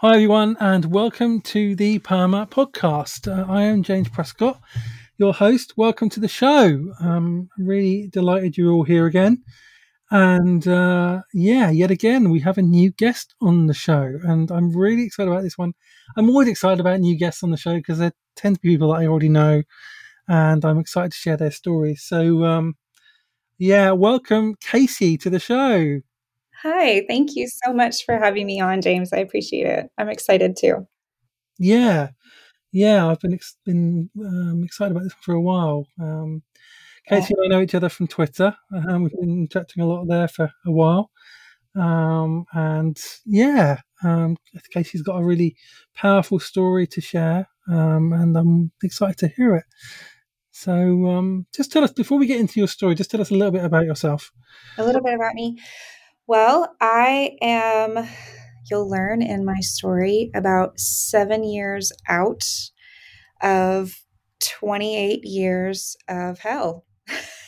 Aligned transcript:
Hi, 0.00 0.14
everyone, 0.14 0.56
and 0.60 0.84
welcome 0.92 1.40
to 1.40 1.74
the 1.74 1.98
Poema 1.98 2.46
podcast. 2.46 3.26
Uh, 3.26 3.50
I 3.50 3.62
am 3.62 3.82
James 3.82 4.08
Prescott, 4.08 4.60
your 5.16 5.34
host. 5.34 5.72
Welcome 5.76 6.08
to 6.10 6.20
the 6.20 6.28
show. 6.28 6.94
Um, 7.00 7.48
I'm 7.58 7.66
really 7.66 8.06
delighted 8.12 8.56
you're 8.56 8.70
all 8.70 8.84
here 8.84 9.06
again. 9.06 9.42
And 10.12 10.68
uh, 10.68 11.22
yeah, 11.34 11.70
yet 11.70 11.90
again, 11.90 12.30
we 12.30 12.38
have 12.38 12.58
a 12.58 12.62
new 12.62 12.92
guest 12.92 13.34
on 13.40 13.66
the 13.66 13.74
show, 13.74 14.20
and 14.22 14.52
I'm 14.52 14.70
really 14.70 15.02
excited 15.02 15.32
about 15.32 15.42
this 15.42 15.58
one. 15.58 15.72
I'm 16.16 16.30
always 16.30 16.46
excited 16.46 16.78
about 16.78 17.00
new 17.00 17.18
guests 17.18 17.42
on 17.42 17.50
the 17.50 17.56
show 17.56 17.74
because 17.74 17.98
there 17.98 18.12
tend 18.36 18.54
to 18.54 18.60
be 18.60 18.68
people 18.68 18.92
that 18.92 19.00
I 19.00 19.06
already 19.08 19.28
know, 19.30 19.64
and 20.28 20.64
I'm 20.64 20.78
excited 20.78 21.10
to 21.10 21.18
share 21.18 21.36
their 21.36 21.50
stories. 21.50 22.04
So, 22.04 22.44
um, 22.44 22.76
yeah, 23.58 23.90
welcome 23.90 24.54
Kacey 24.64 25.18
to 25.22 25.28
the 25.28 25.40
show. 25.40 26.02
Hi, 26.62 27.04
thank 27.06 27.36
you 27.36 27.46
so 27.46 27.72
much 27.72 28.04
for 28.04 28.18
having 28.18 28.46
me 28.46 28.60
on, 28.60 28.80
James. 28.80 29.12
I 29.12 29.18
appreciate 29.18 29.66
it. 29.66 29.90
I'm 29.96 30.08
excited 30.08 30.56
too. 30.56 30.88
Yeah, 31.56 32.08
yeah, 32.72 33.06
I've 33.06 33.20
been 33.20 33.34
ex- 33.34 33.56
been 33.64 34.10
um, 34.20 34.62
excited 34.64 34.90
about 34.90 35.04
this 35.04 35.14
for 35.20 35.34
a 35.34 35.40
while. 35.40 35.86
Um, 36.00 36.42
Kacey 37.08 37.30
and 37.30 37.44
I 37.44 37.46
know 37.46 37.62
each 37.62 37.76
other 37.76 37.88
from 37.88 38.08
Twitter. 38.08 38.56
Um, 38.72 39.04
we've 39.04 39.12
been 39.12 39.48
chatting 39.48 39.82
a 39.82 39.86
lot 39.86 40.06
there 40.08 40.26
for 40.26 40.52
a 40.66 40.72
while, 40.72 41.10
um, 41.76 42.44
and 42.52 42.98
yeah, 43.24 43.78
um, 44.02 44.36
Kacey's 44.74 45.02
got 45.02 45.20
a 45.20 45.24
really 45.24 45.56
powerful 45.94 46.40
story 46.40 46.88
to 46.88 47.00
share, 47.00 47.48
um, 47.68 48.12
and 48.12 48.36
I'm 48.36 48.72
excited 48.82 49.18
to 49.18 49.28
hear 49.28 49.54
it. 49.54 49.64
So, 50.50 51.06
um, 51.06 51.46
just 51.54 51.70
tell 51.70 51.84
us 51.84 51.92
before 51.92 52.18
we 52.18 52.26
get 52.26 52.40
into 52.40 52.58
your 52.58 52.66
story. 52.66 52.96
Just 52.96 53.12
tell 53.12 53.20
us 53.20 53.30
a 53.30 53.34
little 53.34 53.52
bit 53.52 53.64
about 53.64 53.84
yourself. 53.84 54.32
A 54.76 54.84
little 54.84 55.02
bit 55.02 55.14
about 55.14 55.34
me. 55.34 55.56
Well, 56.28 56.76
I 56.80 57.38
am, 57.42 58.08
you'll 58.70 58.88
learn 58.88 59.22
in 59.22 59.44
my 59.46 59.60
story, 59.60 60.30
about 60.34 60.78
seven 60.78 61.42
years 61.44 61.92
out 62.08 62.44
of 63.42 63.94
28 64.40 65.24
years 65.24 65.96
of 66.08 66.38
hell. 66.40 66.86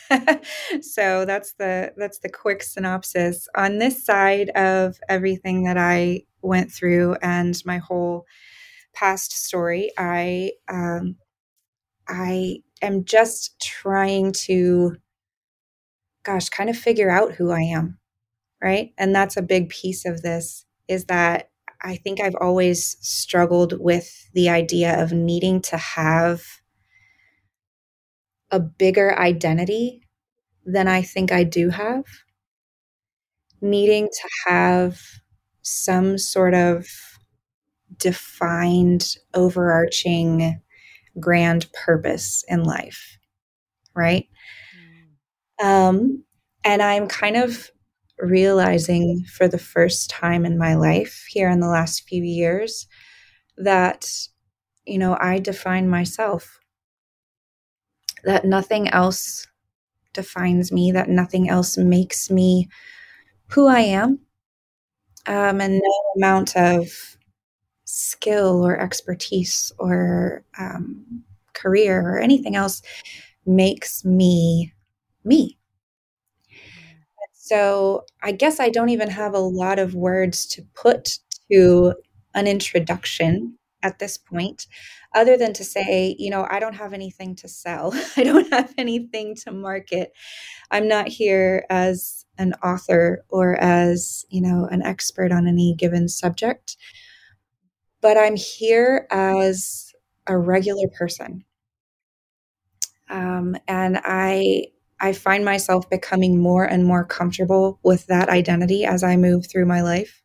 so 0.81 1.25
that's 1.25 1.53
the 1.53 1.93
that's 1.97 2.19
the 2.19 2.29
quick 2.29 2.63
synopsis 2.63 3.47
on 3.55 3.79
this 3.79 4.05
side 4.05 4.49
of 4.51 4.99
everything 5.09 5.63
that 5.63 5.77
I 5.77 6.23
went 6.41 6.71
through 6.71 7.15
and 7.21 7.61
my 7.65 7.79
whole 7.79 8.25
past 8.93 9.31
story. 9.33 9.91
I 9.97 10.53
um, 10.69 11.17
I 12.09 12.57
am 12.81 13.05
just 13.05 13.59
trying 13.61 14.33
to, 14.33 14.97
gosh, 16.23 16.49
kind 16.49 16.69
of 16.69 16.77
figure 16.77 17.09
out 17.09 17.33
who 17.33 17.51
I 17.51 17.61
am 17.61 17.99
right? 18.61 18.93
And 18.97 19.13
that's 19.15 19.37
a 19.37 19.41
big 19.41 19.69
piece 19.69 20.05
of 20.05 20.21
this 20.21 20.65
is 20.87 21.05
that 21.05 21.49
I 21.83 21.95
think 21.95 22.19
I've 22.19 22.35
always 22.39 22.97
struggled 23.01 23.79
with 23.79 24.29
the 24.33 24.49
idea 24.49 25.01
of 25.01 25.11
needing 25.11 25.61
to 25.63 25.77
have 25.77 26.43
a 28.51 28.59
bigger 28.59 29.17
identity 29.17 30.07
than 30.65 30.87
I 30.87 31.01
think 31.01 31.31
I 31.31 31.43
do 31.43 31.69
have. 31.69 32.05
Needing 33.61 34.07
to 34.07 34.51
have 34.51 35.01
some 35.61 36.17
sort 36.17 36.53
of 36.53 36.87
defined, 37.97 39.15
overarching, 39.33 40.61
grand 41.19 41.71
purpose 41.73 42.43
in 42.47 42.63
life, 42.63 43.17
right? 43.93 44.27
Mm. 45.61 45.65
Um, 45.65 46.23
and 46.63 46.81
I'm 46.81 47.07
kind 47.07 47.37
of 47.37 47.71
realizing 48.19 49.25
for 49.25 49.47
the 49.47 49.57
first 49.57 50.09
time 50.09 50.45
in 50.45 50.57
my 50.57 50.75
life 50.75 51.25
here 51.29 51.49
in 51.49 51.59
the 51.59 51.67
last 51.67 52.07
few 52.07 52.23
years 52.23 52.87
that, 53.57 54.09
you 54.85 54.97
know, 54.99 55.17
I 55.19 55.39
define 55.39 55.89
myself, 55.89 56.59
that 58.23 58.45
nothing 58.45 58.87
else 58.89 59.45
defines 60.13 60.71
me, 60.71 60.91
that 60.93 61.09
nothing 61.09 61.49
else 61.49 61.77
makes 61.77 62.29
me 62.31 62.69
who 63.49 63.67
I 63.67 63.81
am. 63.81 64.19
Um, 65.27 65.61
and 65.61 65.75
no 65.75 65.91
amount 66.17 66.55
of 66.55 66.87
skill 67.85 68.65
or 68.65 68.79
expertise 68.79 69.71
or 69.79 70.43
um, 70.59 71.23
career 71.53 72.01
or 72.01 72.19
anything 72.19 72.55
else 72.55 72.81
makes 73.45 74.05
me 74.05 74.73
me. 75.25 75.57
So 77.51 78.05
I 78.23 78.31
guess 78.31 78.61
I 78.61 78.69
don't 78.69 78.87
even 78.87 79.09
have 79.09 79.33
a 79.33 79.39
lot 79.39 79.77
of 79.77 79.93
words 79.93 80.45
to 80.45 80.61
put 80.73 81.19
to 81.51 81.93
an 82.33 82.47
introduction 82.47 83.57
at 83.83 83.99
this 83.99 84.17
point, 84.17 84.67
other 85.13 85.35
than 85.35 85.51
to 85.55 85.65
say, 85.65 86.15
you 86.17 86.29
know, 86.29 86.47
I 86.49 86.61
don't 86.61 86.75
have 86.75 86.93
anything 86.93 87.35
to 87.35 87.49
sell, 87.49 87.93
I 88.15 88.23
don't 88.23 88.49
have 88.53 88.73
anything 88.77 89.35
to 89.43 89.51
market. 89.51 90.13
I'm 90.71 90.87
not 90.87 91.09
here 91.09 91.65
as 91.69 92.25
an 92.37 92.53
author 92.63 93.25
or 93.27 93.61
as, 93.61 94.23
you 94.29 94.39
know, 94.39 94.69
an 94.71 94.81
expert 94.81 95.33
on 95.33 95.45
any 95.45 95.75
given 95.77 96.07
subject, 96.07 96.77
but 97.99 98.15
I'm 98.15 98.37
here 98.37 99.07
as 99.11 99.91
a 100.25 100.37
regular 100.37 100.87
person. 100.97 101.43
Um, 103.09 103.57
and 103.67 103.99
I 104.05 104.67
I 105.01 105.13
find 105.13 105.43
myself 105.45 105.89
becoming 105.89 106.39
more 106.39 106.65
and 106.65 106.85
more 106.85 107.05
comfortable 107.05 107.79
with 107.83 108.07
that 108.07 108.29
identity 108.29 108.85
as 108.85 109.03
I 109.03 109.17
move 109.17 109.47
through 109.49 109.65
my 109.65 109.81
life. 109.81 110.21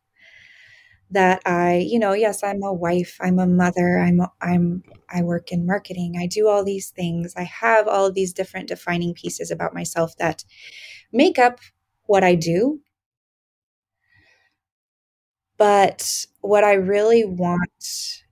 That 1.09 1.41
I, 1.45 1.85
you 1.87 1.99
know, 1.99 2.11
yes, 2.11 2.43
I'm 2.43 2.61
a 2.63 2.73
wife, 2.73 3.17
I'm 3.21 3.39
a 3.39 3.47
mother, 3.47 3.97
I'm 3.97 4.21
I'm 4.41 4.83
I 5.09 5.21
work 5.23 5.53
in 5.53 5.65
marketing. 5.65 6.15
I 6.19 6.27
do 6.27 6.49
all 6.49 6.65
these 6.65 6.89
things. 6.89 7.33
I 7.37 7.43
have 7.43 7.87
all 7.87 8.05
of 8.07 8.13
these 8.13 8.33
different 8.33 8.67
defining 8.67 9.13
pieces 9.13 9.49
about 9.49 9.73
myself 9.73 10.17
that 10.17 10.43
make 11.13 11.39
up 11.39 11.59
what 12.07 12.23
I 12.23 12.35
do. 12.35 12.81
But 15.57 16.25
what 16.41 16.63
I 16.63 16.73
really 16.73 17.23
want 17.25 18.23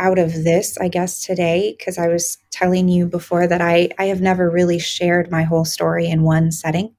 out 0.00 0.18
of 0.18 0.32
this, 0.32 0.78
I 0.78 0.88
guess, 0.88 1.22
today, 1.22 1.76
because 1.78 1.98
I 1.98 2.08
was 2.08 2.38
telling 2.50 2.88
you 2.88 3.06
before 3.06 3.46
that 3.46 3.60
I, 3.60 3.90
I 3.98 4.06
have 4.06 4.22
never 4.22 4.50
really 4.50 4.78
shared 4.78 5.30
my 5.30 5.42
whole 5.42 5.66
story 5.66 6.08
in 6.08 6.22
one 6.22 6.50
setting. 6.50 6.96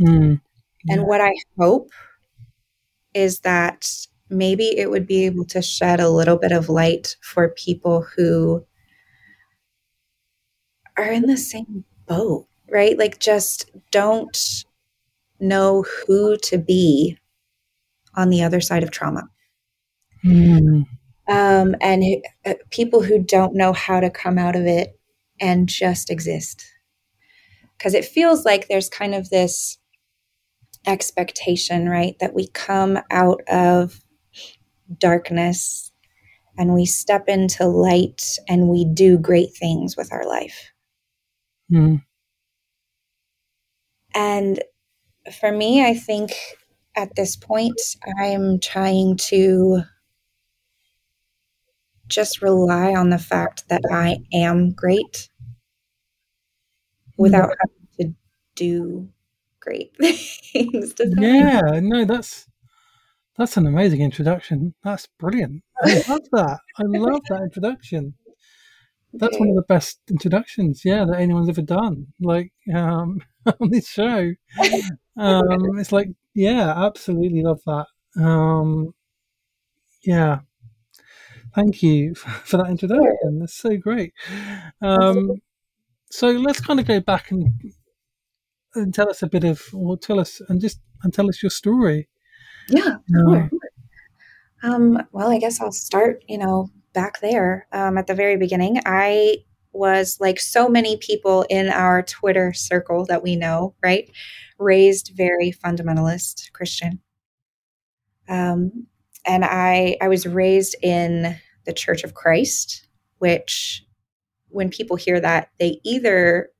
Mm, 0.00 0.40
yeah. 0.84 0.94
And 0.94 1.06
what 1.06 1.20
I 1.20 1.34
hope 1.58 1.90
is 3.12 3.40
that 3.40 3.90
maybe 4.30 4.78
it 4.78 4.88
would 4.88 5.06
be 5.06 5.26
able 5.26 5.44
to 5.46 5.60
shed 5.60 5.98
a 5.98 6.08
little 6.08 6.36
bit 6.36 6.52
of 6.52 6.68
light 6.68 7.16
for 7.22 7.48
people 7.50 8.02
who 8.02 8.64
are 10.96 11.10
in 11.10 11.22
the 11.22 11.36
same 11.36 11.84
boat, 12.06 12.46
right? 12.70 12.96
Like, 12.96 13.18
just 13.18 13.70
don't 13.90 14.64
know 15.40 15.84
who 16.06 16.36
to 16.38 16.56
be 16.56 17.18
on 18.14 18.30
the 18.30 18.44
other 18.44 18.60
side 18.60 18.84
of 18.84 18.90
trauma. 18.92 19.28
Mm 20.24 20.95
um, 21.28 21.74
and 21.80 22.04
uh, 22.44 22.54
people 22.70 23.02
who 23.02 23.22
don't 23.22 23.54
know 23.54 23.72
how 23.72 24.00
to 24.00 24.10
come 24.10 24.38
out 24.38 24.56
of 24.56 24.66
it 24.66 24.98
and 25.40 25.68
just 25.68 26.10
exist. 26.10 26.64
Because 27.76 27.94
it 27.94 28.04
feels 28.04 28.44
like 28.44 28.68
there's 28.68 28.88
kind 28.88 29.14
of 29.14 29.28
this 29.28 29.78
expectation, 30.86 31.88
right? 31.88 32.16
That 32.20 32.34
we 32.34 32.48
come 32.48 32.98
out 33.10 33.40
of 33.48 34.00
darkness 34.98 35.92
and 36.56 36.72
we 36.72 36.86
step 36.86 37.24
into 37.28 37.66
light 37.66 38.38
and 38.48 38.68
we 38.68 38.84
do 38.84 39.18
great 39.18 39.50
things 39.54 39.96
with 39.96 40.12
our 40.12 40.26
life. 40.26 40.72
Mm. 41.70 42.02
And 44.14 44.62
for 45.38 45.52
me, 45.52 45.84
I 45.84 45.94
think 45.94 46.32
at 46.96 47.14
this 47.14 47.36
point, 47.36 47.78
I'm 48.18 48.58
trying 48.58 49.16
to 49.28 49.82
just 52.08 52.42
rely 52.42 52.94
on 52.94 53.10
the 53.10 53.18
fact 53.18 53.68
that 53.68 53.82
I 53.90 54.18
am 54.32 54.72
great 54.72 55.28
without 57.16 57.50
mm-hmm. 57.50 57.70
having 57.98 58.14
to 58.14 58.16
do 58.54 59.08
great 59.60 59.92
things. 60.00 60.94
yeah, 60.98 61.60
that 61.62 61.80
no, 61.82 62.04
that's 62.04 62.46
that's 63.36 63.56
an 63.56 63.66
amazing 63.66 64.00
introduction. 64.00 64.74
That's 64.82 65.06
brilliant. 65.18 65.62
I 65.82 66.02
love 66.08 66.20
that. 66.32 66.58
I 66.78 66.82
love 66.84 67.20
that 67.28 67.42
introduction. 67.42 68.14
That's 69.12 69.38
one 69.38 69.48
of 69.48 69.56
the 69.56 69.62
best 69.62 70.00
introductions, 70.10 70.82
yeah, 70.84 71.04
that 71.06 71.18
anyone's 71.18 71.48
ever 71.48 71.62
done. 71.62 72.08
Like 72.20 72.52
um, 72.74 73.20
on 73.60 73.70
this 73.70 73.88
show, 73.88 74.32
um, 75.16 75.78
it's 75.78 75.92
like, 75.92 76.08
yeah, 76.34 76.84
absolutely 76.84 77.42
love 77.42 77.60
that. 77.66 77.86
Um, 78.22 78.94
yeah, 80.04 80.40
Thank 81.56 81.82
you 81.82 82.14
for 82.14 82.58
that 82.58 82.68
introduction. 82.68 83.38
That's 83.40 83.54
so 83.54 83.78
great. 83.78 84.12
Um, 84.82 85.40
so 86.10 86.28
let's 86.28 86.60
kind 86.60 86.78
of 86.78 86.86
go 86.86 87.00
back 87.00 87.30
and, 87.30 87.50
and 88.74 88.92
tell 88.94 89.08
us 89.08 89.22
a 89.22 89.26
bit 89.26 89.42
of, 89.42 89.62
or 89.72 89.96
tell 89.96 90.20
us 90.20 90.42
and 90.50 90.60
just 90.60 90.80
and 91.02 91.14
tell 91.14 91.30
us 91.30 91.42
your 91.42 91.48
story. 91.48 92.08
Yeah, 92.68 92.96
sure. 93.10 93.48
Um, 94.62 95.02
well, 95.12 95.30
I 95.30 95.38
guess 95.38 95.58
I'll 95.58 95.72
start, 95.72 96.22
you 96.28 96.36
know, 96.36 96.68
back 96.92 97.20
there 97.20 97.66
um, 97.72 97.96
at 97.96 98.06
the 98.06 98.14
very 98.14 98.36
beginning. 98.36 98.80
I 98.84 99.38
was 99.72 100.18
like 100.20 100.38
so 100.38 100.68
many 100.68 100.98
people 100.98 101.46
in 101.48 101.70
our 101.70 102.02
Twitter 102.02 102.52
circle 102.52 103.06
that 103.06 103.22
we 103.22 103.34
know, 103.34 103.74
right? 103.82 104.10
Raised 104.58 105.12
very 105.16 105.52
fundamentalist 105.52 106.52
Christian. 106.52 107.00
Um, 108.28 108.86
and 109.24 109.42
I, 109.42 109.96
I 110.02 110.08
was 110.08 110.26
raised 110.26 110.76
in 110.82 111.38
the 111.66 111.72
Church 111.72 112.04
of 112.04 112.14
Christ, 112.14 112.86
which 113.18 113.84
when 114.48 114.70
people 114.70 114.96
hear 114.96 115.20
that, 115.20 115.50
they 115.58 115.80
either 115.84 116.50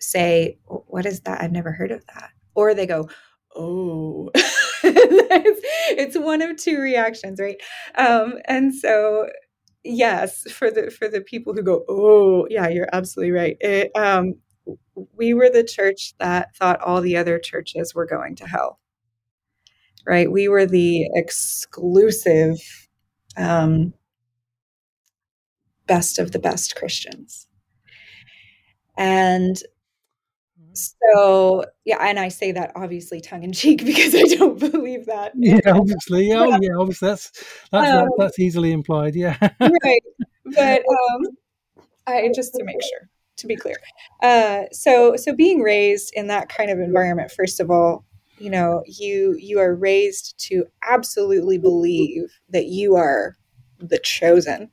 say, 0.00 0.58
What 0.66 1.06
is 1.06 1.20
that? 1.20 1.40
I've 1.40 1.52
never 1.52 1.72
heard 1.72 1.92
of 1.92 2.04
that. 2.14 2.30
Or 2.54 2.74
they 2.74 2.86
go, 2.86 3.08
Oh, 3.54 4.30
it's, 4.34 6.18
one 6.18 6.42
of 6.42 6.56
two 6.56 6.78
reactions, 6.78 7.40
right? 7.40 7.56
Um, 7.96 8.34
and 8.46 8.74
so, 8.74 9.28
yes, 9.84 10.50
for 10.50 10.70
the 10.70 10.90
for 10.90 11.08
the 11.08 11.20
people 11.20 11.54
who 11.54 11.62
go, 11.62 11.84
Oh, 11.88 12.46
yeah, 12.50 12.68
you're 12.68 12.88
absolutely 12.92 13.32
right. 13.32 13.56
It, 13.60 13.90
um, 13.96 14.34
we 15.16 15.32
were 15.32 15.50
the 15.50 15.62
church 15.64 16.14
that 16.18 16.56
thought 16.56 16.80
all 16.80 17.00
the 17.00 17.16
other 17.16 17.38
churches 17.38 17.94
were 17.94 18.06
going 18.06 18.34
to 18.36 18.46
hell 18.46 18.80
right? 20.06 20.30
We 20.30 20.48
were 20.48 20.66
the 20.66 21.08
exclusive 21.14 22.58
um, 23.36 23.92
best 25.86 26.18
of 26.18 26.32
the 26.32 26.38
best 26.38 26.76
Christians. 26.76 27.46
And 28.96 29.60
so, 30.76 31.64
yeah, 31.84 31.98
and 32.00 32.18
I 32.18 32.28
say 32.28 32.52
that 32.52 32.72
obviously 32.76 33.20
tongue 33.20 33.42
in 33.42 33.52
cheek 33.52 33.78
because 33.84 34.14
I 34.14 34.22
don't 34.36 34.58
believe 34.58 35.06
that. 35.06 35.32
Yeah, 35.34 35.60
obviously. 35.66 36.30
Oh, 36.36 36.58
yeah, 36.60 36.76
obviously. 36.78 37.08
That's 37.08 37.32
that's 37.70 37.90
um, 37.90 38.08
that's 38.18 38.38
easily 38.38 38.72
implied. 38.72 39.14
Yeah. 39.14 39.36
right. 39.60 40.02
But 40.44 40.82
um, 40.82 41.26
I 42.06 42.30
just 42.34 42.54
to 42.54 42.64
make 42.64 42.82
sure 42.82 43.08
to 43.38 43.46
be 43.46 43.56
clear. 43.56 43.76
Uh, 44.22 44.64
so 44.72 45.16
so 45.16 45.34
being 45.34 45.60
raised 45.60 46.12
in 46.14 46.26
that 46.28 46.48
kind 46.48 46.70
of 46.70 46.78
environment, 46.78 47.30
first 47.30 47.60
of 47.60 47.70
all, 47.70 48.04
you 48.38 48.50
know 48.50 48.82
you 48.86 49.36
you 49.38 49.58
are 49.58 49.74
raised 49.74 50.34
to 50.48 50.64
absolutely 50.84 51.58
believe 51.58 52.38
that 52.50 52.66
you 52.66 52.96
are 52.96 53.36
the 53.78 53.98
chosen 53.98 54.70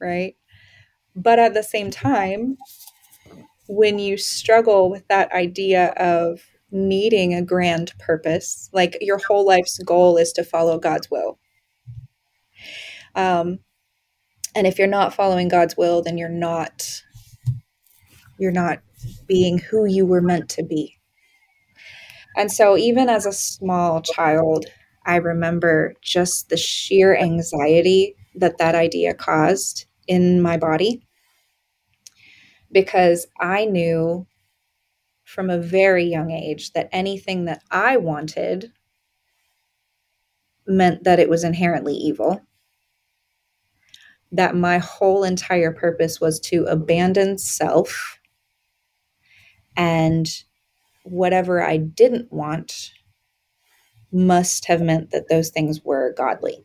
right? 0.00 0.36
But 1.14 1.38
at 1.38 1.54
the 1.54 1.62
same 1.62 1.90
time 1.90 2.56
when 3.68 3.98
you 3.98 4.16
struggle 4.16 4.90
with 4.90 5.06
that 5.08 5.30
idea 5.32 5.88
of 5.96 6.40
needing 6.72 7.34
a 7.34 7.42
grand 7.42 7.92
purpose 7.98 8.70
like 8.72 8.96
your 9.00 9.18
whole 9.18 9.44
life's 9.44 9.78
goal 9.80 10.16
is 10.16 10.32
to 10.32 10.44
follow 10.44 10.78
god's 10.78 11.10
will. 11.10 11.38
Um, 13.14 13.58
and 14.54 14.66
if 14.66 14.78
you're 14.78 14.86
not 14.86 15.14
following 15.14 15.48
god's 15.48 15.76
will 15.76 16.02
then 16.02 16.16
you're 16.16 16.28
not 16.28 17.02
you're 18.38 18.52
not 18.52 18.80
being 19.26 19.58
who 19.58 19.84
you 19.84 20.06
were 20.06 20.20
meant 20.20 20.48
to 20.50 20.62
be. 20.64 20.96
And 22.36 22.50
so, 22.50 22.76
even 22.76 23.08
as 23.08 23.26
a 23.26 23.32
small 23.32 24.00
child, 24.00 24.66
I 25.04 25.16
remember 25.16 25.94
just 26.00 26.48
the 26.48 26.56
sheer 26.56 27.16
anxiety 27.16 28.14
that 28.36 28.58
that 28.58 28.74
idea 28.74 29.14
caused 29.14 29.86
in 30.10 30.42
my 30.42 30.58
body 30.58 31.02
because 32.72 33.26
I 33.40 33.64
knew 33.66 34.26
from 35.24 35.50
a 35.50 35.58
very 35.58 36.04
young 36.04 36.30
age 36.30 36.72
that 36.72 36.88
anything 36.92 37.46
that 37.46 37.62
I 37.70 37.96
wanted 37.98 38.72
meant 40.66 41.04
that 41.04 41.20
it 41.20 41.28
was 41.30 41.44
inherently 41.44 41.94
evil. 41.94 42.42
That 44.32 44.56
my 44.56 44.78
whole 44.78 45.24
entire 45.24 45.72
purpose 45.72 46.20
was 46.20 46.40
to 46.42 46.64
abandon 46.64 47.38
self 47.38 48.18
and 49.76 50.28
whatever 51.04 51.62
I 51.62 51.78
didn't 51.78 52.32
want 52.32 52.92
must 54.12 54.66
have 54.66 54.82
meant 54.82 55.10
that 55.10 55.28
those 55.28 55.50
things 55.50 55.84
were 55.84 56.14
godly. 56.16 56.64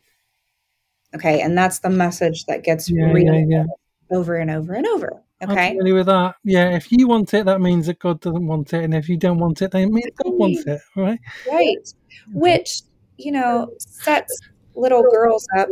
Okay. 1.16 1.40
And 1.40 1.56
that's 1.56 1.80
the 1.80 1.90
message 1.90 2.44
that 2.44 2.62
gets 2.62 2.90
yeah, 2.90 3.12
yeah, 3.16 3.44
yeah. 3.48 3.64
over 4.10 4.36
and 4.36 4.50
over 4.50 4.74
and 4.74 4.86
over. 4.86 5.22
Okay. 5.42 5.76
With 5.80 6.06
that. 6.06 6.36
Yeah. 6.44 6.70
If 6.70 6.90
you 6.90 7.08
want 7.08 7.32
it, 7.34 7.46
that 7.46 7.60
means 7.60 7.86
that 7.86 7.98
God 7.98 8.20
doesn't 8.20 8.46
want 8.46 8.72
it. 8.72 8.84
And 8.84 8.94
if 8.94 9.08
you 9.08 9.16
don't 9.16 9.38
want 9.38 9.62
it, 9.62 9.70
then 9.70 9.84
it 9.84 9.90
means 9.90 10.10
God 10.22 10.34
wants 10.34 10.66
it. 10.66 10.80
Right. 10.94 11.20
Right. 11.50 11.88
Which, 12.32 12.82
you 13.16 13.32
know, 13.32 13.72
sets 13.78 14.38
little 14.74 15.02
girls 15.02 15.46
up, 15.58 15.68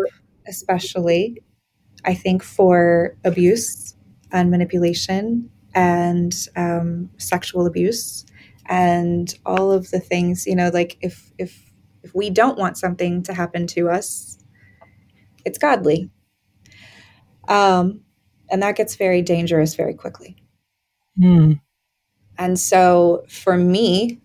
especially, 0.49 1.43
I 2.05 2.15
think, 2.15 2.43
for 2.43 3.17
abuse 3.25 3.97
and 4.33 4.51
manipulation 4.51 5.51
and 5.75 6.35
um, 6.57 7.11
sexual 7.19 7.67
abuse 7.67 8.25
and 8.67 9.35
all 9.45 9.71
of 9.71 9.91
the 9.91 10.01
things 10.01 10.47
you 10.47 10.57
know 10.57 10.71
like 10.73 10.97
if 11.01 11.31
if 11.39 11.71
if 12.03 12.15
we 12.15 12.31
don't 12.31 12.59
want 12.59 12.79
something 12.79 13.23
to 13.23 13.35
happen 13.35 13.67
to 13.67 13.89
us 13.89 14.39
it's 15.45 15.59
godly. 15.59 16.11
Um 17.49 18.01
and 18.51 18.63
that 18.63 18.77
gets 18.77 18.97
very 18.97 19.23
dangerous 19.23 19.75
very 19.75 19.95
quickly. 19.95 20.37
Mm. 21.19 21.61
and 22.39 22.59
so 22.59 23.23
for 23.29 23.57
me 23.57 24.21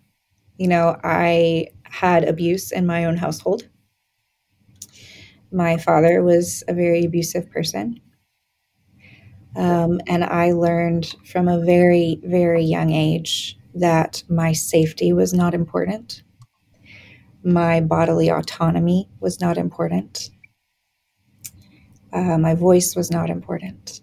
you 0.58 0.68
know 0.68 1.00
i 1.04 1.68
had 1.84 2.28
abuse 2.28 2.72
in 2.72 2.86
my 2.86 3.06
own 3.06 3.18
household. 3.18 3.68
My 5.52 5.78
father 5.78 6.24
was 6.24 6.64
a 6.68 6.74
very 6.74 7.06
abusive 7.06 7.50
person. 7.52 8.00
Um, 9.56 10.00
and 10.08 10.24
i 10.24 10.52
learned 10.52 11.16
from 11.26 11.48
a 11.48 11.60
very 11.64 12.20
very 12.24 12.64
young 12.64 12.92
age 12.92 13.58
that 13.74 14.24
my 14.30 14.52
safety 14.54 15.12
was 15.14 15.34
not 15.34 15.54
important, 15.54 16.24
my 17.44 17.82
bodily 17.82 18.30
autonomy 18.30 19.10
was 19.20 19.40
not 19.42 19.58
important, 19.58 20.30
uh, 22.14 22.38
my 22.38 22.56
voice 22.56 22.96
was 22.96 23.12
not 23.12 23.30
important. 23.30 24.02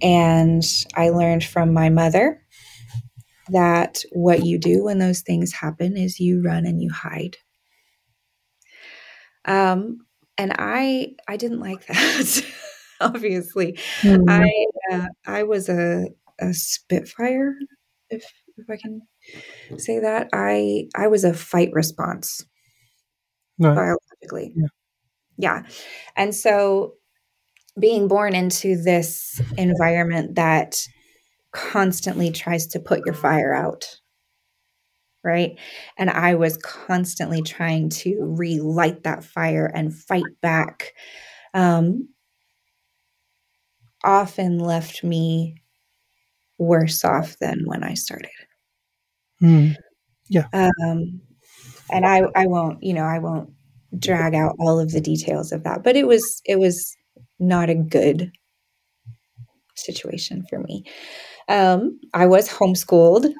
And 0.00 0.62
I 0.94 1.10
learned 1.10 1.44
from 1.44 1.72
my 1.72 1.88
mother 1.88 2.42
that 3.50 4.02
what 4.12 4.44
you 4.44 4.58
do 4.58 4.84
when 4.84 4.98
those 4.98 5.22
things 5.22 5.52
happen 5.52 5.96
is 5.96 6.20
you 6.20 6.42
run 6.42 6.66
and 6.66 6.80
you 6.82 6.90
hide. 6.92 7.36
Um, 9.44 10.06
and 10.36 10.52
I 10.58 11.14
I 11.26 11.36
didn't 11.36 11.60
like 11.60 11.86
that. 11.86 12.44
obviously, 13.00 13.72
mm-hmm. 14.02 14.28
I 14.28 14.50
uh, 14.92 15.06
I 15.26 15.42
was 15.42 15.68
a 15.68 16.08
a 16.38 16.54
Spitfire 16.54 17.54
if 18.10 18.24
if 18.56 18.70
I 18.70 18.76
can 18.76 19.00
say 19.78 20.00
that. 20.00 20.28
I 20.32 20.88
I 20.94 21.08
was 21.08 21.24
a 21.24 21.34
fight 21.34 21.70
response 21.72 22.44
right. 23.58 23.74
biologically. 23.74 24.52
Yeah. 24.54 24.68
Yeah. 25.38 25.62
And 26.16 26.34
so 26.34 26.94
being 27.78 28.08
born 28.08 28.34
into 28.34 28.76
this 28.82 29.40
environment 29.56 30.36
that 30.36 30.86
constantly 31.52 32.30
tries 32.32 32.66
to 32.68 32.80
put 32.80 33.00
your 33.06 33.14
fire 33.14 33.54
out 33.54 34.00
right 35.24 35.58
and 35.96 36.10
i 36.10 36.34
was 36.34 36.56
constantly 36.58 37.42
trying 37.42 37.88
to 37.88 38.16
relight 38.20 39.02
that 39.02 39.24
fire 39.24 39.66
and 39.74 39.94
fight 39.94 40.22
back 40.40 40.92
um, 41.54 42.08
often 44.04 44.58
left 44.58 45.04
me 45.04 45.62
worse 46.58 47.04
off 47.04 47.36
than 47.40 47.62
when 47.64 47.82
I 47.82 47.94
started. 47.94 48.30
Mm. 49.42 49.76
Yeah. 50.28 50.46
Um, 50.52 51.20
and 51.90 52.06
I, 52.06 52.22
I 52.36 52.46
won't, 52.46 52.82
you 52.82 52.94
know, 52.94 53.04
I 53.04 53.18
won't 53.18 53.50
drag 53.96 54.34
out 54.34 54.56
all 54.58 54.80
of 54.80 54.92
the 54.92 55.00
details 55.00 55.52
of 55.52 55.64
that, 55.64 55.82
but 55.84 55.96
it 55.96 56.06
was, 56.06 56.42
it 56.44 56.58
was 56.58 56.96
not 57.38 57.70
a 57.70 57.74
good 57.74 58.32
situation 59.76 60.44
for 60.48 60.58
me. 60.58 60.84
Um, 61.48 62.00
I 62.12 62.26
was 62.26 62.48
homeschooled. 62.48 63.32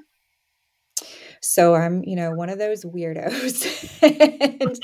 So 1.40 1.74
I'm, 1.74 2.02
you 2.04 2.16
know, 2.16 2.32
one 2.32 2.48
of 2.48 2.58
those 2.58 2.84
weirdos. 2.84 4.02
and 4.60 4.78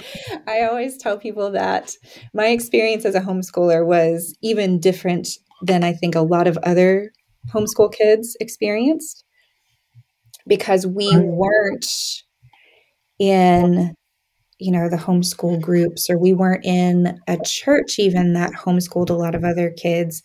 I 0.47 0.63
always 0.63 0.97
tell 0.99 1.19
people 1.19 1.51
that 1.53 1.93
my 2.33 2.49
experience 2.49 3.05
as 3.05 3.15
a 3.15 3.21
homeschooler 3.21 3.85
was 3.85 4.37
even 4.43 4.79
different 4.79 5.29
than 5.63 5.83
I 5.83 5.93
think 5.93 6.15
a 6.15 6.21
lot 6.21 6.47
of 6.47 6.59
other 6.59 7.13
homeschool 7.53 7.93
kids 7.93 8.37
experienced 8.41 9.25
because 10.47 10.87
we 10.87 11.11
weren't 11.17 12.23
in 13.19 13.95
you 14.59 14.71
know 14.71 14.89
the 14.89 14.97
homeschool 14.97 15.61
groups 15.61 16.09
or 16.09 16.19
we 16.19 16.33
weren't 16.33 16.65
in 16.65 17.19
a 17.27 17.39
church 17.45 17.99
even 17.99 18.35
that 18.35 18.53
homeschooled 18.53 19.11
a 19.11 19.15
lot 19.15 19.35
of 19.35 19.45
other 19.45 19.71
kids. 19.71 20.23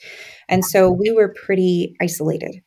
And 0.47 0.63
so 0.63 0.91
we 0.91 1.11
were 1.11 1.33
pretty 1.33 1.95
isolated 2.01 2.61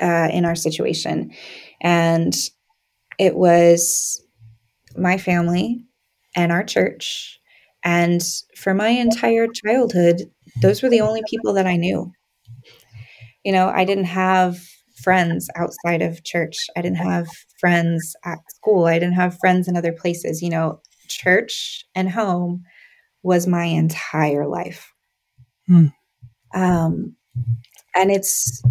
uh, 0.00 0.28
in 0.32 0.44
our 0.44 0.54
situation. 0.54 1.30
And 1.80 2.34
it 3.18 3.36
was 3.36 4.22
my 4.96 5.18
family 5.18 5.84
and 6.34 6.52
our 6.52 6.64
church. 6.64 7.38
And 7.84 8.22
for 8.56 8.74
my 8.74 8.88
entire 8.88 9.46
childhood, 9.46 10.22
those 10.62 10.82
were 10.82 10.90
the 10.90 11.00
only 11.00 11.22
people 11.28 11.52
that 11.54 11.66
I 11.66 11.76
knew. 11.76 12.12
You 13.44 13.52
know, 13.52 13.68
I 13.68 13.84
didn't 13.84 14.04
have 14.04 14.60
friends 15.02 15.48
outside 15.56 16.02
of 16.02 16.24
church. 16.24 16.56
I 16.76 16.82
didn't 16.82 16.98
have 16.98 17.28
friends 17.58 18.14
at 18.24 18.38
school. 18.54 18.86
I 18.86 18.98
didn't 18.98 19.14
have 19.14 19.38
friends 19.38 19.68
in 19.68 19.76
other 19.76 19.92
places. 19.92 20.42
You 20.42 20.50
know, 20.50 20.80
church 21.08 21.84
and 21.94 22.10
home 22.10 22.64
was 23.22 23.46
my 23.46 23.64
entire 23.64 24.46
life. 24.46 24.92
Hmm. 25.66 25.86
Um, 26.54 27.16
and 27.94 28.10
it's 28.10 28.62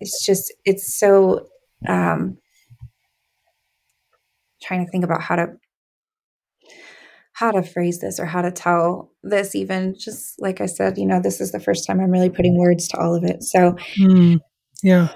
it's 0.00 0.24
just 0.24 0.52
it's 0.64 0.98
so 0.98 1.46
um 1.88 2.38
trying 4.62 4.84
to 4.84 4.90
think 4.90 5.04
about 5.04 5.22
how 5.22 5.36
to 5.36 5.56
how 7.32 7.52
to 7.52 7.62
phrase 7.62 8.00
this 8.00 8.18
or 8.18 8.26
how 8.26 8.42
to 8.42 8.50
tell 8.50 9.12
this 9.28 9.54
even 9.54 9.94
just 9.98 10.40
like 10.40 10.60
i 10.60 10.66
said 10.66 10.98
you 10.98 11.06
know 11.06 11.20
this 11.20 11.40
is 11.40 11.52
the 11.52 11.60
first 11.60 11.86
time 11.86 12.00
i'm 12.00 12.10
really 12.10 12.30
putting 12.30 12.58
words 12.58 12.88
to 12.88 12.98
all 12.98 13.14
of 13.14 13.24
it 13.24 13.42
so 13.42 13.76
Mm. 13.98 14.38
Yeah. 14.82 15.08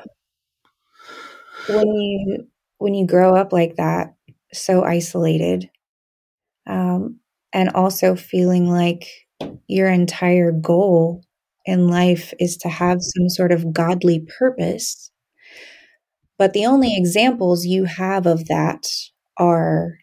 when 1.68 1.86
you 1.86 2.46
when 2.78 2.94
you 2.94 3.06
grow 3.06 3.36
up 3.36 3.52
like 3.52 3.76
that 3.76 4.14
so 4.52 4.84
isolated 4.84 5.70
um, 6.66 7.18
and 7.52 7.70
also 7.70 8.14
feeling 8.16 8.68
like 8.68 9.06
your 9.66 9.88
entire 9.88 10.52
goal 10.52 11.22
in 11.64 11.88
life 11.88 12.32
is 12.38 12.56
to 12.58 12.68
have 12.68 12.98
some 13.00 13.28
sort 13.28 13.52
of 13.52 13.72
godly 13.72 14.26
purpose 14.38 15.10
but 16.38 16.52
the 16.52 16.66
only 16.66 16.96
examples 16.96 17.64
you 17.64 17.84
have 17.84 18.26
of 18.26 18.46
that 18.46 18.84
are 19.36 19.98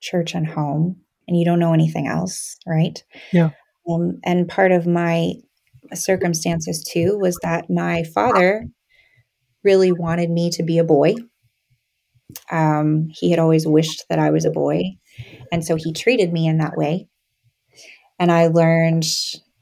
church 0.00 0.34
and 0.34 0.46
home 0.46 1.00
and 1.26 1.36
you 1.36 1.44
don't 1.44 1.58
know 1.58 1.72
anything 1.72 2.06
else 2.06 2.56
right? 2.66 3.02
Yeah. 3.32 3.50
um, 3.88 4.20
and 4.24 4.48
part 4.48 4.72
of 4.72 4.86
my 4.86 5.34
circumstances 5.92 6.82
too 6.82 7.18
was 7.18 7.38
that 7.42 7.70
my 7.70 8.04
father 8.04 8.66
really 9.62 9.92
wanted 9.92 10.30
me 10.30 10.50
to 10.50 10.62
be 10.62 10.78
a 10.78 10.84
boy. 10.84 11.14
Um, 12.50 13.08
he 13.10 13.30
had 13.30 13.38
always 13.38 13.66
wished 13.66 14.04
that 14.08 14.18
i 14.18 14.30
was 14.30 14.44
a 14.44 14.50
boy 14.50 14.82
and 15.52 15.64
so 15.64 15.76
he 15.76 15.92
treated 15.92 16.32
me 16.32 16.46
in 16.46 16.58
that 16.58 16.76
way. 16.76 17.08
And 18.18 18.32
i 18.32 18.46
learned 18.48 19.06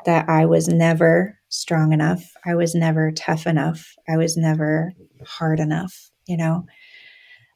that 0.05 0.29
i 0.29 0.47
was 0.47 0.69
never 0.69 1.39
strong 1.49 1.93
enough. 1.93 2.33
I 2.47 2.55
was 2.55 2.75
never 2.75 3.11
tough 3.13 3.47
enough. 3.47 3.95
I 4.09 4.17
was 4.17 4.37
never 4.37 4.93
hard 5.27 5.61
enough 5.61 6.11
you 6.27 6.37
know 6.37 6.67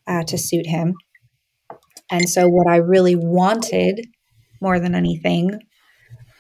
uh, 0.07 0.23
to 0.25 0.39
suit 0.39 0.67
him 0.67 0.95
and 2.11 2.29
so, 2.29 2.49
what 2.49 2.69
I 2.69 2.77
really 2.77 3.17
wanted 3.17 4.07
more 4.61 4.79
than 4.79 4.95
anything 4.95 5.61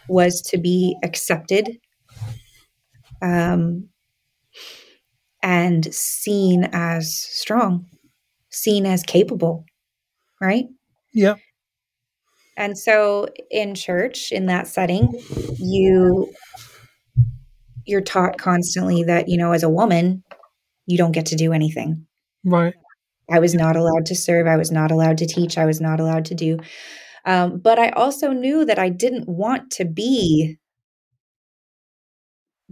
was 0.08 0.40
to 0.40 0.58
be 0.58 0.96
accepted 1.02 1.78
um, 3.20 3.88
and 5.42 5.92
seen 5.92 6.68
as 6.72 7.14
strong, 7.14 7.86
seen 8.50 8.86
as 8.86 9.02
capable, 9.02 9.64
right? 10.40 10.66
Yeah. 11.12 11.34
And 12.56 12.78
so, 12.78 13.28
in 13.50 13.74
church, 13.74 14.30
in 14.32 14.46
that 14.46 14.68
setting, 14.68 15.20
you 15.58 16.32
you're 17.84 18.00
taught 18.00 18.38
constantly 18.38 19.04
that 19.04 19.28
you 19.28 19.36
know, 19.36 19.52
as 19.52 19.62
a 19.62 19.68
woman, 19.68 20.22
you 20.86 20.96
don't 20.96 21.12
get 21.12 21.26
to 21.26 21.36
do 21.36 21.52
anything. 21.52 22.06
Right. 22.44 22.74
I 23.30 23.40
was 23.40 23.54
not 23.54 23.76
allowed 23.76 24.06
to 24.06 24.14
serve. 24.14 24.46
I 24.46 24.56
was 24.56 24.70
not 24.70 24.90
allowed 24.90 25.18
to 25.18 25.26
teach. 25.26 25.58
I 25.58 25.66
was 25.66 25.80
not 25.80 26.00
allowed 26.00 26.24
to 26.26 26.34
do. 26.34 26.58
Um, 27.24 27.58
but 27.58 27.78
I 27.78 27.90
also 27.90 28.30
knew 28.32 28.64
that 28.64 28.78
I 28.78 28.88
didn't 28.88 29.28
want 29.28 29.70
to 29.72 29.84
be 29.84 30.58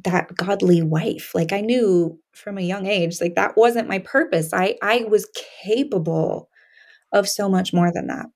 that 0.04 0.34
godly 0.36 0.82
wife. 0.82 1.34
Like 1.34 1.52
I 1.52 1.60
knew 1.60 2.18
from 2.32 2.58
a 2.58 2.62
young 2.62 2.86
age, 2.86 3.20
like 3.20 3.34
that 3.36 3.56
wasn't 3.56 3.88
my 3.88 4.00
purpose. 4.00 4.52
I 4.52 4.76
I 4.82 5.04
was 5.08 5.28
capable 5.62 6.48
of 7.12 7.28
so 7.28 7.48
much 7.48 7.72
more 7.72 7.92
than 7.92 8.08
that. 8.08 8.26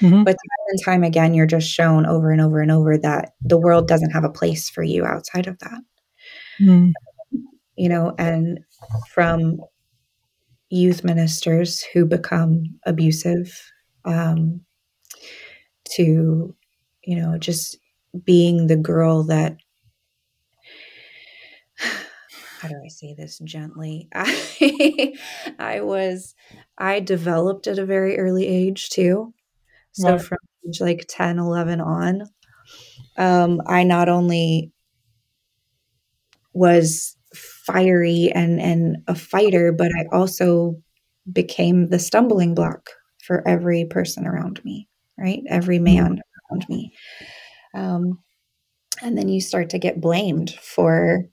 hmm 0.00 0.24
But 0.24 0.32
time 0.32 0.66
and 0.70 0.84
time 0.84 1.04
again, 1.04 1.34
you're 1.34 1.46
just 1.46 1.68
shown 1.68 2.06
over 2.06 2.30
and 2.32 2.40
over 2.40 2.60
and 2.60 2.72
over 2.72 2.98
that 2.98 3.32
the 3.42 3.58
world 3.58 3.88
doesn't 3.88 4.12
have 4.12 4.24
a 4.24 4.30
place 4.30 4.70
for 4.70 4.82
you 4.82 5.04
outside 5.04 5.46
of 5.48 5.58
that. 5.60 5.80
Mm. 6.60 6.92
You 7.76 7.88
know, 7.88 8.14
and 8.18 8.60
from 9.12 9.60
youth 10.70 11.04
ministers 11.04 11.82
who 11.92 12.06
become 12.06 12.64
abusive 12.86 13.60
um, 14.04 14.60
to 15.96 16.54
you 17.04 17.16
know 17.16 17.38
just 17.38 17.78
being 18.24 18.66
the 18.66 18.76
girl 18.76 19.24
that 19.24 19.56
how 22.60 22.68
do 22.68 22.74
i 22.84 22.88
say 22.88 23.14
this 23.14 23.38
gently 23.44 24.08
i 24.14 25.14
i 25.58 25.80
was 25.80 26.34
i 26.78 27.00
developed 27.00 27.66
at 27.66 27.78
a 27.78 27.86
very 27.86 28.18
early 28.18 28.46
age 28.46 28.90
too 28.90 29.32
so 29.92 30.12
Right. 30.12 30.20
from 30.22 30.38
age 30.68 30.80
like 30.80 31.06
10 31.08 31.38
11 31.38 31.80
on 31.80 32.22
um, 33.16 33.60
i 33.66 33.82
not 33.82 34.08
only 34.08 34.72
was 36.52 37.16
fiery 37.34 38.30
and 38.34 38.60
and 38.60 38.98
a 39.08 39.14
fighter 39.14 39.72
but 39.72 39.90
i 39.98 40.16
also 40.16 40.74
became 41.32 41.88
the 41.90 41.98
stumbling 41.98 42.54
block 42.54 42.90
for 43.22 43.46
every 43.46 43.84
person 43.84 44.26
around 44.26 44.60
me 44.64 44.88
right? 45.20 45.42
Every 45.48 45.78
man 45.78 46.22
around 46.50 46.68
me. 46.68 46.92
Um, 47.74 48.18
and 49.02 49.16
then 49.16 49.28
you 49.28 49.40
start 49.40 49.70
to 49.70 49.78
get 49.78 50.00
blamed 50.00 50.50
for 50.62 51.24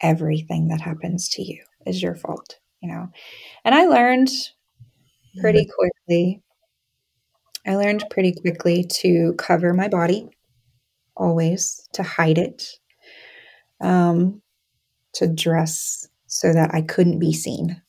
everything 0.00 0.68
that 0.68 0.80
happens 0.80 1.28
to 1.30 1.42
you. 1.42 1.62
Is 1.86 2.02
your 2.02 2.14
fault 2.14 2.56
you 2.82 2.90
know? 2.90 3.08
And 3.64 3.74
i 3.74 3.86
learned 3.86 4.30
pretty 5.40 5.66
quickly 5.66 6.42
i 7.66 7.74
learned 7.76 8.04
pretty 8.10 8.32
quickly 8.32 8.84
to 8.84 9.34
cover 9.38 9.72
my 9.72 9.88
body 9.88 10.28
always 11.16 11.88
to 11.92 12.02
hide 12.02 12.38
it 12.38 12.64
um, 13.80 14.40
to 15.14 15.26
dress 15.26 16.06
so 16.26 16.52
that 16.52 16.72
i 16.74 16.80
couldn't 16.82 17.18
be 17.18 17.32
seen. 17.32 17.80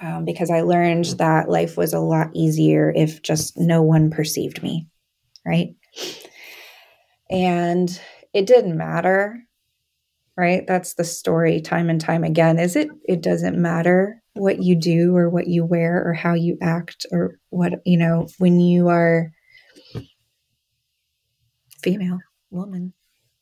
Um, 0.00 0.24
because 0.24 0.50
i 0.50 0.60
learned 0.60 1.06
that 1.18 1.48
life 1.48 1.76
was 1.76 1.94
a 1.94 2.00
lot 2.00 2.28
easier 2.34 2.92
if 2.94 3.22
just 3.22 3.56
no 3.56 3.82
one 3.82 4.10
perceived 4.10 4.62
me 4.62 4.86
right? 5.46 5.76
And 7.30 8.00
it 8.34 8.46
didn't 8.46 8.76
matter 8.76 9.42
right? 10.36 10.66
That's 10.66 10.94
the 10.94 11.04
story 11.04 11.62
time 11.62 11.88
and 11.88 11.98
time 11.98 12.22
again 12.22 12.58
is 12.58 12.76
it? 12.76 12.88
It 13.08 13.22
doesn't 13.22 13.56
matter 13.56 14.22
what 14.34 14.62
you 14.62 14.76
do 14.76 15.16
or 15.16 15.30
what 15.30 15.46
you 15.46 15.64
wear 15.64 16.06
or 16.06 16.12
how 16.12 16.34
you 16.34 16.58
act 16.60 17.06
or 17.10 17.38
what 17.48 17.72
you 17.86 17.96
know 17.96 18.28
when 18.36 18.60
you 18.60 18.88
are 18.88 19.32
female 21.82 22.18
woman 22.50 22.92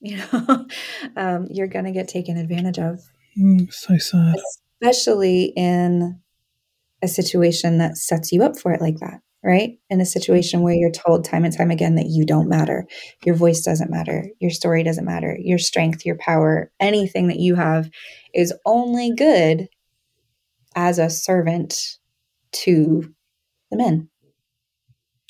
you 0.05 0.17
know 0.19 0.67
um, 1.17 1.47
you're 1.51 1.67
going 1.67 1.87
to 1.87 1.93
get 1.93 2.09
taken 2.09 2.37
advantage 2.37 2.79
of. 2.79 3.01
Mm, 3.39 3.73
so 3.73 3.99
sad. 3.99 4.37
especially 4.81 5.53
in 5.57 6.21
a 7.03 7.09
situation 7.09 7.79
that 7.79 7.97
sets 7.97 8.31
you 8.31 8.45
up 8.45 8.57
for 8.57 8.73
it 8.73 8.81
like 8.81 8.99
that 9.01 9.21
right? 9.45 9.79
In 9.91 10.01
a 10.01 10.07
situation 10.07 10.63
where 10.63 10.75
you're 10.75 10.91
told 10.91 11.25
time 11.25 11.45
and 11.45 11.55
time 11.55 11.71
again 11.71 11.97
that 11.97 12.07
you 12.09 12.25
don't 12.25 12.49
matter. 12.49 12.87
Your 13.27 13.35
voice 13.35 13.61
doesn't 13.61 13.91
matter. 13.91 14.27
Your 14.41 14.51
story 14.51 14.83
doesn't 14.83 15.05
matter. 15.05 15.37
Your 15.39 15.59
strength 15.59 16.07
your 16.07 16.17
power 16.17 16.73
anything 16.81 17.29
that 17.29 17.39
you 17.39 17.55
have 17.55 17.91
is 18.33 18.55
only 18.65 19.15
good 19.15 19.69
as 20.75 20.99
a 20.99 21.11
servant 21.11 21.99
to 22.53 23.15
the 23.71 23.77
men. 23.77 24.09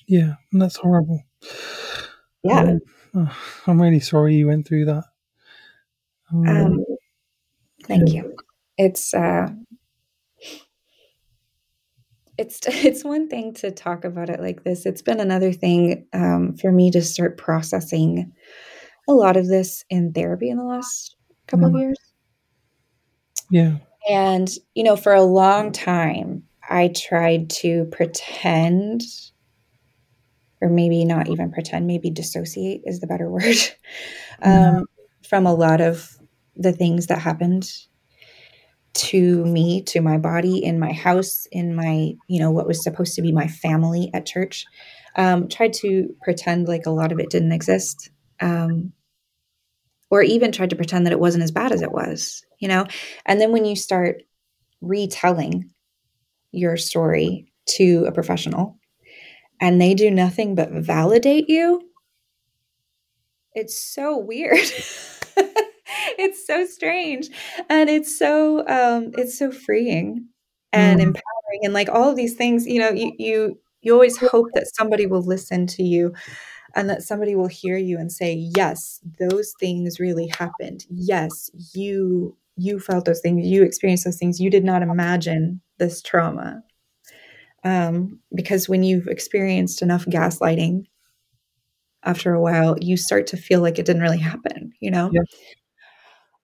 Yeah, 0.07 0.35
and 0.53 0.63
that's 0.63 0.77
horrible. 0.77 1.23
yeah. 2.45 2.61
Um, 2.61 2.81
oh, 3.15 3.37
I'm 3.67 3.81
really 3.81 4.01
sorry 4.01 4.35
you 4.35 4.47
went 4.49 4.67
through 4.67 4.87
that. 4.87 5.05
Um, 6.33 6.49
um, 6.49 6.85
thank 7.85 8.13
you. 8.13 8.37
It's 8.77 9.15
uh 9.15 9.49
it's 12.39 12.61
it's 12.67 13.05
one 13.05 13.29
thing 13.29 13.55
to 13.55 13.71
talk 13.71 14.05
about 14.05 14.31
it 14.31 14.41
like 14.41 14.65
this. 14.65 14.87
It's 14.87 15.03
been 15.03 15.21
another 15.21 15.53
thing 15.53 16.07
um, 16.13 16.57
for 16.57 16.73
me 16.73 16.91
to 16.93 17.03
start 17.03 17.37
processing 17.39 18.33
a 19.09 19.13
lot 19.13 19.37
of 19.37 19.47
this 19.47 19.85
in 19.91 20.13
therapy 20.13 20.49
in 20.51 20.57
the 20.57 20.65
last 20.65 21.17
couple 21.47 21.67
of 21.67 21.73
Mm. 21.73 21.81
years. 21.81 21.99
Yeah, 23.51 23.77
and 24.09 24.51
you 24.75 24.83
know 24.83 24.97
for 24.97 25.13
a 25.15 25.23
long 25.23 25.73
time 25.73 26.43
i 26.69 26.89
tried 26.89 27.49
to 27.51 27.85
pretend 27.87 29.03
or 30.65 30.71
maybe 30.71 31.05
not 31.05 31.29
even 31.29 31.53
pretend 31.53 31.87
maybe 31.87 32.09
dissociate 32.09 32.81
is 32.87 33.01
the 33.01 33.07
better 33.07 33.31
word 33.31 33.57
um, 34.43 34.87
from 35.29 35.47
a 35.47 35.55
lot 35.55 35.83
of 35.83 36.17
the 36.57 36.73
things 36.73 37.09
that 37.09 37.19
happened 37.19 37.71
to 38.95 39.45
me, 39.45 39.83
to 39.83 40.01
my 40.01 40.17
body, 40.17 40.65
in 40.65 40.79
my 40.79 40.93
house, 40.93 41.47
in 41.51 41.75
my, 41.75 42.15
you 42.29 42.39
know, 42.39 42.53
what 42.53 42.67
was 42.67 42.83
supposed 42.83 43.15
to 43.17 43.23
be 43.23 43.33
my 43.33 43.49
family 43.49 44.09
at 44.15 44.25
church. 44.25 44.65
Um, 45.17 45.49
tried 45.49 45.73
to 45.75 46.15
pretend 46.23 46.69
like 46.69 46.87
a 46.87 46.91
lot 46.91 47.11
of 47.13 47.19
it 47.19 47.29
didn't 47.29 47.53
exist. 47.53 48.11
Um, 48.41 48.93
or 50.11 50.23
even 50.23 50.53
tried 50.53 50.71
to 50.71 50.77
pretend 50.77 51.07
that 51.07 51.13
it 51.13 51.19
wasn't 51.19 51.43
as 51.43 51.51
bad 51.51 51.73
as 51.73 51.83
it 51.83 51.91
was, 51.91 52.45
you 52.61 52.69
know? 52.69 52.87
And 53.27 53.41
then 53.41 53.51
when 53.51 53.65
you 53.65 53.75
start 53.75 54.23
retelling 54.81 55.73
your 56.53 56.77
story 56.77 57.53
to 57.67 58.05
a 58.07 58.13
professional 58.13 58.79
and 59.65 59.81
they 59.81 59.95
do 59.95 60.11
nothing 60.11 60.55
but 60.55 60.71
validate 60.71 61.49
you, 61.49 61.81
it's 63.55 63.81
so 63.81 64.19
weird. 64.19 64.59
it's 66.19 66.47
so 66.47 66.67
strange. 66.67 67.29
And 67.71 67.89
it's 67.89 68.19
so 68.19 68.67
um 68.69 69.13
it's 69.17 69.39
so 69.39 69.51
freeing 69.51 70.29
and 70.73 70.99
Mm. 71.01 71.05
empowering 71.05 71.61
and 71.63 71.73
like 71.73 71.89
all 71.89 72.11
of 72.11 72.17
these 72.17 72.35
things 72.35 72.67
you 72.67 72.81
know 72.81 72.91
you 72.91 73.13
you 73.19 73.59
you 73.81 73.93
always 73.95 74.19
hope 74.19 74.49
that 74.55 74.67
somebody 74.75 75.07
will 75.07 75.23
listen 75.23 75.67
to 75.69 75.83
you 75.85 76.13
and 76.75 76.91
that 76.91 77.03
somebody 77.03 77.37
will 77.37 77.49
hear 77.49 77.79
you 77.79 77.99
and 77.99 78.13
say 78.13 78.35
yes 78.35 79.01
those 79.21 79.55
things 79.61 80.01
really 80.01 80.27
happened. 80.29 80.85
Yes 80.91 81.51
you 81.75 82.37
you 82.57 82.79
felt 82.81 83.05
those 83.07 83.21
things. 83.21 83.47
You 83.47 83.63
experienced 83.65 84.05
those 84.05 84.19
things. 84.19 84.41
You 84.41 84.51
did 84.51 84.65
not 84.65 84.83
imagine 84.83 85.61
this 85.79 86.03
trauma 86.03 86.63
um, 87.65 88.21
because 88.35 88.69
when 88.69 88.83
you've 88.83 89.07
experienced 89.09 89.83
enough 89.83 90.05
gaslighting 90.07 90.85
after 92.05 92.35
a 92.35 92.41
while 92.41 92.77
you 92.81 92.97
start 92.97 93.27
to 93.29 93.37
feel 93.37 93.61
like 93.61 93.79
it 93.79 93.87
didn't 93.87 94.03
really 94.03 94.19
happen 94.19 94.73
you 94.81 94.91
know 94.91 95.11
Yeah. 95.13 95.23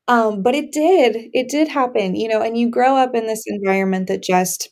um, 0.08 0.42
but 0.42 0.54
it 0.54 0.72
did 0.72 1.30
it 1.32 1.48
did 1.48 1.68
happen 1.68 2.14
you 2.14 2.28
know 2.28 2.42
and 2.42 2.56
you 2.58 2.70
grow 2.70 2.96
up 2.96 3.14
in 3.14 3.26
this 3.26 3.44
environment 3.46 4.08
that 4.08 4.22
just 4.22 4.70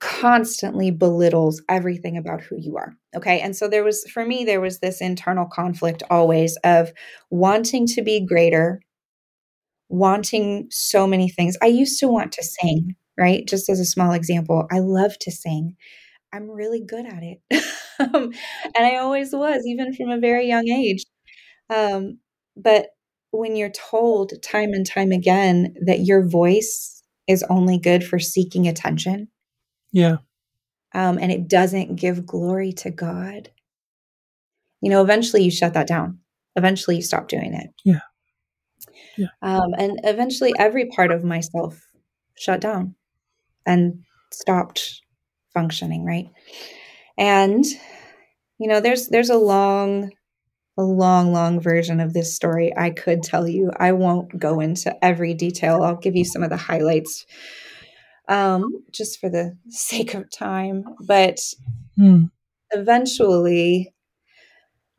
constantly 0.00 0.90
belittles 0.90 1.62
everything 1.68 2.16
about 2.18 2.40
who 2.42 2.56
you 2.58 2.76
are. 2.76 2.94
Okay. 3.16 3.40
And 3.40 3.56
so 3.56 3.68
there 3.68 3.84
was, 3.84 4.04
for 4.12 4.24
me, 4.26 4.44
there 4.44 4.60
was 4.60 4.80
this 4.80 5.00
internal 5.00 5.46
conflict 5.46 6.02
always 6.10 6.58
of 6.64 6.92
wanting 7.30 7.86
to 7.88 8.02
be 8.02 8.24
greater, 8.26 8.80
wanting 9.88 10.68
so 10.70 11.06
many 11.06 11.28
things. 11.28 11.56
I 11.62 11.66
used 11.66 11.98
to 12.00 12.08
want 12.08 12.32
to 12.32 12.42
sing, 12.44 12.94
right? 13.18 13.46
Just 13.46 13.68
as 13.68 13.80
a 13.80 13.84
small 13.84 14.12
example, 14.12 14.66
I 14.70 14.78
love 14.78 15.18
to 15.20 15.30
sing. 15.30 15.76
I'm 16.32 16.50
really 16.50 16.80
good 16.84 17.06
at 17.06 17.22
it. 17.22 17.40
um, 17.98 18.32
and 18.76 18.86
I 18.86 18.96
always 18.96 19.32
was, 19.32 19.62
even 19.66 19.94
from 19.94 20.10
a 20.10 20.18
very 20.20 20.46
young 20.46 20.68
age. 20.68 21.04
Um, 21.70 22.18
but 22.56 22.88
when 23.30 23.56
you're 23.56 23.70
told 23.70 24.32
time 24.42 24.72
and 24.72 24.86
time 24.86 25.12
again 25.12 25.74
that 25.86 26.00
your 26.00 26.26
voice 26.26 27.02
is 27.26 27.44
only 27.50 27.78
good 27.78 28.04
for 28.04 28.18
seeking 28.18 28.66
attention, 28.68 29.28
Yeah. 29.92 30.18
um, 30.94 31.18
and 31.18 31.30
it 31.30 31.48
doesn't 31.48 31.96
give 31.96 32.24
glory 32.26 32.72
to 32.74 32.90
God, 32.90 33.50
you 34.80 34.90
know, 34.90 35.02
eventually 35.02 35.42
you 35.42 35.50
shut 35.50 35.74
that 35.74 35.88
down. 35.88 36.20
Eventually 36.56 36.96
you 36.96 37.02
stop 37.02 37.28
doing 37.28 37.52
it. 37.54 37.70
Yeah. 37.84 38.00
Yeah. 39.16 39.26
Um, 39.42 39.74
and 39.76 40.00
eventually 40.04 40.54
every 40.58 40.86
part 40.86 41.10
of 41.10 41.24
myself 41.24 41.84
shut 42.36 42.60
down 42.60 42.94
and 43.68 44.00
stopped 44.32 45.02
functioning, 45.54 46.04
right? 46.04 46.26
And 47.16 47.64
you 48.58 48.68
know, 48.68 48.80
there's 48.80 49.08
there's 49.08 49.30
a 49.30 49.36
long 49.36 50.10
a 50.78 50.82
long 50.82 51.32
long 51.32 51.60
version 51.60 52.00
of 52.00 52.12
this 52.12 52.34
story 52.34 52.72
I 52.76 52.90
could 52.90 53.22
tell 53.22 53.46
you. 53.46 53.70
I 53.78 53.92
won't 53.92 54.38
go 54.38 54.60
into 54.60 54.92
every 55.04 55.34
detail. 55.34 55.82
I'll 55.82 55.96
give 55.96 56.16
you 56.16 56.24
some 56.24 56.42
of 56.42 56.50
the 56.50 56.56
highlights 56.56 57.26
um, 58.28 58.84
just 58.92 59.20
for 59.20 59.28
the 59.28 59.56
sake 59.68 60.14
of 60.14 60.30
time. 60.30 60.84
But 61.06 61.38
Mm. 61.98 62.30
eventually, 62.70 63.92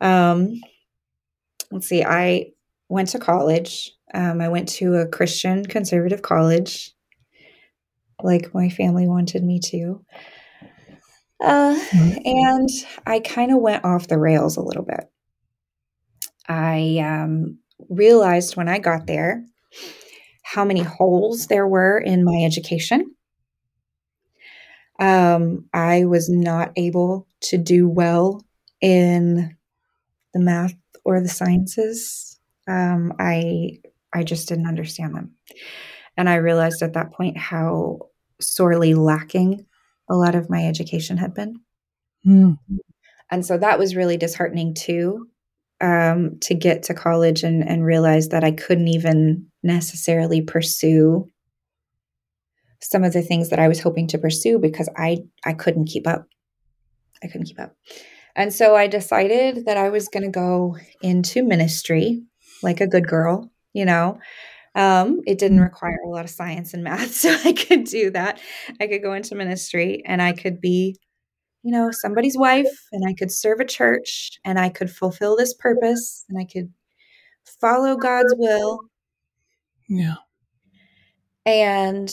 um, 0.02 0.60
let's 1.70 1.88
see, 1.88 2.04
I 2.04 2.52
went 2.90 3.08
to 3.10 3.18
college. 3.18 3.90
Um, 4.12 4.40
I 4.42 4.48
went 4.50 4.68
to 4.80 4.96
a 4.96 5.06
Christian 5.08 5.64
conservative 5.64 6.20
college, 6.20 6.92
like 8.24 8.54
my 8.54 8.68
family 8.68 9.06
wanted 9.06 9.42
me 9.44 9.60
to. 9.60 10.04
Uh, 11.42 11.78
Mm. 11.94 12.20
and 12.24 12.68
I 13.06 13.20
kind 13.20 13.50
of 13.52 13.60
went 13.60 13.84
off 13.84 14.08
the 14.08 14.18
rails 14.18 14.56
a 14.56 14.62
little 14.62 14.84
bit. 14.84 15.10
I 16.48 16.98
um, 16.98 17.58
realized 17.88 18.56
when 18.56 18.68
I 18.68 18.78
got 18.78 19.06
there 19.06 19.44
how 20.42 20.64
many 20.64 20.82
holes 20.82 21.46
there 21.46 21.66
were 21.66 21.98
in 21.98 22.24
my 22.24 22.42
education. 22.44 23.14
Um, 24.98 25.66
I 25.72 26.04
was 26.04 26.28
not 26.28 26.72
able 26.76 27.26
to 27.42 27.56
do 27.56 27.88
well 27.88 28.44
in 28.80 29.56
the 30.34 30.40
math 30.40 30.74
or 31.04 31.20
the 31.20 31.28
sciences. 31.28 32.38
Um, 32.68 33.14
I 33.18 33.78
I 34.12 34.24
just 34.24 34.48
didn't 34.48 34.66
understand 34.66 35.14
them, 35.14 35.36
and 36.16 36.28
I 36.28 36.34
realized 36.36 36.82
at 36.82 36.94
that 36.94 37.12
point 37.12 37.38
how 37.38 38.09
sorely 38.40 38.94
lacking 38.94 39.66
a 40.08 40.14
lot 40.14 40.34
of 40.34 40.50
my 40.50 40.66
education 40.66 41.16
had 41.16 41.34
been. 41.34 41.60
Mm. 42.26 42.58
And 43.30 43.46
so 43.46 43.56
that 43.58 43.78
was 43.78 43.94
really 43.94 44.16
disheartening 44.16 44.74
too, 44.74 45.28
um, 45.80 46.38
to 46.40 46.54
get 46.54 46.82
to 46.84 46.94
college 46.94 47.42
and, 47.42 47.66
and 47.66 47.84
realize 47.84 48.28
that 48.30 48.44
I 48.44 48.50
couldn't 48.50 48.88
even 48.88 49.46
necessarily 49.62 50.42
pursue 50.42 51.30
some 52.82 53.04
of 53.04 53.12
the 53.12 53.22
things 53.22 53.50
that 53.50 53.58
I 53.58 53.68
was 53.68 53.80
hoping 53.80 54.06
to 54.08 54.18
pursue 54.18 54.58
because 54.58 54.88
I 54.96 55.18
I 55.44 55.52
couldn't 55.52 55.86
keep 55.86 56.06
up. 56.06 56.26
I 57.22 57.26
couldn't 57.26 57.46
keep 57.46 57.60
up. 57.60 57.76
And 58.34 58.52
so 58.52 58.74
I 58.74 58.86
decided 58.86 59.66
that 59.66 59.76
I 59.76 59.90
was 59.90 60.08
going 60.08 60.22
to 60.22 60.30
go 60.30 60.76
into 61.02 61.44
ministry 61.44 62.22
like 62.62 62.80
a 62.80 62.86
good 62.86 63.06
girl, 63.06 63.50
you 63.72 63.84
know. 63.84 64.18
Um, 64.74 65.20
it 65.26 65.38
didn't 65.38 65.60
require 65.60 65.98
a 66.04 66.08
lot 66.08 66.24
of 66.24 66.30
science 66.30 66.74
and 66.74 66.84
math, 66.84 67.10
so 67.14 67.36
I 67.44 67.52
could 67.52 67.84
do 67.84 68.10
that. 68.10 68.40
I 68.80 68.86
could 68.86 69.02
go 69.02 69.12
into 69.12 69.34
ministry 69.34 70.02
and 70.04 70.22
I 70.22 70.32
could 70.32 70.60
be, 70.60 70.96
you 71.62 71.72
know, 71.72 71.90
somebody's 71.90 72.36
wife 72.38 72.88
and 72.92 73.04
I 73.08 73.14
could 73.14 73.32
serve 73.32 73.60
a 73.60 73.64
church 73.64 74.32
and 74.44 74.58
I 74.58 74.68
could 74.68 74.90
fulfill 74.90 75.36
this 75.36 75.54
purpose 75.54 76.24
and 76.28 76.38
I 76.38 76.46
could 76.50 76.72
follow 77.60 77.96
God's 77.96 78.34
will. 78.36 78.80
Yeah. 79.88 80.16
And 81.44 82.10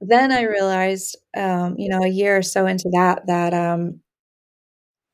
then 0.00 0.30
I 0.30 0.42
realized, 0.42 1.16
um, 1.36 1.74
you 1.78 1.88
know, 1.88 2.02
a 2.02 2.08
year 2.08 2.36
or 2.36 2.42
so 2.42 2.66
into 2.66 2.88
that, 2.92 3.26
that 3.26 3.54
um, 3.54 4.00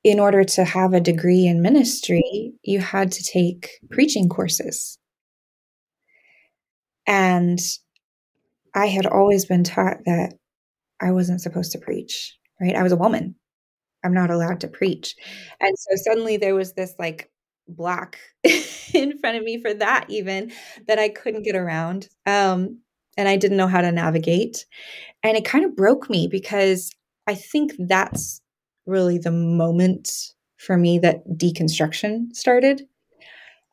in 0.02 0.20
order 0.20 0.44
to 0.44 0.64
have 0.64 0.92
a 0.92 1.00
degree 1.00 1.46
in 1.46 1.62
ministry, 1.62 2.52
you 2.62 2.80
had 2.80 3.10
to 3.12 3.24
take 3.24 3.80
preaching 3.90 4.28
courses. 4.28 4.98
And 7.06 7.60
I 8.74 8.86
had 8.86 9.06
always 9.06 9.44
been 9.44 9.64
taught 9.64 9.98
that 10.06 10.34
I 11.00 11.12
wasn't 11.12 11.40
supposed 11.40 11.72
to 11.72 11.78
preach, 11.78 12.36
right? 12.60 12.74
I 12.74 12.82
was 12.82 12.92
a 12.92 12.96
woman. 12.96 13.36
I'm 14.04 14.14
not 14.14 14.30
allowed 14.30 14.60
to 14.60 14.68
preach. 14.68 15.14
And 15.60 15.74
so 15.78 15.96
suddenly 15.96 16.36
there 16.36 16.54
was 16.54 16.74
this 16.74 16.94
like 16.98 17.30
block 17.68 18.16
in 18.94 19.18
front 19.18 19.36
of 19.36 19.42
me 19.42 19.60
for 19.60 19.72
that, 19.74 20.06
even 20.08 20.52
that 20.86 20.98
I 20.98 21.08
couldn't 21.08 21.44
get 21.44 21.56
around. 21.56 22.08
Um, 22.26 22.80
and 23.16 23.28
I 23.28 23.36
didn't 23.36 23.56
know 23.56 23.66
how 23.66 23.80
to 23.80 23.92
navigate. 23.92 24.66
And 25.22 25.36
it 25.36 25.44
kind 25.44 25.64
of 25.64 25.76
broke 25.76 26.10
me 26.10 26.28
because 26.30 26.90
I 27.26 27.34
think 27.34 27.72
that's 27.78 28.40
really 28.86 29.18
the 29.18 29.30
moment 29.30 30.10
for 30.58 30.76
me 30.76 30.98
that 30.98 31.26
deconstruction 31.28 32.34
started. 32.34 32.82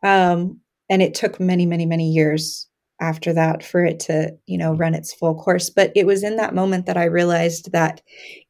Um, 0.04 0.62
and 0.90 1.02
it 1.02 1.14
took 1.14 1.40
many, 1.40 1.66
many, 1.66 1.86
many 1.86 2.12
years 2.12 2.68
after 3.02 3.34
that 3.34 3.64
for 3.64 3.84
it 3.84 4.00
to, 4.02 4.32
you 4.46 4.58
know, 4.58 4.74
run 4.74 4.94
its 4.94 5.14
full 5.14 5.36
course. 5.36 5.70
But 5.70 5.92
it 5.96 6.06
was 6.06 6.24
in 6.24 6.38
that 6.38 6.56
moment 6.56 6.86
that 6.86 6.98
I 6.98 7.06
realized 7.06 7.72
that 7.74 8.02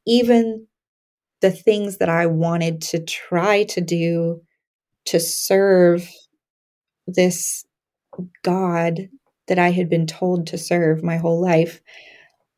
even 0.06 0.68
the 1.40 1.52
things 1.52 1.98
that 1.98 2.10
I 2.10 2.28
wanted 2.28 2.82
to 2.84 3.04
try 3.04 3.64
to 3.64 3.82
do 3.82 4.42
to 5.06 5.20
serve 5.20 6.08
this 7.08 7.66
God 8.44 9.10
that 9.48 9.58
I 9.58 9.72
had 9.72 9.90
been 9.90 10.06
told 10.06 10.48
to 10.48 10.58
serve 10.58 11.04
my 11.04 11.18
whole 11.18 11.42
life, 11.42 11.82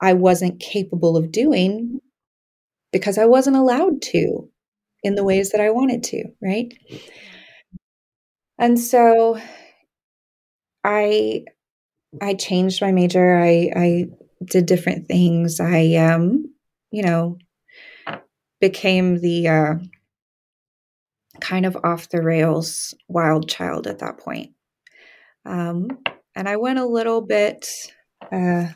I 0.02 0.14
wasn't 0.14 0.60
capable 0.60 1.16
of 1.16 1.32
doing 1.32 2.00
because 2.92 3.18
I 3.18 3.26
wasn't 3.26 3.56
allowed 3.56 4.02
to 4.02 4.50
in 5.04 5.16
the 5.16 5.24
ways 5.24 5.52
that 5.52 5.62
I 5.62 5.70
wanted 5.70 6.04
to, 6.06 6.26
right? 6.42 6.74
Mm-hmm. 6.92 6.98
And 8.60 8.80
so 8.80 9.40
I 10.84 11.46
I 12.21 12.34
changed 12.36 12.82
my 12.82 12.91
major. 12.91 13.36
I 13.38 13.71
I 13.76 14.06
did 14.43 14.65
different 14.65 15.08
things. 15.08 15.60
I 15.60 15.95
um, 15.95 16.54
you 16.91 17.04
know, 17.04 17.38
became 18.60 19.19
the 19.19 19.47
uh 19.47 19.73
kind 21.41 21.65
of 21.65 21.78
off 21.84 22.10
the 22.10 22.21
rails 22.21 22.93
wild 23.08 23.49
child 23.49 23.88
at 23.88 23.99
that 23.99 24.19
point. 24.19 24.52
Um, 25.45 25.89
and 26.36 26.47
I 26.47 26.58
went 26.58 26.80
a 26.80 26.86
little 26.86 27.21
bit 27.21 27.67
uh, 28.32 28.67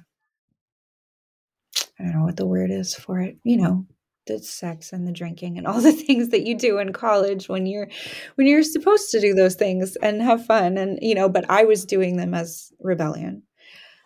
I 2.00 2.04
don't 2.04 2.14
know 2.14 2.24
what 2.26 2.38
the 2.38 2.46
word 2.46 2.72
is 2.72 2.94
for 2.94 3.20
it, 3.20 3.38
you 3.44 3.58
know, 3.58 3.86
the 4.28 4.40
sex 4.40 4.94
and 4.94 5.08
the 5.08 5.12
drinking 5.12 5.58
and 5.58 5.66
all 5.66 5.82
the 5.82 5.92
things 5.92 6.30
that 6.30 6.46
you 6.46 6.58
do 6.58 6.78
in 6.78 6.94
college 6.94 7.50
when 7.50 7.66
you're 7.66 7.90
when 8.36 8.48
you're 8.48 8.64
supposed 8.64 9.10
to 9.12 9.20
do 9.20 9.34
those 9.34 9.56
things 9.56 9.96
and 9.98 10.22
have 10.22 10.46
fun 10.46 10.78
and 10.78 11.00
you 11.02 11.16
know, 11.16 11.30
but 11.30 11.50
I 11.50 11.64
was 11.64 11.86
doing 11.86 12.18
them 12.18 12.34
as 12.34 12.72
rebellion. 12.80 13.44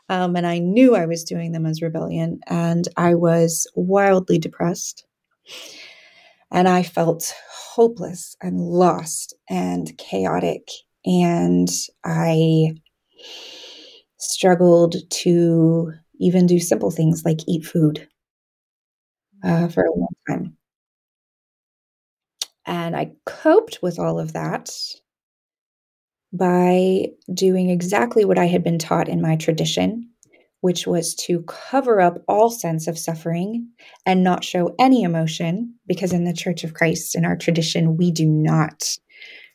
Um, 0.09 0.35
and 0.35 0.45
I 0.45 0.59
knew 0.59 0.95
I 0.95 1.05
was 1.05 1.23
doing 1.23 1.53
them 1.53 1.65
as 1.65 1.81
rebellion 1.81 2.41
and 2.47 2.85
I 2.97 3.15
was 3.15 3.65
wildly 3.75 4.39
depressed. 4.39 5.05
And 6.51 6.67
I 6.67 6.83
felt 6.83 7.33
hopeless 7.49 8.35
and 8.41 8.59
lost 8.59 9.33
and 9.49 9.97
chaotic 9.97 10.67
and 11.05 11.69
I 12.03 12.73
struggled 14.17 14.95
to 15.09 15.93
even 16.19 16.45
do 16.45 16.59
simple 16.59 16.91
things 16.91 17.23
like 17.25 17.39
eat 17.47 17.65
food 17.65 18.07
uh, 19.43 19.67
for 19.67 19.83
a 19.83 19.95
long 19.95 20.13
time. 20.27 20.57
And 22.65 22.95
I 22.95 23.13
coped 23.25 23.79
with 23.81 23.99
all 23.99 24.19
of 24.19 24.33
that 24.33 24.69
by 26.31 27.07
doing 27.33 27.69
exactly 27.69 28.23
what 28.23 28.37
I 28.37 28.45
had 28.45 28.63
been 28.63 28.79
taught 28.79 29.09
in 29.09 29.21
my 29.21 29.35
tradition, 29.35 30.09
which 30.61 30.87
was 30.87 31.15
to 31.15 31.41
cover 31.43 31.99
up 31.99 32.23
all 32.27 32.49
sense 32.49 32.87
of 32.87 32.97
suffering 32.97 33.67
and 34.05 34.23
not 34.23 34.43
show 34.43 34.75
any 34.79 35.03
emotion, 35.03 35.73
because 35.87 36.13
in 36.13 36.23
the 36.23 36.33
Church 36.33 36.63
of 36.63 36.73
Christ, 36.73 37.15
in 37.15 37.25
our 37.25 37.35
tradition, 37.35 37.97
we 37.97 38.11
do 38.11 38.27
not 38.27 38.83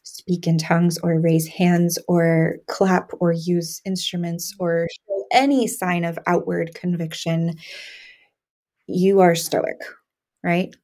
speak 0.02 0.46
in 0.46 0.58
tongues 0.58 0.98
or 0.98 1.20
raise 1.20 1.46
hands 1.46 1.98
or 2.08 2.56
clap 2.68 3.10
or 3.20 3.32
use 3.32 3.80
instruments 3.84 4.54
or 4.58 4.86
show 4.90 5.24
any 5.32 5.66
sign 5.66 6.04
of 6.04 6.18
outward 6.26 6.74
conviction, 6.74 7.54
you 8.86 9.20
are 9.20 9.34
stoic, 9.34 9.80
right? 10.42 10.74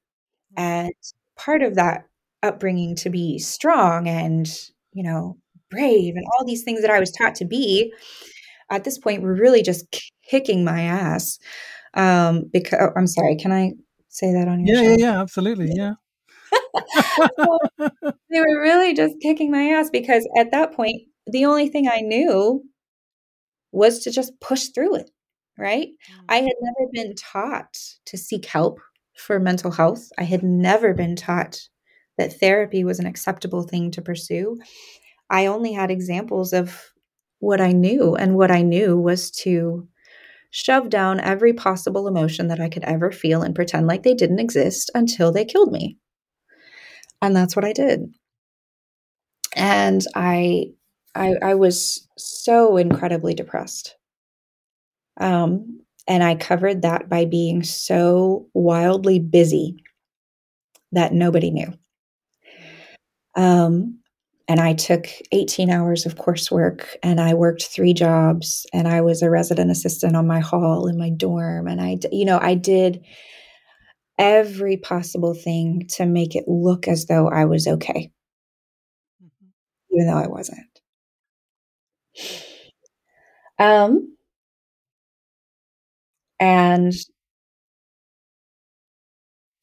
And 0.56 0.92
part 1.36 1.62
of 1.62 1.76
that 1.76 2.06
upbringing 2.42 2.96
to 2.96 3.10
be 3.10 3.38
strong 3.38 4.08
and, 4.08 4.48
you 4.92 5.02
know, 5.02 5.38
brave 5.70 6.14
and 6.16 6.24
all 6.32 6.44
these 6.44 6.64
things 6.64 6.82
that 6.82 6.90
I 6.90 7.00
was 7.00 7.10
taught 7.10 7.34
to 7.36 7.44
be 7.44 7.92
at 8.70 8.84
this 8.84 8.98
point 8.98 9.22
were 9.22 9.34
really 9.34 9.62
just 9.62 9.86
kicking 10.28 10.64
my 10.64 10.82
ass. 10.82 11.38
Um, 11.94 12.44
because 12.52 12.78
oh, 12.80 12.90
I'm 12.96 13.06
sorry, 13.06 13.36
can 13.36 13.52
I 13.52 13.72
say 14.08 14.32
that 14.32 14.48
on 14.48 14.66
your 14.66 14.76
yeah, 14.76 14.82
show? 14.82 14.88
Yeah, 14.90 14.96
yeah, 15.12 15.20
absolutely. 15.20 15.70
Yeah. 15.74 15.92
they 17.78 18.40
were 18.40 18.60
really 18.60 18.94
just 18.94 19.14
kicking 19.20 19.50
my 19.50 19.64
ass 19.70 19.90
because 19.90 20.28
at 20.36 20.50
that 20.52 20.72
point, 20.74 21.02
the 21.26 21.44
only 21.44 21.68
thing 21.68 21.88
I 21.88 22.00
knew 22.00 22.62
was 23.72 24.00
to 24.00 24.10
just 24.10 24.38
push 24.40 24.68
through 24.68 24.96
it, 24.96 25.10
right? 25.58 25.88
Mm-hmm. 25.88 26.24
I 26.28 26.36
had 26.36 26.54
never 26.60 26.90
been 26.92 27.14
taught 27.14 27.78
to 28.06 28.16
seek 28.18 28.46
help 28.46 28.80
for 29.16 29.38
mental 29.38 29.70
health. 29.70 30.08
I 30.18 30.24
had 30.24 30.42
never 30.42 30.94
been 30.94 31.16
taught 31.16 31.60
that 32.18 32.38
therapy 32.40 32.84
was 32.84 32.98
an 32.98 33.06
acceptable 33.06 33.62
thing 33.62 33.90
to 33.92 34.02
pursue. 34.02 34.58
I 35.30 35.46
only 35.46 35.72
had 35.72 35.90
examples 35.90 36.52
of 36.52 36.92
what 37.40 37.60
I 37.60 37.72
knew, 37.72 38.14
and 38.14 38.36
what 38.36 38.50
I 38.50 38.62
knew 38.62 38.98
was 38.98 39.30
to 39.42 39.88
shove 40.50 40.90
down 40.90 41.20
every 41.20 41.52
possible 41.52 42.06
emotion 42.06 42.48
that 42.48 42.60
I 42.60 42.68
could 42.68 42.84
ever 42.84 43.10
feel 43.10 43.42
and 43.42 43.54
pretend 43.54 43.86
like 43.86 44.02
they 44.02 44.14
didn't 44.14 44.38
exist 44.38 44.90
until 44.94 45.32
they 45.32 45.44
killed 45.44 45.72
me. 45.72 45.98
And 47.22 47.34
that's 47.34 47.56
what 47.56 47.64
I 47.64 47.72
did. 47.72 48.12
And 49.54 50.04
I 50.14 50.72
I, 51.14 51.34
I 51.42 51.54
was 51.54 52.08
so 52.16 52.76
incredibly 52.78 53.34
depressed. 53.34 53.96
Um, 55.20 55.80
and 56.08 56.22
I 56.22 56.34
covered 56.34 56.82
that 56.82 57.08
by 57.08 57.24
being 57.24 57.62
so 57.62 58.46
wildly 58.54 59.20
busy 59.20 59.76
that 60.92 61.12
nobody 61.12 61.50
knew. 61.50 61.72
Um, 63.34 63.98
and 64.48 64.60
I 64.60 64.74
took 64.74 65.06
18 65.30 65.70
hours 65.70 66.04
of 66.04 66.16
coursework 66.16 66.84
and 67.02 67.20
I 67.20 67.34
worked 67.34 67.64
three 67.64 67.94
jobs 67.94 68.66
and 68.72 68.88
I 68.88 69.00
was 69.00 69.22
a 69.22 69.30
resident 69.30 69.70
assistant 69.70 70.16
on 70.16 70.26
my 70.26 70.40
hall 70.40 70.88
in 70.88 70.98
my 70.98 71.10
dorm. 71.10 71.68
And 71.68 71.80
I, 71.80 71.98
you 72.10 72.24
know, 72.24 72.38
I 72.42 72.54
did 72.54 73.04
every 74.18 74.76
possible 74.76 75.34
thing 75.34 75.86
to 75.96 76.06
make 76.06 76.34
it 76.34 76.44
look 76.46 76.88
as 76.88 77.06
though 77.06 77.28
I 77.28 77.44
was 77.44 77.66
okay, 77.66 78.10
mm-hmm. 79.22 79.46
even 79.92 80.06
though 80.08 80.18
I 80.18 80.26
wasn't. 80.26 80.60
Um, 83.58 84.11
and 86.42 86.92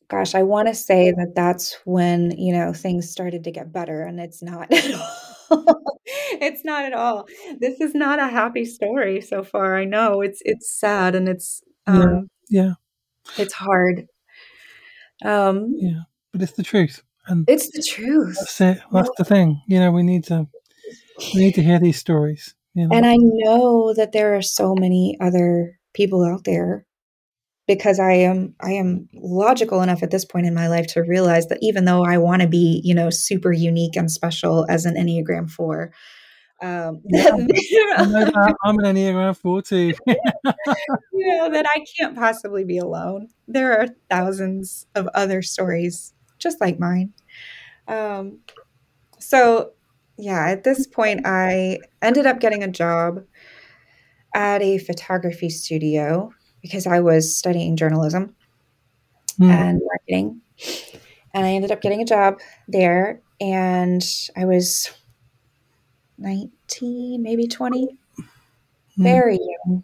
gosh, 0.07 0.33
I 0.33 0.43
want 0.43 0.69
to 0.69 0.73
say 0.73 1.11
that 1.11 1.33
that's 1.35 1.77
when, 1.83 2.31
you 2.31 2.53
know, 2.53 2.71
things 2.71 3.11
started 3.11 3.43
to 3.43 3.51
get 3.51 3.73
better 3.73 4.03
and 4.03 4.17
it's 4.17 4.41
not 4.41 4.71
at 4.73 4.93
all. 4.93 5.83
it's 6.41 6.63
not 6.63 6.85
at 6.85 6.93
all. 6.93 7.27
This 7.59 7.81
is 7.81 7.93
not 7.93 8.19
a 8.19 8.27
happy 8.27 8.63
story 8.63 9.19
so 9.19 9.43
far. 9.43 9.77
I 9.77 9.83
know 9.83 10.21
it's 10.21 10.41
it's 10.45 10.71
sad 10.71 11.15
and 11.15 11.27
it's 11.27 11.61
um 11.85 12.29
yeah. 12.47 12.61
yeah. 12.63 12.73
It's 13.37 13.53
hard. 13.53 14.07
Um 15.25 15.75
yeah, 15.75 16.03
but 16.31 16.41
it's 16.41 16.53
the 16.53 16.63
truth. 16.63 17.03
And 17.27 17.43
it's 17.49 17.69
the 17.71 17.83
truth. 17.87 18.37
That's 18.39 18.61
it. 18.61 18.79
That's 18.89 19.11
the 19.17 19.25
thing. 19.25 19.61
You 19.67 19.79
know, 19.79 19.91
we 19.91 20.03
need 20.03 20.23
to 20.25 20.47
we 21.33 21.41
need 21.41 21.55
to 21.55 21.63
hear 21.63 21.77
these 21.77 21.99
stories. 21.99 22.55
You 22.73 22.87
know? 22.87 22.95
And 22.95 23.05
I 23.05 23.17
know 23.19 23.93
that 23.95 24.13
there 24.13 24.37
are 24.37 24.41
so 24.41 24.75
many 24.75 25.17
other 25.19 25.78
people 25.93 26.23
out 26.23 26.43
there 26.43 26.85
because 27.67 27.99
I 27.99 28.13
am 28.13 28.55
I 28.59 28.71
am 28.71 29.07
logical 29.13 29.83
enough 29.83 30.01
at 30.01 30.09
this 30.09 30.25
point 30.25 30.47
in 30.47 30.55
my 30.55 30.67
life 30.67 30.87
to 30.87 31.01
realize 31.01 31.47
that 31.47 31.59
even 31.61 31.85
though 31.85 32.03
I 32.03 32.17
want 32.17 32.41
to 32.41 32.47
be, 32.47 32.81
you 32.83 32.95
know, 32.95 33.11
super 33.11 33.51
unique 33.51 33.95
and 33.95 34.11
special 34.11 34.65
as 34.69 34.85
an 34.85 34.95
Enneagram 34.95 35.49
4, 35.51 35.91
um, 36.61 37.01
yeah, 37.05 37.29
I'm 38.63 38.79
an 38.79 38.95
Enneagram 38.95 39.37
4 39.37 39.61
too. 39.61 39.93
you 40.07 41.37
know, 41.37 41.49
that 41.51 41.65
I 41.75 41.85
can't 41.95 42.15
possibly 42.15 42.63
be 42.63 42.79
alone. 42.79 43.27
There 43.47 43.79
are 43.79 43.87
thousands 44.09 44.87
of 44.95 45.07
other 45.13 45.43
stories 45.43 46.13
just 46.39 46.59
like 46.59 46.79
mine. 46.79 47.13
Um, 47.87 48.39
so 49.19 49.73
yeah, 50.17 50.49
at 50.49 50.63
this 50.63 50.87
point, 50.87 51.21
I 51.25 51.79
ended 52.01 52.25
up 52.25 52.39
getting 52.39 52.63
a 52.63 52.67
job 52.67 53.23
at 54.33 54.61
a 54.61 54.77
photography 54.77 55.49
studio 55.49 56.31
because 56.61 56.85
I 56.85 56.99
was 56.99 57.35
studying 57.35 57.75
journalism 57.75 58.35
mm. 59.39 59.49
and 59.49 59.81
marketing. 59.83 60.41
And 61.33 61.45
I 61.45 61.51
ended 61.51 61.71
up 61.71 61.81
getting 61.81 62.01
a 62.01 62.05
job 62.05 62.39
there, 62.67 63.21
and 63.39 64.03
I 64.35 64.45
was 64.45 64.89
19, 66.17 67.21
maybe 67.21 67.47
20, 67.47 67.87
mm. 67.87 68.23
very 68.97 69.37
young. 69.37 69.83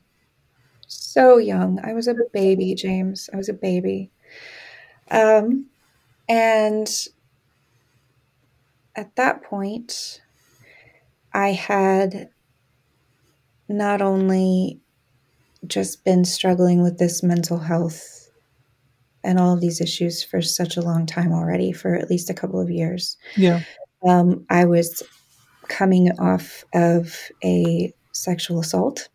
So 0.88 1.38
young. 1.38 1.80
I 1.84 1.94
was 1.94 2.08
a 2.08 2.16
baby, 2.34 2.76
James. 2.76 3.30
I 3.34 3.38
was 3.38 3.50
a 3.50 3.54
baby. 3.54 4.12
Um, 5.12 5.68
and 6.28 6.90
at 8.96 9.16
that 9.16 9.44
point, 9.44 10.22
I 11.34 11.52
had 11.52 12.30
not 13.68 14.02
only 14.02 14.80
just 15.68 16.04
been 16.04 16.26
struggling 16.26 16.84
with 16.84 17.00
this 17.00 17.24
mental 17.24 17.58
health 17.58 18.30
and 19.24 19.40
all 19.40 19.54
of 19.54 19.62
these 19.62 19.82
issues 19.82 20.24
for 20.24 20.42
such 20.42 20.78
a 20.78 20.82
long 20.82 21.06
time 21.06 21.32
already, 21.32 21.72
for 21.72 21.96
at 21.96 22.10
least 22.10 22.30
a 22.30 22.34
couple 22.34 22.62
of 22.62 22.70
years. 22.70 23.18
Yeah. 23.36 23.62
Um, 24.08 24.46
I 24.50 24.66
was 24.66 25.02
coming 25.68 26.12
off 26.20 26.64
of 26.74 27.32
a 27.44 27.92
sexual 28.12 28.60
assault 28.60 29.10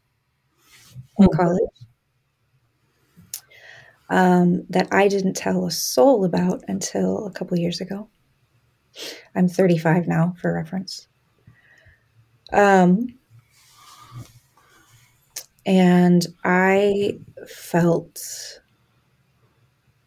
in 1.19 1.27
mm-hmm. 1.27 1.41
college 1.41 1.71
um, 4.11 4.65
that 4.69 4.89
I 4.93 5.09
didn't 5.09 5.35
tell 5.35 5.65
a 5.67 5.71
soul 5.71 6.25
about 6.25 6.63
until 6.67 7.27
a 7.27 7.31
couple 7.31 7.59
years 7.59 7.81
ago. 7.81 8.09
I'm 9.37 9.49
35 9.49 10.09
now, 10.09 10.35
for 10.41 10.53
reference. 10.53 11.07
Um, 12.53 13.20
and 15.67 16.27
I 16.45 17.19
felt 17.47 18.61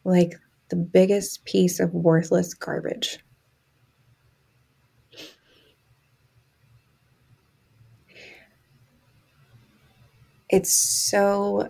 like 0.05 0.39
the 0.69 0.75
biggest 0.77 1.43
piece 1.45 1.79
of 1.81 1.93
worthless 1.93 2.53
garbage. 2.53 3.19
It's 10.49 10.73
so 10.73 11.69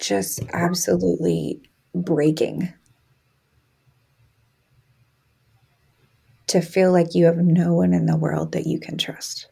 just 0.00 0.40
absolutely 0.52 1.60
breaking 1.94 2.72
to 6.48 6.60
feel 6.60 6.90
like 6.92 7.14
you 7.14 7.24
have 7.26 7.36
no 7.38 7.72
one 7.74 7.92
in 7.92 8.06
the 8.06 8.16
world 8.16 8.50
that 8.52 8.66
you 8.66 8.78
can 8.80 8.98
trust. 8.98 9.46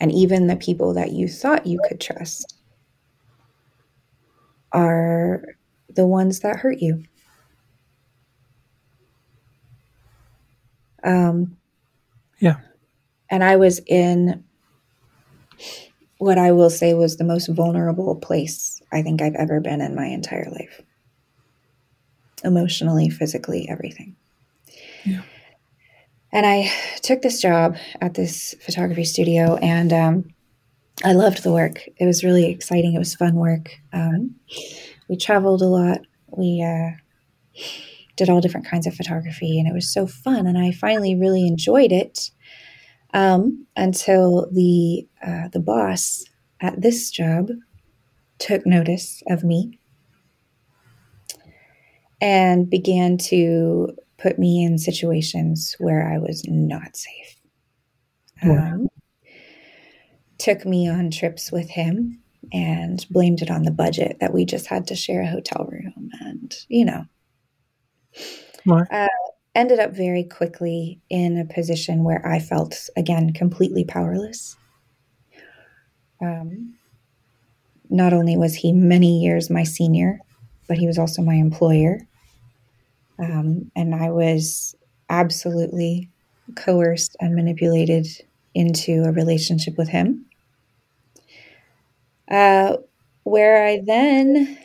And 0.00 0.10
even 0.12 0.46
the 0.46 0.56
people 0.56 0.94
that 0.94 1.12
you 1.12 1.28
thought 1.28 1.66
you 1.66 1.80
could 1.88 2.00
trust 2.00 2.54
are 4.72 5.42
the 5.88 6.06
ones 6.06 6.40
that 6.40 6.56
hurt 6.56 6.78
you. 6.80 7.04
Um, 11.04 11.56
Yeah. 12.38 12.56
and 13.30 13.42
I 13.44 13.56
was 13.56 13.80
in 13.86 14.44
what 16.18 16.38
I 16.38 16.52
will 16.52 16.70
say 16.70 16.94
was 16.94 17.16
the 17.16 17.24
most 17.24 17.48
vulnerable 17.48 18.14
place 18.16 18.80
I 18.92 19.02
think 19.02 19.20
I've 19.20 19.34
ever 19.34 19.60
been 19.60 19.80
in 19.80 19.94
my 19.96 20.06
entire 20.06 20.48
life. 20.50 20.80
Emotionally, 22.44 23.08
physically, 23.10 23.68
everything. 23.68 24.16
Yeah. 25.04 25.22
And 26.32 26.46
I 26.46 26.70
took 27.02 27.20
this 27.22 27.40
job 27.40 27.76
at 28.00 28.14
this 28.14 28.54
photography 28.60 29.04
studio 29.04 29.56
and 29.56 29.92
um, 29.92 30.24
I 31.04 31.12
loved 31.12 31.42
the 31.42 31.52
work. 31.52 31.86
It 31.98 32.06
was 32.06 32.24
really 32.24 32.50
exciting. 32.50 32.94
It 32.94 32.98
was 32.98 33.14
fun 33.14 33.34
work. 33.34 33.70
Um, 33.92 34.34
we 35.08 35.16
traveled 35.16 35.60
a 35.60 35.66
lot. 35.66 36.00
We 36.30 36.62
uh, 36.62 36.96
did 38.16 38.30
all 38.30 38.40
different 38.40 38.66
kinds 38.66 38.86
of 38.86 38.94
photography 38.94 39.58
and 39.58 39.68
it 39.68 39.74
was 39.74 39.92
so 39.92 40.06
fun. 40.06 40.46
And 40.46 40.56
I 40.56 40.72
finally 40.72 41.14
really 41.14 41.46
enjoyed 41.46 41.92
it 41.92 42.30
um, 43.12 43.66
until 43.76 44.48
the 44.52 45.06
uh, 45.26 45.48
the 45.52 45.60
boss 45.60 46.24
at 46.60 46.80
this 46.80 47.10
job 47.10 47.50
took 48.38 48.64
notice 48.66 49.22
of 49.28 49.44
me 49.44 49.78
and 52.20 52.70
began 52.70 53.18
to 53.18 53.94
put 54.22 54.38
me 54.38 54.64
in 54.64 54.78
situations 54.78 55.74
where 55.78 56.08
I 56.08 56.18
was 56.18 56.44
not 56.46 56.96
safe. 56.96 57.36
Wow. 58.44 58.72
Um, 58.72 58.88
took 60.38 60.64
me 60.64 60.88
on 60.88 61.10
trips 61.10 61.52
with 61.52 61.68
him 61.68 62.20
and 62.52 63.04
blamed 63.10 63.42
it 63.42 63.50
on 63.50 63.62
the 63.62 63.70
budget 63.70 64.18
that 64.20 64.32
we 64.32 64.44
just 64.44 64.66
had 64.66 64.86
to 64.88 64.96
share 64.96 65.22
a 65.22 65.30
hotel 65.30 65.68
room 65.70 66.10
and 66.20 66.56
you 66.68 66.84
know 66.84 67.04
uh, 68.90 69.08
ended 69.54 69.78
up 69.78 69.92
very 69.92 70.24
quickly 70.24 71.00
in 71.10 71.38
a 71.38 71.52
position 71.52 72.04
where 72.04 72.26
I 72.26 72.38
felt, 72.38 72.88
again, 72.96 73.32
completely 73.32 73.84
powerless. 73.84 74.56
Um, 76.20 76.74
not 77.90 78.12
only 78.12 78.36
was 78.36 78.54
he 78.54 78.72
many 78.72 79.20
years 79.20 79.50
my 79.50 79.64
senior, 79.64 80.20
but 80.68 80.78
he 80.78 80.86
was 80.86 80.98
also 80.98 81.22
my 81.22 81.34
employer. 81.34 82.00
Um, 83.22 83.70
and 83.76 83.94
I 83.94 84.10
was 84.10 84.74
absolutely 85.08 86.10
coerced 86.56 87.16
and 87.20 87.36
manipulated 87.36 88.06
into 88.54 89.04
a 89.04 89.12
relationship 89.12 89.78
with 89.78 89.88
him. 89.88 90.26
Uh, 92.28 92.78
where 93.22 93.64
I 93.64 93.80
then 93.86 94.58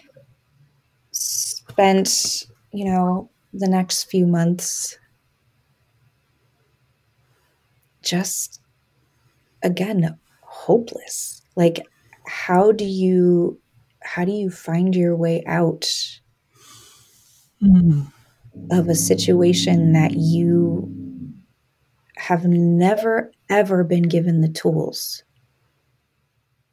spent, 1.11 2.45
you 2.71 2.85
know, 2.85 3.29
the 3.53 3.67
next 3.67 4.05
few 4.05 4.25
months 4.25 4.97
just 8.01 8.61
again 9.63 10.17
hopeless 10.41 11.41
like 11.55 11.85
how 12.25 12.71
do 12.71 12.85
you 12.85 13.59
how 14.01 14.23
do 14.23 14.31
you 14.31 14.49
find 14.49 14.95
your 14.95 15.15
way 15.15 15.43
out 15.45 15.85
Mm. 17.61 18.07
Of 18.71 18.87
a 18.87 18.95
situation 18.95 19.93
that 19.93 20.11
you 20.13 20.93
have 22.17 22.45
never 22.45 23.31
ever 23.49 23.83
been 23.83 24.03
given 24.03 24.41
the 24.41 24.49
tools 24.49 25.23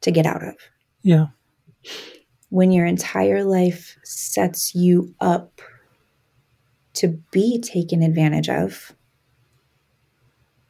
to 0.01 0.11
get 0.11 0.25
out 0.25 0.43
of 0.43 0.55
Yeah. 1.03 1.27
when 2.49 2.71
your 2.71 2.85
entire 2.85 3.43
life 3.43 3.97
sets 4.03 4.75
you 4.75 5.13
up 5.21 5.61
to 6.93 7.07
be 7.31 7.59
taken 7.59 8.01
advantage 8.01 8.49
of 8.49 8.93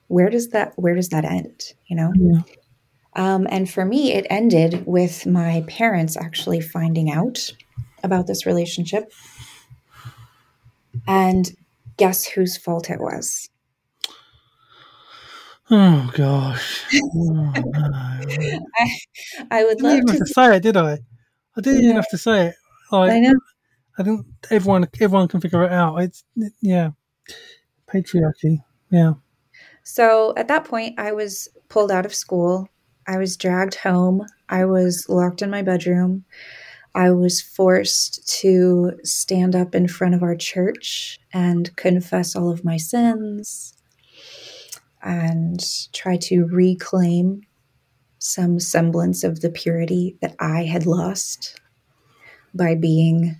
where 0.07 0.29
does 0.29 0.49
that 0.49 0.73
where 0.75 0.95
does 0.95 1.09
that 1.09 1.25
end 1.25 1.73
you 1.87 1.95
know 1.95 2.11
Yeah. 2.15 2.41
um, 3.15 3.47
and 3.49 3.69
for 3.69 3.85
me 3.85 4.13
it 4.13 4.27
ended 4.29 4.85
with 4.85 5.25
my 5.25 5.63
parents 5.67 6.15
actually 6.17 6.61
finding 6.61 7.11
out 7.11 7.51
about 8.03 8.27
this 8.27 8.45
relationship 8.45 9.11
and 11.07 11.55
guess 11.97 12.25
whose 12.25 12.57
fault 12.57 12.89
it 12.89 12.99
was 12.99 13.49
Oh 15.71 16.11
gosh. 16.13 16.83
Oh. 16.93 17.53
I, 18.77 18.97
I 19.49 19.63
would 19.63 19.83
I 19.83 19.95
love 19.95 20.17
to 20.17 20.25
say 20.27 20.57
it, 20.57 20.63
did 20.63 20.77
I? 20.77 20.99
I 21.57 21.61
didn't 21.61 21.83
even 21.83 21.95
have 21.95 22.09
to 22.09 22.17
say 22.17 22.47
it. 22.47 22.55
I 22.91 22.97
Like 22.97 23.21
know 23.23 23.33
I 23.97 24.03
didn't. 24.03 24.25
Everyone, 24.51 24.87
everyone 25.01 25.27
can 25.27 25.41
figure 25.41 25.63
it 25.63 25.71
out. 25.71 25.97
It's 25.97 26.23
yeah, 26.61 26.91
patriarchy. 27.87 28.63
Yeah. 28.91 29.13
So 29.83 30.33
at 30.37 30.47
that 30.49 30.65
point, 30.65 30.99
I 30.99 31.13
was 31.13 31.49
pulled 31.69 31.91
out 31.91 32.05
of 32.05 32.13
school. 32.13 32.69
I 33.07 33.17
was 33.17 33.37
dragged 33.37 33.75
home. 33.75 34.25
I 34.49 34.65
was 34.65 35.07
locked 35.09 35.41
in 35.41 35.49
my 35.49 35.61
bedroom. 35.63 36.25
I 36.95 37.11
was 37.11 37.41
forced 37.41 38.25
to 38.39 38.93
stand 39.03 39.53
up 39.53 39.75
in 39.75 39.87
front 39.89 40.15
of 40.15 40.23
our 40.23 40.35
church 40.35 41.19
and 41.33 41.75
confess 41.75 42.35
all 42.35 42.49
of 42.49 42.63
my 42.63 42.77
sins 42.77 43.73
and 45.03 45.61
try 45.91 46.15
to 46.17 46.45
reclaim 46.45 47.41
some 48.19 48.59
semblance 48.61 49.25
of 49.25 49.41
the 49.41 49.49
purity 49.49 50.17
that 50.21 50.35
I 50.39 50.63
had 50.63 50.85
lost 50.85 51.59
by 52.53 52.75
being, 52.75 53.35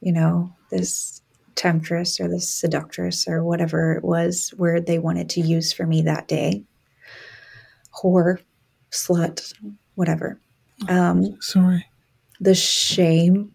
you 0.00 0.12
know, 0.12 0.52
this 0.70 1.22
temptress 1.54 2.20
or 2.20 2.28
this 2.28 2.50
seductress 2.50 3.26
or 3.28 3.44
whatever 3.44 3.92
it 3.92 4.04
was 4.04 4.52
word 4.58 4.86
they 4.86 4.98
wanted 4.98 5.30
to 5.30 5.40
use 5.40 5.72
for 5.72 5.86
me 5.86 6.02
that 6.02 6.26
day. 6.26 6.64
Whore, 8.02 8.40
slut, 8.90 9.54
whatever. 9.94 10.40
Um, 10.88 11.40
Sorry. 11.40 11.86
The 12.40 12.54
shame, 12.54 13.54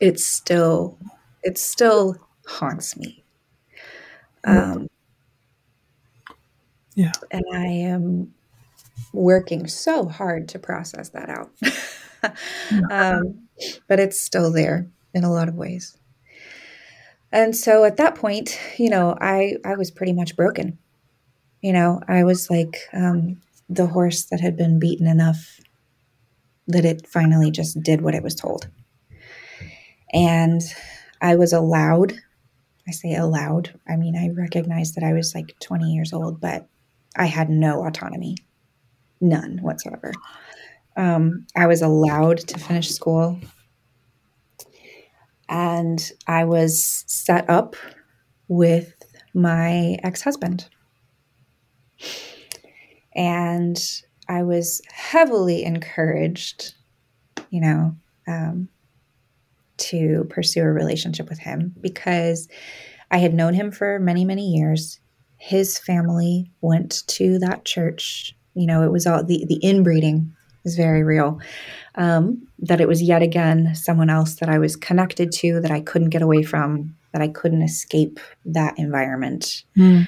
it 0.00 0.18
still, 0.20 0.98
it 1.42 1.58
still 1.58 2.16
haunts 2.46 2.96
me. 2.96 3.22
Um, 4.44 4.88
Yeah. 6.94 7.12
and 7.30 7.44
I 7.52 7.66
am 7.66 8.34
working 9.12 9.66
so 9.68 10.08
hard 10.08 10.48
to 10.50 10.58
process 10.58 11.10
that 11.10 11.30
out. 11.30 11.50
um, 12.90 13.48
but 13.88 14.00
it's 14.00 14.20
still 14.20 14.52
there 14.52 14.88
in 15.14 15.24
a 15.24 15.32
lot 15.32 15.48
of 15.48 15.56
ways. 15.56 15.96
And 17.32 17.54
so 17.56 17.84
at 17.84 17.96
that 17.96 18.14
point, 18.14 18.58
you 18.78 18.88
know, 18.88 19.16
I 19.20 19.56
I 19.64 19.74
was 19.76 19.90
pretty 19.90 20.12
much 20.12 20.36
broken. 20.36 20.78
You 21.62 21.72
know, 21.72 22.00
I 22.08 22.24
was 22.24 22.50
like 22.50 22.88
um, 22.92 23.42
the 23.68 23.86
horse 23.86 24.24
that 24.26 24.40
had 24.40 24.56
been 24.56 24.78
beaten 24.78 25.06
enough 25.06 25.60
that 26.68 26.84
it 26.84 27.06
finally 27.06 27.50
just 27.50 27.82
did 27.82 28.00
what 28.00 28.14
it 28.14 28.22
was 28.22 28.34
told. 28.34 28.68
And 30.12 30.62
I 31.20 31.36
was 31.36 31.52
allowed, 31.52 32.14
I 32.88 32.92
say 32.92 33.14
allowed, 33.14 33.78
I 33.88 33.96
mean, 33.96 34.16
I 34.16 34.28
recognized 34.28 34.94
that 34.96 35.04
I 35.04 35.12
was 35.12 35.34
like 35.34 35.54
20 35.60 35.92
years 35.92 36.12
old, 36.12 36.40
but 36.40 36.68
I 37.16 37.26
had 37.26 37.50
no 37.50 37.84
autonomy, 37.86 38.36
none 39.20 39.58
whatsoever. 39.62 40.12
Um, 40.96 41.46
I 41.56 41.66
was 41.66 41.82
allowed 41.82 42.38
to 42.38 42.58
finish 42.58 42.90
school. 42.90 43.38
And 45.48 46.10
I 46.26 46.44
was 46.44 47.04
set 47.06 47.48
up 47.48 47.76
with 48.48 48.94
my 49.32 49.96
ex 50.02 50.22
husband. 50.22 50.68
And 53.16 53.82
I 54.28 54.42
was 54.42 54.80
heavily 54.92 55.64
encouraged, 55.64 56.74
you 57.50 57.60
know, 57.60 57.96
um, 58.28 58.68
to 59.78 60.26
pursue 60.30 60.62
a 60.62 60.72
relationship 60.72 61.28
with 61.28 61.38
him 61.38 61.74
because 61.80 62.48
I 63.10 63.18
had 63.18 63.34
known 63.34 63.54
him 63.54 63.70
for 63.70 63.98
many, 63.98 64.24
many 64.24 64.46
years. 64.48 65.00
His 65.38 65.78
family 65.78 66.50
went 66.60 67.06
to 67.08 67.38
that 67.40 67.64
church. 67.64 68.34
You 68.54 68.66
know, 68.66 68.82
it 68.82 68.92
was 68.92 69.06
all 69.06 69.24
the, 69.24 69.44
the 69.48 69.60
inbreeding 69.62 70.32
is 70.64 70.76
very 70.76 71.02
real. 71.02 71.40
Um, 71.94 72.46
that 72.58 72.80
it 72.80 72.88
was 72.88 73.02
yet 73.02 73.22
again 73.22 73.74
someone 73.74 74.10
else 74.10 74.36
that 74.36 74.48
I 74.48 74.58
was 74.58 74.76
connected 74.76 75.32
to, 75.32 75.60
that 75.60 75.70
I 75.70 75.80
couldn't 75.80 76.10
get 76.10 76.22
away 76.22 76.42
from, 76.42 76.94
that 77.12 77.22
I 77.22 77.28
couldn't 77.28 77.62
escape 77.62 78.18
that 78.44 78.78
environment. 78.78 79.64
Mm. 79.76 80.06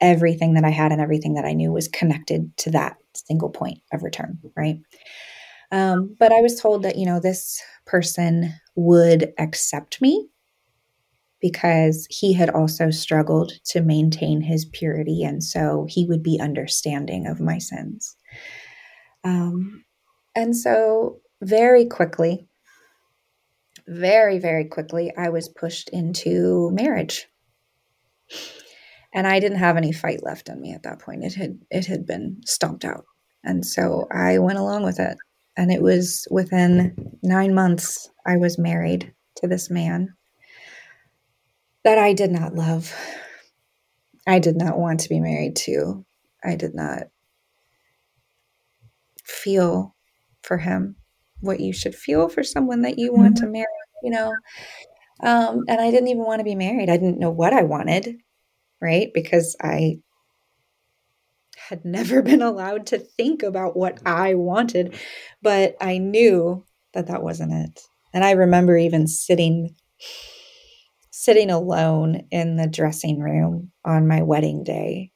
Everything 0.00 0.54
that 0.54 0.64
I 0.64 0.70
had 0.70 0.92
and 0.92 1.00
everything 1.00 1.34
that 1.34 1.44
I 1.44 1.52
knew 1.52 1.72
was 1.72 1.88
connected 1.88 2.56
to 2.58 2.70
that 2.70 2.96
single 3.14 3.50
point 3.50 3.78
of 3.92 4.02
return, 4.02 4.38
right? 4.56 4.78
Um, 5.70 6.16
but 6.18 6.32
I 6.32 6.40
was 6.40 6.60
told 6.60 6.82
that, 6.82 6.96
you 6.96 7.04
know, 7.04 7.20
this 7.20 7.62
person 7.86 8.54
would 8.74 9.32
accept 9.38 10.00
me 10.00 10.28
because 11.40 12.06
he 12.10 12.32
had 12.32 12.50
also 12.50 12.90
struggled 12.90 13.52
to 13.66 13.80
maintain 13.80 14.40
his 14.40 14.64
purity. 14.64 15.22
And 15.22 15.42
so 15.42 15.86
he 15.88 16.06
would 16.06 16.22
be 16.22 16.40
understanding 16.40 17.26
of 17.26 17.40
my 17.40 17.58
sins. 17.58 18.16
Um, 19.24 19.84
and 20.34 20.56
so, 20.56 21.20
very 21.42 21.86
quickly, 21.86 22.48
very, 23.86 24.38
very 24.38 24.64
quickly, 24.64 25.12
I 25.16 25.28
was 25.28 25.48
pushed 25.48 25.88
into 25.90 26.70
marriage. 26.72 27.26
And 29.14 29.26
I 29.26 29.40
didn't 29.40 29.58
have 29.58 29.76
any 29.76 29.92
fight 29.92 30.22
left 30.22 30.48
in 30.48 30.60
me 30.60 30.72
at 30.72 30.82
that 30.82 31.00
point. 31.00 31.24
It 31.24 31.34
had 31.34 31.58
it 31.70 31.86
had 31.86 32.06
been 32.06 32.40
stomped 32.44 32.84
out. 32.84 33.04
And 33.44 33.64
so 33.64 34.06
I 34.10 34.38
went 34.38 34.58
along 34.58 34.84
with 34.84 35.00
it. 35.00 35.16
And 35.56 35.72
it 35.72 35.82
was 35.82 36.28
within 36.30 36.94
nine 37.22 37.54
months 37.54 38.08
I 38.26 38.36
was 38.36 38.58
married 38.58 39.12
to 39.36 39.48
this 39.48 39.70
man 39.70 40.14
that 41.84 41.98
I 41.98 42.12
did 42.12 42.30
not 42.30 42.54
love. 42.54 42.94
I 44.26 44.38
did 44.38 44.56
not 44.56 44.78
want 44.78 45.00
to 45.00 45.08
be 45.08 45.20
married 45.20 45.56
to. 45.56 46.04
I 46.44 46.54
did 46.54 46.74
not 46.74 47.04
feel 49.24 49.94
for 50.42 50.58
him 50.58 50.96
what 51.40 51.60
you 51.60 51.72
should 51.72 51.94
feel 51.94 52.28
for 52.28 52.42
someone 52.42 52.82
that 52.82 52.98
you 52.98 53.12
want 53.12 53.36
mm-hmm. 53.36 53.46
to 53.46 53.50
marry, 53.50 53.66
you 54.02 54.10
know. 54.10 54.32
Um, 55.20 55.64
and 55.68 55.80
I 55.80 55.90
didn't 55.90 56.08
even 56.08 56.24
want 56.24 56.40
to 56.40 56.44
be 56.44 56.54
married. 56.54 56.90
I 56.90 56.96
didn't 56.96 57.18
know 57.18 57.30
what 57.30 57.52
I 57.52 57.62
wanted, 57.62 58.18
right? 58.80 59.10
Because 59.12 59.56
I 59.60 59.98
had 61.56 61.84
never 61.84 62.22
been 62.30 62.42
allowed 62.42 62.86
to 62.88 62.98
think 62.98 63.42
about 63.42 63.76
what 63.76 63.98
I 64.06 64.34
wanted, 64.34 64.94
but 65.42 65.76
I 65.80 65.98
knew 65.98 66.64
that 66.94 67.08
that 67.08 67.22
wasn't 67.22 67.52
it. 67.52 67.80
And 68.12 68.24
I 68.24 68.32
remember 68.32 68.76
even 68.76 69.06
sitting 69.06 69.74
sitting 71.10 71.50
alone 71.50 72.22
in 72.30 72.54
the 72.56 72.68
dressing 72.68 73.18
room 73.18 73.72
on 73.84 74.06
my 74.06 74.22
wedding 74.22 74.62
day 74.62 75.10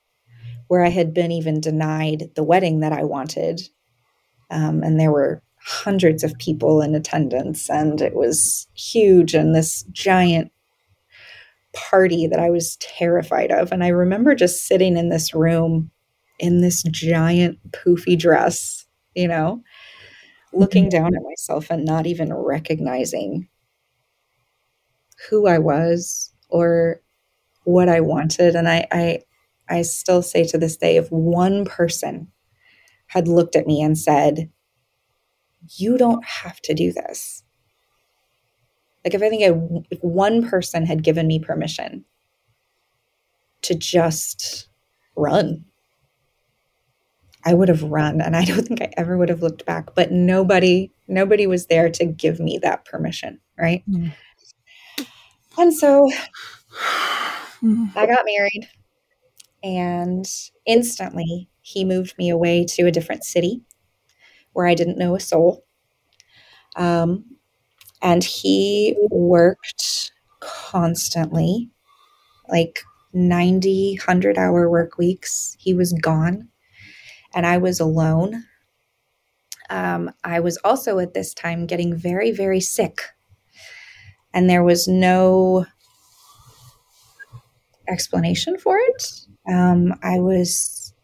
where 0.66 0.84
I 0.84 0.88
had 0.88 1.14
been 1.14 1.30
even 1.30 1.60
denied 1.60 2.30
the 2.34 2.42
wedding 2.42 2.80
that 2.80 2.92
I 2.92 3.04
wanted. 3.04 3.60
Um, 4.50 4.82
and 4.82 4.98
there 4.98 5.12
were 5.12 5.42
hundreds 5.64 6.24
of 6.24 6.36
people 6.38 6.82
in 6.82 6.94
attendance, 6.94 7.70
and 7.70 8.00
it 8.00 8.14
was 8.14 8.66
huge 8.74 9.34
and 9.34 9.54
this 9.54 9.84
giant 9.92 10.50
party 11.72 12.26
that 12.26 12.38
I 12.38 12.50
was 12.50 12.76
terrified 12.76 13.50
of. 13.50 13.72
And 13.72 13.82
I 13.82 13.88
remember 13.88 14.34
just 14.34 14.66
sitting 14.66 14.96
in 14.96 15.08
this 15.08 15.34
room 15.34 15.90
in 16.38 16.60
this 16.60 16.82
giant 16.84 17.58
poofy 17.70 18.18
dress, 18.18 18.86
you 19.14 19.28
know, 19.28 19.62
looking 20.52 20.84
mm-hmm. 20.84 20.98
down 20.98 21.14
at 21.14 21.22
myself 21.22 21.70
and 21.70 21.84
not 21.84 22.06
even 22.06 22.32
recognizing 22.32 23.48
who 25.30 25.46
I 25.46 25.58
was 25.58 26.32
or 26.48 27.00
what 27.64 27.88
I 27.88 28.00
wanted. 28.00 28.56
And 28.56 28.68
I, 28.68 28.86
I, 28.90 29.20
I 29.68 29.82
still 29.82 30.22
say 30.22 30.44
to 30.48 30.58
this 30.58 30.76
day, 30.76 30.96
if 30.96 31.08
one 31.10 31.64
person 31.64 32.32
had 33.06 33.28
looked 33.28 33.56
at 33.56 33.66
me 33.66 33.80
and 33.82 33.96
said, 33.96 34.50
You 35.76 35.96
don't 35.96 36.24
have 36.24 36.60
to 36.62 36.74
do 36.74 36.92
this. 36.92 37.41
Like 39.04 39.14
if 39.14 39.22
I 39.22 39.28
think 39.28 39.42
I, 39.42 39.84
if 39.90 39.98
one 40.02 40.48
person 40.48 40.86
had 40.86 41.02
given 41.02 41.26
me 41.26 41.38
permission 41.38 42.04
to 43.62 43.74
just 43.74 44.68
run, 45.16 45.64
I 47.44 47.54
would 47.54 47.68
have 47.68 47.82
run 47.82 48.20
and 48.20 48.36
I 48.36 48.44
don't 48.44 48.62
think 48.66 48.80
I 48.80 48.92
ever 48.96 49.16
would 49.16 49.28
have 49.28 49.42
looked 49.42 49.66
back. 49.66 49.94
But 49.94 50.12
nobody, 50.12 50.90
nobody 51.08 51.46
was 51.46 51.66
there 51.66 51.90
to 51.90 52.04
give 52.04 52.38
me 52.40 52.58
that 52.62 52.84
permission, 52.84 53.40
right? 53.58 53.82
Mm. 53.88 54.12
And 55.58 55.74
so 55.74 56.10
I 57.62 58.06
got 58.06 58.24
married, 58.24 58.68
and 59.62 60.26
instantly 60.66 61.48
he 61.60 61.84
moved 61.84 62.16
me 62.18 62.30
away 62.30 62.64
to 62.70 62.86
a 62.86 62.90
different 62.90 63.24
city 63.24 63.62
where 64.52 64.66
I 64.66 64.74
didn't 64.74 64.98
know 64.98 65.14
a 65.14 65.20
soul. 65.20 65.64
Um, 66.76 67.36
and 68.02 68.24
he 68.24 68.96
worked 69.10 70.12
constantly, 70.40 71.70
like 72.48 72.80
90, 73.12 73.98
100 73.98 74.38
hour 74.38 74.70
work 74.70 74.98
weeks. 74.98 75.56
He 75.58 75.74
was 75.74 75.92
gone, 75.94 76.48
and 77.34 77.46
I 77.46 77.58
was 77.58 77.80
alone. 77.80 78.44
Um, 79.70 80.12
I 80.24 80.40
was 80.40 80.58
also 80.64 80.98
at 80.98 81.14
this 81.14 81.32
time 81.32 81.66
getting 81.66 81.96
very, 81.96 82.30
very 82.30 82.60
sick 82.60 83.00
and 84.34 84.48
there 84.48 84.64
was 84.64 84.88
no 84.88 85.66
explanation 87.88 88.58
for 88.58 88.76
it. 88.78 89.26
Um, 89.48 89.94
I 90.02 90.20
was 90.20 90.94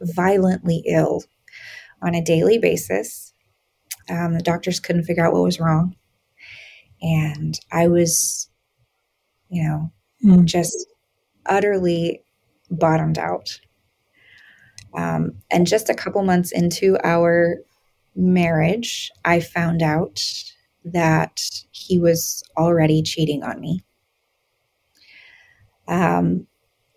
violently 0.00 0.82
ill 0.86 1.22
on 2.02 2.14
a 2.14 2.22
daily 2.22 2.58
basis. 2.58 3.32
Um, 4.10 4.34
the 4.34 4.42
doctors 4.42 4.80
couldn't 4.80 5.04
figure 5.04 5.26
out 5.26 5.32
what 5.32 5.42
was 5.42 5.60
wrong. 5.60 5.96
And 7.04 7.60
I 7.70 7.88
was, 7.88 8.48
you 9.50 9.62
know, 9.62 9.92
mm. 10.24 10.44
just 10.46 10.86
utterly 11.44 12.22
bottomed 12.70 13.18
out. 13.18 13.60
Um, 14.94 15.32
and 15.50 15.66
just 15.66 15.90
a 15.90 15.94
couple 15.94 16.22
months 16.22 16.50
into 16.50 16.96
our 17.04 17.56
marriage, 18.16 19.10
I 19.24 19.40
found 19.40 19.82
out 19.82 20.18
that 20.86 21.40
he 21.72 21.98
was 21.98 22.42
already 22.56 23.02
cheating 23.02 23.42
on 23.42 23.60
me. 23.60 23.84
Um, 25.86 26.46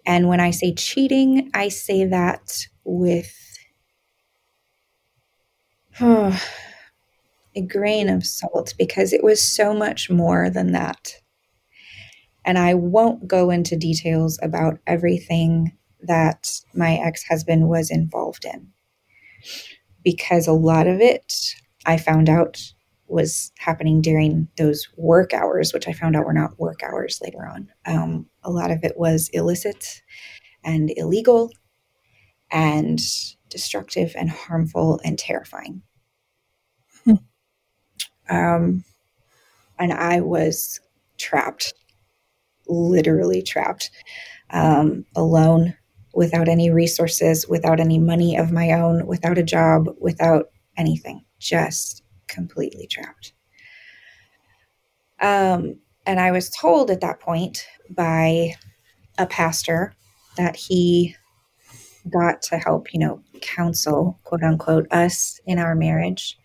and 0.06 0.30
when 0.30 0.40
I 0.40 0.52
say 0.52 0.74
cheating, 0.74 1.52
I 1.54 1.68
say 1.68 2.06
that 2.06 2.66
with 2.86 3.36
oh, 6.02 6.42
a 7.58 7.62
grain 7.62 8.08
of 8.08 8.26
salt 8.26 8.76
because 8.78 9.12
it 9.12 9.24
was 9.24 9.42
so 9.42 9.74
much 9.74 10.10
more 10.10 10.50
than 10.50 10.74
that. 10.74 11.14
And 12.46 12.58
I 12.58 12.76
won't 12.76 13.28
go 13.28 13.50
into 13.50 13.76
details 13.76 14.40
about 14.42 14.78
everything 14.86 15.74
that 16.02 16.52
my 16.76 16.96
ex 16.98 17.24
husband 17.24 17.68
was 17.68 17.90
involved 17.90 18.46
in 18.46 18.70
because 20.04 20.48
a 20.48 20.54
lot 20.54 20.88
of 20.88 21.02
it 21.02 21.34
I 21.86 21.98
found 21.98 22.30
out 22.30 22.62
was 23.08 23.52
happening 23.58 24.02
during 24.02 24.48
those 24.58 24.88
work 24.98 25.34
hours, 25.34 25.74
which 25.74 25.88
I 25.88 25.94
found 25.94 26.16
out 26.16 26.26
were 26.26 26.34
not 26.34 26.60
work 26.60 26.84
hours 26.84 27.20
later 27.24 27.46
on. 27.46 27.70
Um, 27.86 28.28
a 28.44 28.52
lot 28.52 28.70
of 28.70 28.84
it 28.84 28.98
was 28.98 29.30
illicit 29.34 30.02
and 30.64 30.92
illegal 30.96 31.52
and 32.52 33.00
destructive 33.50 34.14
and 34.16 34.30
harmful 34.30 35.00
and 35.04 35.18
terrifying. 35.18 35.82
Um, 38.30 38.84
and 39.80 39.94
I 39.94 40.22
was 40.22 40.80
trapped, 41.18 41.74
literally 42.68 43.42
trapped, 43.42 43.92
um, 44.50 45.06
alone, 45.16 45.76
without 46.14 46.48
any 46.48 46.72
resources, 46.72 47.48
without 47.48 47.80
any 47.80 48.00
money 48.00 48.36
of 48.36 48.52
my 48.52 48.72
own, 48.72 49.06
without 49.06 49.38
a 49.38 49.44
job, 49.44 49.88
without 50.00 50.50
anything, 50.76 51.24
just 51.40 52.02
completely 52.28 52.88
trapped. 52.88 53.34
Um, 55.20 55.80
and 56.06 56.20
I 56.20 56.32
was 56.32 56.50
told 56.50 56.90
at 56.90 57.02
that 57.02 57.20
point 57.20 57.68
by 57.90 58.56
a 59.18 59.28
pastor 59.28 59.94
that 60.38 60.56
he 60.56 61.16
got 62.10 62.42
to 62.44 62.58
help, 62.58 62.94
you 62.94 63.00
know, 63.00 63.22
counsel, 63.42 64.20
quote 64.24 64.44
unquote, 64.44 64.88
us 64.92 65.40
in 65.46 65.60
our 65.60 65.76
marriage, 65.76 66.38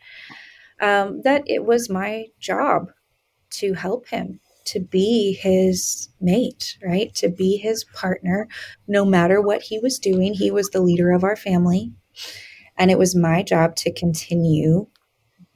um, 0.82 1.22
that 1.22 1.44
it 1.46 1.64
was 1.64 1.90
my 1.90 2.26
job 2.40 2.92
to 3.50 3.74
help 3.74 4.08
him, 4.08 4.40
to 4.66 4.80
be 4.80 5.34
his 5.34 6.10
mate, 6.20 6.78
right? 6.84 7.14
To 7.16 7.28
be 7.28 7.56
his 7.56 7.84
partner, 7.84 8.48
no 8.88 9.04
matter 9.04 9.40
what 9.40 9.62
he 9.62 9.78
was 9.78 9.98
doing. 9.98 10.34
He 10.34 10.50
was 10.50 10.70
the 10.70 10.82
leader 10.82 11.12
of 11.12 11.24
our 11.24 11.36
family. 11.36 11.92
And 12.78 12.90
it 12.90 12.98
was 12.98 13.16
my 13.16 13.42
job 13.42 13.76
to 13.76 13.92
continue 13.92 14.86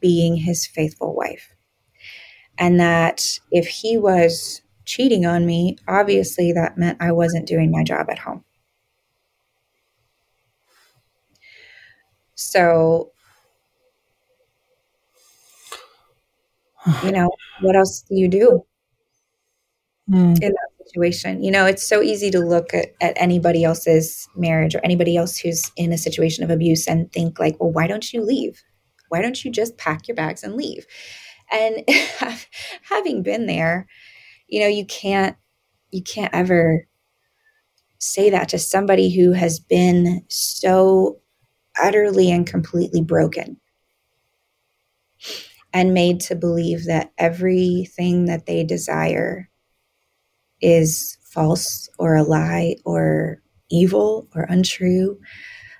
being 0.00 0.36
his 0.36 0.66
faithful 0.66 1.14
wife. 1.14 1.54
And 2.58 2.80
that 2.80 3.22
if 3.50 3.66
he 3.66 3.98
was 3.98 4.62
cheating 4.84 5.26
on 5.26 5.46
me, 5.46 5.76
obviously 5.88 6.52
that 6.52 6.78
meant 6.78 6.98
I 7.00 7.12
wasn't 7.12 7.46
doing 7.46 7.70
my 7.70 7.82
job 7.84 8.08
at 8.10 8.18
home. 8.20 8.44
So, 12.34 13.12
you 17.04 17.12
know, 17.12 17.30
what 17.60 17.76
else 17.76 18.02
do 18.02 18.14
you 18.14 18.28
do 18.28 18.64
mm. 20.10 20.42
in 20.42 20.52
that 20.52 20.86
situation? 20.86 21.42
You 21.42 21.50
know, 21.50 21.66
it's 21.66 21.86
so 21.86 22.02
easy 22.02 22.30
to 22.30 22.40
look 22.40 22.72
at, 22.74 22.88
at 23.00 23.14
anybody 23.16 23.64
else's 23.64 24.28
marriage 24.36 24.74
or 24.74 24.80
anybody 24.84 25.16
else 25.16 25.38
who's 25.38 25.70
in 25.76 25.92
a 25.92 25.98
situation 25.98 26.44
of 26.44 26.50
abuse 26.50 26.86
and 26.86 27.10
think, 27.12 27.38
like, 27.38 27.56
well, 27.60 27.72
why 27.72 27.86
don't 27.86 28.12
you 28.12 28.22
leave? 28.22 28.62
Why 29.08 29.22
don't 29.22 29.44
you 29.44 29.50
just 29.50 29.76
pack 29.78 30.08
your 30.08 30.14
bags 30.14 30.42
and 30.42 30.54
leave? 30.54 30.86
And 31.52 31.84
having 32.82 33.22
been 33.22 33.46
there, 33.46 33.86
you 34.48 34.60
know, 34.60 34.68
you 34.68 34.84
can't 34.86 35.36
you 35.90 36.02
can't 36.02 36.34
ever 36.34 36.86
say 37.98 38.30
that 38.30 38.48
to 38.50 38.58
somebody 38.58 39.14
who 39.14 39.32
has 39.32 39.58
been 39.58 40.22
so 40.28 41.20
utterly 41.80 42.30
and 42.30 42.46
completely 42.46 43.00
broken 43.00 43.58
and 45.76 45.92
made 45.92 46.20
to 46.20 46.34
believe 46.34 46.86
that 46.86 47.12
everything 47.18 48.24
that 48.24 48.46
they 48.46 48.64
desire 48.64 49.50
is 50.62 51.18
false 51.20 51.90
or 51.98 52.16
a 52.16 52.22
lie 52.22 52.76
or 52.86 53.42
evil 53.70 54.26
or 54.34 54.44
untrue. 54.48 55.20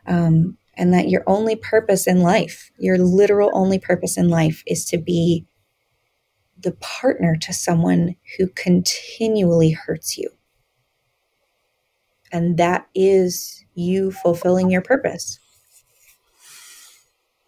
Um, 0.06 0.58
and 0.74 0.92
that 0.92 1.08
your 1.08 1.22
only 1.26 1.56
purpose 1.56 2.06
in 2.06 2.20
life, 2.20 2.70
your 2.78 2.98
literal 2.98 3.50
only 3.54 3.78
purpose 3.78 4.18
in 4.18 4.28
life, 4.28 4.62
is 4.66 4.84
to 4.84 4.98
be 4.98 5.46
the 6.58 6.72
partner 6.72 7.34
to 7.34 7.54
someone 7.54 8.16
who 8.36 8.48
continually 8.48 9.70
hurts 9.70 10.18
you. 10.18 10.28
And 12.30 12.58
that 12.58 12.86
is 12.94 13.64
you 13.74 14.12
fulfilling 14.12 14.68
your 14.68 14.82
purpose. 14.82 15.38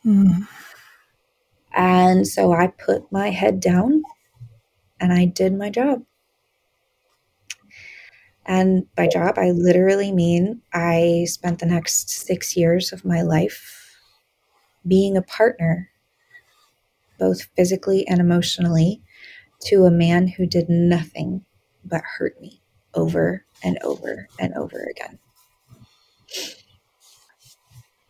Mm. 0.06 0.48
And 1.74 2.26
so 2.26 2.52
I 2.52 2.68
put 2.68 3.10
my 3.12 3.30
head 3.30 3.60
down 3.60 4.02
and 5.00 5.12
I 5.12 5.24
did 5.26 5.54
my 5.54 5.70
job. 5.70 6.04
And 8.46 8.86
by 8.94 9.08
job, 9.08 9.38
I 9.38 9.50
literally 9.50 10.10
mean 10.10 10.62
I 10.72 11.26
spent 11.28 11.58
the 11.58 11.66
next 11.66 12.08
six 12.10 12.56
years 12.56 12.92
of 12.92 13.04
my 13.04 13.20
life 13.22 13.98
being 14.86 15.16
a 15.16 15.22
partner, 15.22 15.90
both 17.18 17.42
physically 17.56 18.06
and 18.08 18.20
emotionally, 18.20 19.02
to 19.66 19.84
a 19.84 19.90
man 19.90 20.28
who 20.28 20.46
did 20.46 20.68
nothing 20.68 21.44
but 21.84 22.02
hurt 22.18 22.40
me 22.40 22.62
over 22.94 23.44
and 23.64 23.78
over 23.82 24.28
and 24.38 24.54
over 24.54 24.88
again. 24.90 25.18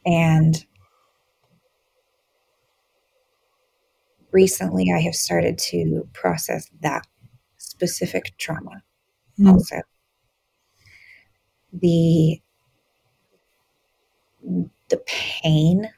And 0.06 0.64
recently 4.38 4.92
I 4.94 5.00
have 5.00 5.16
started 5.16 5.58
to 5.70 6.08
process 6.12 6.70
that 6.80 7.04
specific 7.56 8.34
trauma 8.38 8.84
mm. 9.36 9.52
also. 9.52 9.80
The 11.72 12.40
the 14.88 15.02
pain 15.06 15.90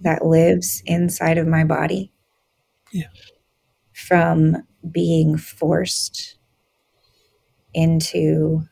that 0.00 0.24
lives 0.24 0.80
inside 0.86 1.38
of 1.38 1.48
my 1.48 1.64
body 1.64 2.12
yeah. 2.92 3.08
from 3.92 4.62
being 4.88 5.36
forced 5.36 6.38
into 7.74 8.62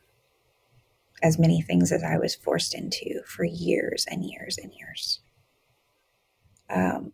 as 1.21 1.37
many 1.37 1.61
things 1.61 1.91
as 1.91 2.01
I 2.01 2.17
was 2.17 2.33
forced 2.33 2.73
into 2.73 3.21
for 3.25 3.43
years 3.43 4.05
and 4.09 4.23
years 4.23 4.57
and 4.57 4.71
years. 4.73 5.19
Um, 6.69 7.11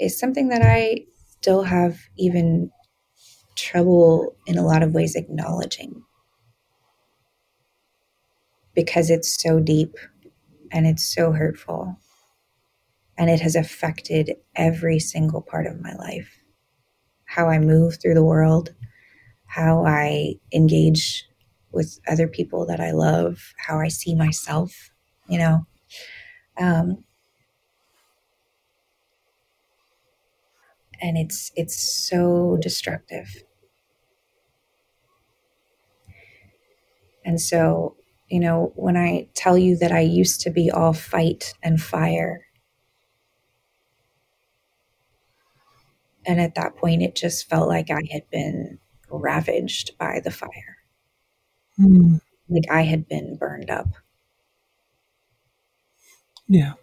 is 0.00 0.18
something 0.18 0.48
that 0.48 0.62
I 0.62 1.04
still 1.40 1.62
have 1.62 1.98
even 2.16 2.70
trouble 3.56 4.34
in 4.46 4.58
a 4.58 4.64
lot 4.66 4.82
of 4.82 4.94
ways 4.94 5.14
acknowledging 5.16 6.02
because 8.74 9.10
it's 9.10 9.40
so 9.42 9.60
deep 9.60 9.96
and 10.72 10.86
it's 10.86 11.04
so 11.14 11.32
hurtful 11.32 11.98
and 13.18 13.28
it 13.28 13.40
has 13.40 13.56
affected 13.56 14.36
every 14.56 14.98
single 14.98 15.42
part 15.42 15.66
of 15.66 15.80
my 15.80 15.94
life 15.94 16.40
how 17.30 17.48
I 17.48 17.60
move 17.60 17.98
through 18.00 18.14
the 18.14 18.24
world, 18.24 18.74
how 19.46 19.86
I 19.86 20.34
engage 20.52 21.28
with 21.70 22.00
other 22.08 22.26
people 22.26 22.66
that 22.66 22.80
I 22.80 22.90
love, 22.90 23.54
how 23.56 23.78
I 23.78 23.86
see 23.86 24.16
myself, 24.16 24.90
you 25.28 25.38
know. 25.38 25.66
Um, 26.60 27.04
and 31.00 31.16
it's 31.16 31.50
it's 31.56 31.78
so 32.08 32.58
destructive. 32.60 33.42
And 37.24 37.40
so, 37.40 37.96
you 38.28 38.40
know, 38.40 38.72
when 38.76 38.96
I 38.96 39.28
tell 39.34 39.58
you 39.58 39.76
that 39.78 39.92
I 39.92 40.00
used 40.00 40.40
to 40.42 40.50
be 40.50 40.70
all 40.70 40.92
fight 40.92 41.54
and 41.62 41.80
fire, 41.80 42.46
and 46.26 46.40
at 46.40 46.54
that 46.54 46.76
point, 46.76 47.02
it 47.02 47.14
just 47.14 47.48
felt 47.48 47.68
like 47.68 47.90
I 47.90 48.02
had 48.10 48.28
been 48.30 48.78
ravaged 49.10 49.98
by 49.98 50.20
the 50.22 50.30
fire. 50.30 50.78
Mm. 51.78 52.20
Like 52.48 52.70
I 52.70 52.82
had 52.82 53.08
been 53.08 53.36
burned 53.36 53.70
up. 53.70 53.88
Yeah. 56.48 56.74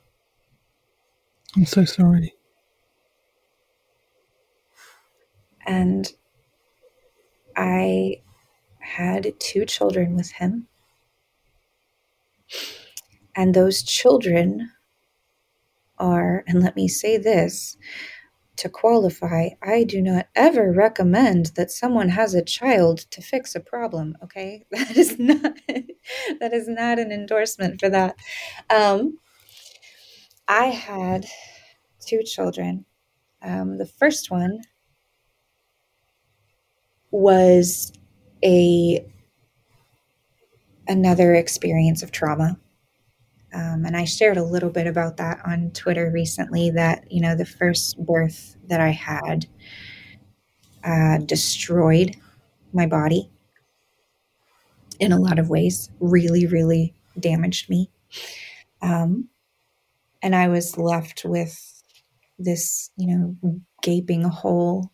I'm 1.55 1.65
so 1.65 1.85
sorry. 1.85 2.33
And 5.67 6.11
I 7.55 8.21
had 8.79 9.33
two 9.39 9.65
children 9.65 10.15
with 10.15 10.31
him. 10.31 10.67
And 13.35 13.53
those 13.53 13.83
children 13.83 14.71
are, 15.99 16.43
and 16.47 16.61
let 16.61 16.75
me 16.75 16.87
say 16.87 17.17
this 17.17 17.77
to 18.57 18.69
qualify, 18.69 19.49
I 19.61 19.83
do 19.83 20.01
not 20.01 20.27
ever 20.35 20.71
recommend 20.71 21.47
that 21.55 21.69
someone 21.71 22.09
has 22.09 22.33
a 22.33 22.43
child 22.43 22.99
to 23.11 23.21
fix 23.21 23.53
a 23.55 23.59
problem. 23.59 24.15
Okay, 24.23 24.65
that 24.71 24.97
is 24.97 25.19
not 25.19 25.53
that 26.39 26.53
is 26.53 26.67
not 26.67 26.97
an 26.99 27.11
endorsement 27.11 27.79
for 27.79 27.89
that. 27.89 28.15
Um, 28.69 29.19
I 30.47 30.67
had 30.67 31.27
two 32.05 32.23
children. 32.23 32.85
Um, 33.43 33.77
the 33.77 33.85
first 33.85 34.31
one 34.31 34.61
was 37.11 37.91
a 38.43 39.05
another 40.87 41.33
experience 41.33 42.03
of 42.03 42.11
trauma. 42.11 42.57
Um, 43.53 43.85
and 43.85 43.95
I 43.95 44.05
shared 44.05 44.37
a 44.37 44.43
little 44.43 44.69
bit 44.69 44.87
about 44.87 45.17
that 45.17 45.39
on 45.45 45.71
Twitter 45.71 46.11
recently 46.13 46.69
that, 46.71 47.09
you 47.11 47.21
know, 47.21 47.35
the 47.35 47.45
first 47.45 47.97
birth 48.05 48.55
that 48.67 48.79
I 48.79 48.89
had 48.89 49.45
uh, 50.83 51.17
destroyed 51.19 52.15
my 52.73 52.85
body 52.85 53.29
in 54.99 55.11
a 55.11 55.19
lot 55.19 55.39
of 55.39 55.49
ways, 55.49 55.89
really, 55.99 56.45
really 56.45 56.93
damaged 57.19 57.69
me. 57.69 57.89
Um, 58.81 59.29
and 60.21 60.35
I 60.35 60.47
was 60.47 60.77
left 60.77 61.23
with 61.25 61.83
this, 62.39 62.91
you 62.97 63.07
know, 63.07 63.59
gaping 63.81 64.23
hole 64.23 64.91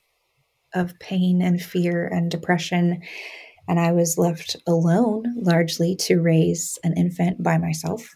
of 0.74 0.98
pain 1.00 1.42
and 1.42 1.62
fear 1.62 2.08
and 2.08 2.30
depression. 2.30 3.02
And 3.68 3.80
I 3.80 3.92
was 3.92 4.18
left 4.18 4.56
alone 4.68 5.24
largely 5.38 5.96
to 5.98 6.22
raise 6.22 6.78
an 6.84 6.96
infant 6.98 7.42
by 7.42 7.58
myself. 7.58 8.10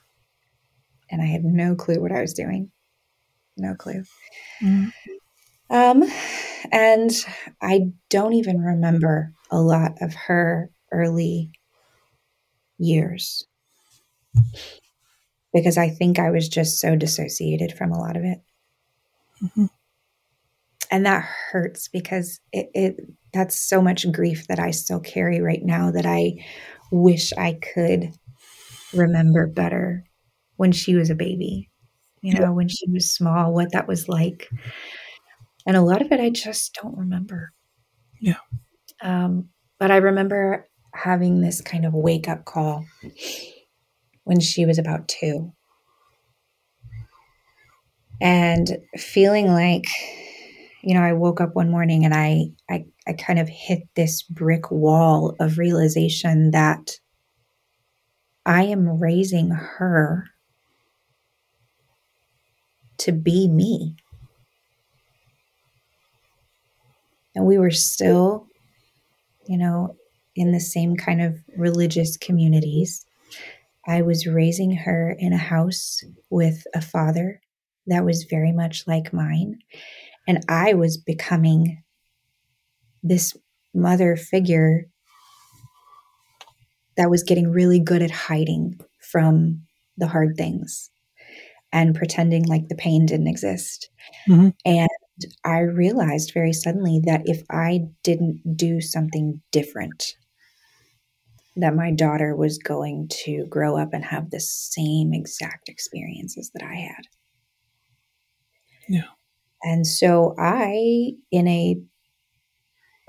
And 1.10 1.22
I 1.22 1.26
had 1.26 1.44
no 1.44 1.76
clue 1.76 2.02
what 2.02 2.12
I 2.12 2.22
was 2.22 2.34
doing. 2.34 2.72
No 3.56 3.76
clue. 3.76 4.04
Mm. 4.62 4.92
Um, 5.70 6.04
and 6.72 7.12
I 7.62 7.92
don't 8.10 8.34
even 8.34 8.62
remember 8.62 9.34
a 9.52 9.62
lot 9.62 9.94
of 10.02 10.14
her 10.14 10.70
early 10.92 11.52
years 12.78 13.46
because 15.54 15.78
I 15.78 15.90
think 15.90 16.20
I 16.20 16.30
was 16.30 16.48
just 16.48 16.80
so 16.80 16.96
dissociated 16.96 17.74
from 17.74 17.92
a 17.92 18.00
lot 18.00 18.16
of 18.16 18.24
it. 18.24 18.40
Mm-hmm 19.44 19.66
and 20.92 21.06
that 21.06 21.24
hurts 21.24 21.88
because 21.88 22.40
it, 22.52 22.70
it 22.74 22.98
that's 23.34 23.60
so 23.60 23.82
much 23.82 24.12
grief 24.12 24.48
that 24.48 24.60
I 24.60 24.72
still 24.72 25.00
carry 25.00 25.42
right 25.42 25.64
now 25.64 25.92
that 25.92 26.06
I 26.06 26.46
wish 26.92 27.34
I 27.34 27.54
could 27.54 28.12
remember 28.94 29.48
better 29.48 30.04
when 30.56 30.72
she 30.72 30.96
was 30.96 31.10
a 31.10 31.16
baby. 31.16 31.70
You 32.22 32.34
know, 32.34 32.52
when 32.52 32.68
she 32.68 32.90
was 32.90 33.14
small, 33.14 33.54
what 33.54 33.72
that 33.72 33.88
was 33.88 34.10
like. 34.10 34.50
And 35.66 35.78
a 35.78 35.82
lot 35.82 36.02
of 36.02 36.12
it 36.12 36.20
I 36.20 36.30
just 36.30 36.78
don't 36.82 36.98
remember. 36.98 37.54
Yeah. 38.20 38.40
Um, 39.02 39.50
but 39.80 39.92
I 39.92 39.98
remember 39.98 40.68
having 40.94 41.42
this 41.42 41.62
kind 41.62 41.86
of 41.86 41.94
wake 41.94 42.28
up 42.28 42.46
call 42.46 42.86
when 44.24 44.40
she 44.40 44.66
was 44.66 44.80
about 44.80 45.08
two. 45.08 45.54
And 48.20 48.80
feeling 48.98 49.48
like 49.48 49.86
you 50.88 50.94
know, 50.94 51.02
I 51.02 51.12
woke 51.12 51.42
up 51.42 51.54
one 51.54 51.70
morning 51.70 52.06
and 52.06 52.14
I, 52.14 52.46
I, 52.70 52.86
I 53.06 53.12
kind 53.12 53.40
of 53.40 53.50
hit 53.50 53.90
this 53.98 54.22
brick 54.22 54.72
wall 54.72 55.36
of 55.38 55.58
realization 55.58 56.52
that 56.52 56.92
I 58.46 58.64
am 58.64 58.98
raising 58.98 59.50
her 59.50 60.30
to 63.00 63.12
be 63.12 63.50
me. 63.50 63.98
And 67.36 67.46
we 67.46 67.58
were 67.58 67.70
still, 67.70 68.48
you 69.46 69.58
know, 69.58 69.98
in 70.38 70.54
the 70.54 70.62
same 70.62 70.96
kind 70.96 71.22
of 71.22 71.38
religious 71.58 72.16
communities. 72.16 73.06
I 73.86 74.04
was 74.04 74.26
raising 74.26 74.72
her 74.72 75.14
in 75.20 75.34
a 75.34 75.38
house 75.38 76.02
with 76.30 76.64
a 76.74 76.80
father 76.80 77.42
that 77.88 78.06
was 78.06 78.24
very 78.24 78.54
much 78.54 78.88
like 78.88 79.12
mine. 79.12 79.60
And 80.28 80.44
I 80.48 80.74
was 80.74 80.98
becoming 80.98 81.84
this 83.04 83.36
mother 83.74 84.16
figure 84.16 84.88
that 86.96 87.10
was 87.10 87.24
getting 87.24 87.50
really 87.52 87.80
good 87.80 88.02
at 88.02 88.12
hiding 88.12 88.80
from 89.00 89.62
the 89.98 90.08
hard 90.08 90.36
things 90.36 90.90
and 91.74 91.96
pretending 91.96 92.46
like 92.46 92.70
the 92.70 92.76
pain 92.76 93.06
didn't 93.06 93.28
exist. 93.28 93.90
Mhm. 94.28 94.54
And 94.66 94.90
I 95.46 95.60
realized 95.60 96.34
very 96.34 96.54
suddenly 96.54 97.02
that 97.06 97.24
if 97.26 97.44
I 97.50 97.88
didn't 98.04 98.58
do 98.58 98.82
something 98.82 99.42
different, 99.52 100.16
that 101.58 101.76
my 101.76 101.92
daughter 101.92 102.36
was 102.36 102.58
going 102.58 103.08
to 103.10 103.46
grow 103.48 103.78
up 103.78 103.94
and 103.94 104.06
have 104.06 104.30
the 104.30 104.40
same 104.40 105.14
exact 105.14 105.70
experiences 105.70 106.52
that 106.54 106.64
I 106.64 106.76
had. 106.76 107.08
Yeah. 108.88 109.17
And 109.64 109.86
so 109.86 110.36
I, 110.40 111.12
in 111.32 111.48
a 111.48 111.78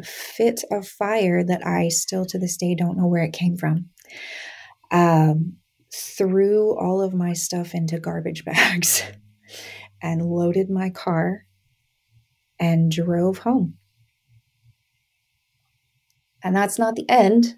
fit 0.02 0.62
of 0.70 0.86
fire 0.86 1.44
that 1.44 1.66
I 1.66 1.88
still 1.88 2.24
to 2.26 2.38
this 2.38 2.56
day 2.56 2.74
don't 2.74 2.96
know 2.96 3.06
where 3.06 3.22
it 3.22 3.32
came 3.32 3.56
from, 3.56 3.90
um, 4.90 5.56
threw 5.92 6.76
all 6.78 7.02
of 7.02 7.14
my 7.14 7.32
stuff 7.32 7.74
into 7.74 7.98
garbage 7.98 8.44
bags 8.46 9.02
and 10.02 10.22
loaded 10.22 10.70
my 10.70 10.90
car 10.90 11.44
and 12.60 12.90
drove 12.90 13.38
home. 13.38 13.74
And 16.42 16.54
that's 16.54 16.78
not 16.78 16.94
the 16.94 17.08
end 17.08 17.56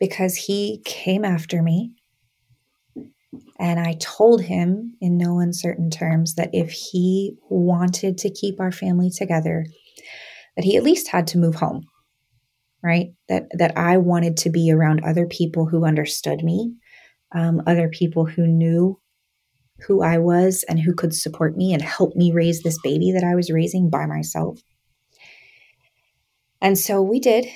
because 0.00 0.34
he 0.34 0.82
came 0.84 1.24
after 1.24 1.62
me. 1.62 1.92
And 3.58 3.80
I 3.80 3.96
told 3.98 4.42
him 4.42 4.96
in 5.00 5.16
no 5.16 5.40
uncertain 5.40 5.90
terms 5.90 6.34
that 6.36 6.50
if 6.52 6.70
he 6.70 7.36
wanted 7.48 8.18
to 8.18 8.30
keep 8.30 8.60
our 8.60 8.70
family 8.70 9.10
together, 9.10 9.66
that 10.56 10.64
he 10.64 10.76
at 10.76 10.84
least 10.84 11.08
had 11.08 11.26
to 11.28 11.38
move 11.38 11.56
home. 11.56 11.84
Right? 12.82 13.08
That 13.28 13.48
that 13.58 13.76
I 13.76 13.96
wanted 13.96 14.36
to 14.38 14.50
be 14.50 14.70
around 14.70 15.02
other 15.04 15.26
people 15.26 15.66
who 15.66 15.84
understood 15.84 16.44
me, 16.44 16.76
um, 17.34 17.60
other 17.66 17.88
people 17.88 18.24
who 18.24 18.46
knew 18.46 19.00
who 19.86 20.02
I 20.02 20.18
was 20.18 20.64
and 20.68 20.78
who 20.78 20.94
could 20.94 21.14
support 21.14 21.56
me 21.56 21.72
and 21.72 21.82
help 21.82 22.14
me 22.14 22.32
raise 22.32 22.62
this 22.62 22.78
baby 22.82 23.12
that 23.12 23.24
I 23.24 23.34
was 23.34 23.50
raising 23.50 23.90
by 23.90 24.06
myself. 24.06 24.60
And 26.60 26.76
so 26.76 27.02
we 27.02 27.20
did. 27.20 27.46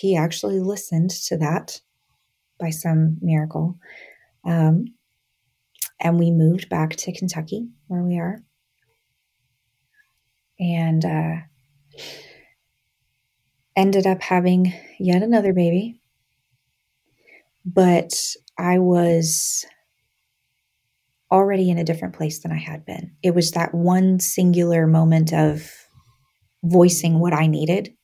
He 0.00 0.16
actually 0.16 0.60
listened 0.60 1.10
to 1.10 1.36
that 1.38 1.80
by 2.58 2.70
some 2.70 3.18
miracle. 3.20 3.78
Um, 4.44 4.86
and 6.00 6.18
we 6.18 6.30
moved 6.30 6.68
back 6.68 6.96
to 6.96 7.12
Kentucky, 7.16 7.68
where 7.86 8.02
we 8.02 8.18
are. 8.18 8.38
And 10.60 11.04
uh, 11.04 11.36
ended 13.76 14.06
up 14.06 14.22
having 14.22 14.72
yet 14.98 15.22
another 15.22 15.52
baby. 15.52 16.00
But 17.64 18.12
I 18.58 18.78
was 18.78 19.64
already 21.30 21.70
in 21.70 21.78
a 21.78 21.84
different 21.84 22.14
place 22.14 22.40
than 22.40 22.52
I 22.52 22.58
had 22.58 22.84
been. 22.86 23.12
It 23.22 23.34
was 23.34 23.52
that 23.52 23.74
one 23.74 24.18
singular 24.18 24.86
moment 24.86 25.32
of 25.32 25.70
voicing 26.64 27.20
what 27.20 27.34
I 27.34 27.46
needed, 27.46 27.94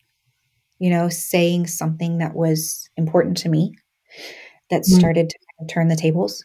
you 0.78 0.90
know, 0.90 1.08
saying 1.08 1.66
something 1.66 2.18
that 2.18 2.34
was 2.34 2.88
important 2.96 3.38
to 3.38 3.48
me 3.48 3.74
that 4.70 4.82
Mm. 4.82 4.98
started 4.98 5.30
to 5.30 5.38
kind 5.38 5.68
of 5.68 5.72
turn 5.72 5.88
the 5.88 5.96
tables. 5.96 6.44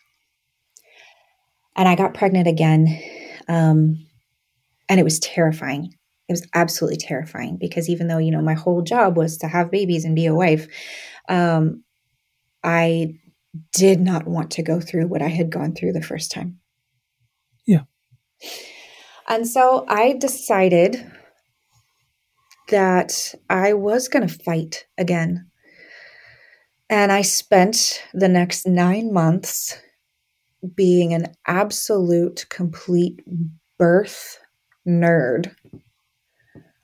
And 1.80 1.88
I 1.88 1.95
got 1.95 2.13
pregnant 2.13 2.45
again. 2.45 3.01
Um, 3.47 4.05
and 4.89 4.99
it 4.99 5.03
was 5.03 5.17
terrifying. 5.19 5.95
It 6.27 6.34
was 6.34 6.45
absolutely 6.53 6.97
terrifying 6.97 7.55
because 7.55 7.88
even 7.88 8.09
though, 8.09 8.17
you 8.17 8.32
know, 8.32 8.41
my 8.41 8.53
whole 8.53 8.82
job 8.82 9.15
was 9.15 9.38
to 9.38 9.47
have 9.47 9.71
babies 9.71 10.03
and 10.03 10.13
be 10.13 10.25
a 10.25 10.36
wife, 10.36 10.67
um, 11.30 11.86
I 12.65 13.15
did 13.71 14.01
not 14.01 14.27
want 14.27 14.51
to 14.51 14.61
go 14.61 14.82
through 14.82 15.07
what 15.07 15.21
I 15.21 15.30
had 15.30 15.49
gone 15.49 15.73
through 15.73 15.93
the 15.93 16.01
first 16.01 16.32
time. 16.32 16.59
Yeah. 17.65 17.84
And 19.30 19.47
so 19.47 19.86
I 19.88 20.17
decided 20.19 21.09
that 22.67 23.36
I 23.49 23.71
was 23.71 24.09
going 24.09 24.27
to 24.27 24.43
fight 24.43 24.86
again. 24.97 25.49
And 26.89 27.09
I 27.13 27.21
spent 27.21 28.03
the 28.13 28.27
next 28.27 28.67
nine 28.67 29.13
months 29.13 29.80
being 30.76 31.14
an 31.14 31.28
absolute, 31.47 32.45
complete 32.49 33.22
birth 33.78 34.39
nerd. 34.88 35.53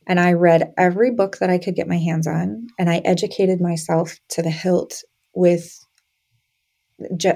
And 0.07 0.19
I 0.19 0.33
read 0.33 0.73
every 0.77 1.11
book 1.11 1.37
that 1.39 1.49
I 1.49 1.57
could 1.57 1.75
get 1.75 1.87
my 1.87 1.97
hands 1.97 2.27
on, 2.27 2.67
and 2.77 2.89
I 2.89 2.97
educated 3.05 3.59
myself 3.59 4.15
to 4.29 4.41
the 4.41 4.51
hilt 4.51 5.03
with. 5.33 5.79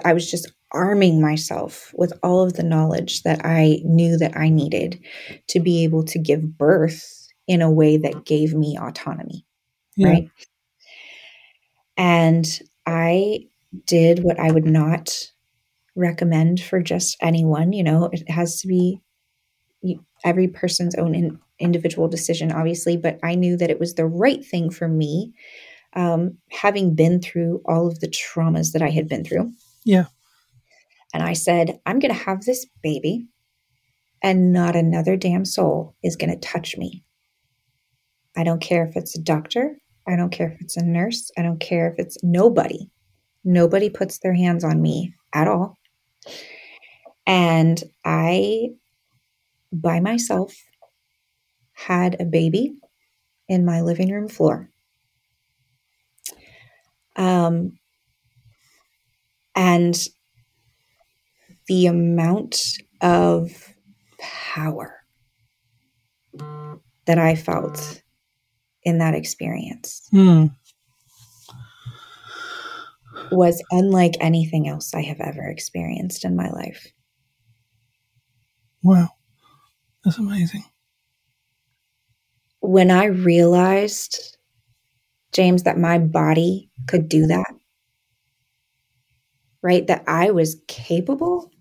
I 0.05 0.13
was 0.13 0.29
just 0.29 0.53
arming 0.71 1.19
myself 1.19 1.93
with 1.97 2.13
all 2.23 2.43
of 2.43 2.53
the 2.53 2.63
knowledge 2.63 3.23
that 3.23 3.41
I 3.43 3.81
knew 3.83 4.17
that 4.17 4.37
I 4.37 4.47
needed 4.49 5.03
to 5.49 5.59
be 5.59 5.83
able 5.83 6.03
to 6.05 6.19
give 6.19 6.57
birth 6.57 7.27
in 7.47 7.61
a 7.61 7.71
way 7.71 7.97
that 7.97 8.25
gave 8.25 8.53
me 8.53 8.77
autonomy 8.79 9.43
Yeah. 9.97 10.07
right? 10.07 10.31
And 11.97 12.61
I 12.85 13.47
did 13.85 14.23
what 14.23 14.39
I 14.39 14.51
would 14.51 14.65
not 14.65 15.29
recommend 15.99 16.61
for 16.61 16.81
just 16.81 17.17
anyone. 17.21 17.73
You 17.73 17.83
know, 17.83 18.09
it 18.11 18.29
has 18.29 18.59
to 18.61 18.67
be 18.67 19.01
every 20.23 20.47
person's 20.47 20.95
own 20.95 21.13
in, 21.13 21.39
individual 21.59 22.07
decision, 22.07 22.51
obviously, 22.51 22.97
but 22.97 23.19
I 23.23 23.35
knew 23.35 23.57
that 23.57 23.69
it 23.69 23.79
was 23.79 23.93
the 23.93 24.05
right 24.05 24.43
thing 24.43 24.69
for 24.69 24.87
me, 24.87 25.33
um, 25.95 26.37
having 26.51 26.95
been 26.95 27.21
through 27.21 27.61
all 27.65 27.87
of 27.87 27.99
the 27.99 28.07
traumas 28.07 28.71
that 28.73 28.81
I 28.81 28.89
had 28.89 29.07
been 29.07 29.23
through. 29.23 29.51
Yeah. 29.85 30.05
And 31.13 31.23
I 31.23 31.33
said, 31.33 31.79
I'm 31.85 31.99
going 31.99 32.13
to 32.13 32.23
have 32.23 32.41
this 32.41 32.65
baby, 32.83 33.27
and 34.21 34.51
not 34.53 34.75
another 34.75 35.15
damn 35.15 35.45
soul 35.45 35.95
is 36.03 36.15
going 36.15 36.31
to 36.31 36.47
touch 36.47 36.77
me. 36.77 37.03
I 38.37 38.43
don't 38.43 38.61
care 38.61 38.85
if 38.85 38.95
it's 38.95 39.17
a 39.17 39.21
doctor. 39.21 39.77
I 40.07 40.15
don't 40.15 40.31
care 40.31 40.51
if 40.51 40.61
it's 40.61 40.77
a 40.77 40.85
nurse. 40.85 41.31
I 41.37 41.41
don't 41.41 41.59
care 41.59 41.91
if 41.91 41.99
it's 41.99 42.17
nobody. 42.23 42.89
Nobody 43.43 43.89
puts 43.89 44.19
their 44.19 44.33
hands 44.33 44.63
on 44.63 44.81
me 44.81 45.13
at 45.33 45.47
all. 45.47 45.78
And 47.25 47.81
I, 48.03 48.69
by 49.71 49.99
myself, 49.99 50.55
had 51.73 52.19
a 52.19 52.25
baby 52.25 52.75
in 53.47 53.65
my 53.65 53.81
living 53.81 54.11
room 54.11 54.27
floor. 54.27 54.69
Um, 57.15 57.77
and 59.55 60.07
the 61.67 61.87
amount 61.87 62.77
of 63.01 63.73
power 64.19 64.95
that 67.05 67.17
I 67.17 67.35
felt 67.35 68.01
in 68.83 68.99
that 68.99 69.13
experience 69.13 70.07
Mm. 70.13 70.55
Was 73.31 73.63
unlike 73.71 74.15
anything 74.19 74.67
else 74.67 74.93
I 74.93 75.01
have 75.03 75.19
ever 75.19 75.43
experienced 75.47 76.25
in 76.25 76.35
my 76.35 76.49
life. 76.49 76.87
Wow. 78.83 79.09
That's 80.03 80.17
amazing. 80.17 80.63
When 82.61 82.91
I 82.91 83.05
realized, 83.05 84.37
James, 85.33 85.63
that 85.63 85.77
my 85.77 85.97
body 85.97 86.69
could 86.87 87.09
do 87.09 87.27
that, 87.27 87.53
right? 89.61 89.85
That 89.87 90.03
I 90.07 90.31
was 90.31 90.61
capable 90.67 91.51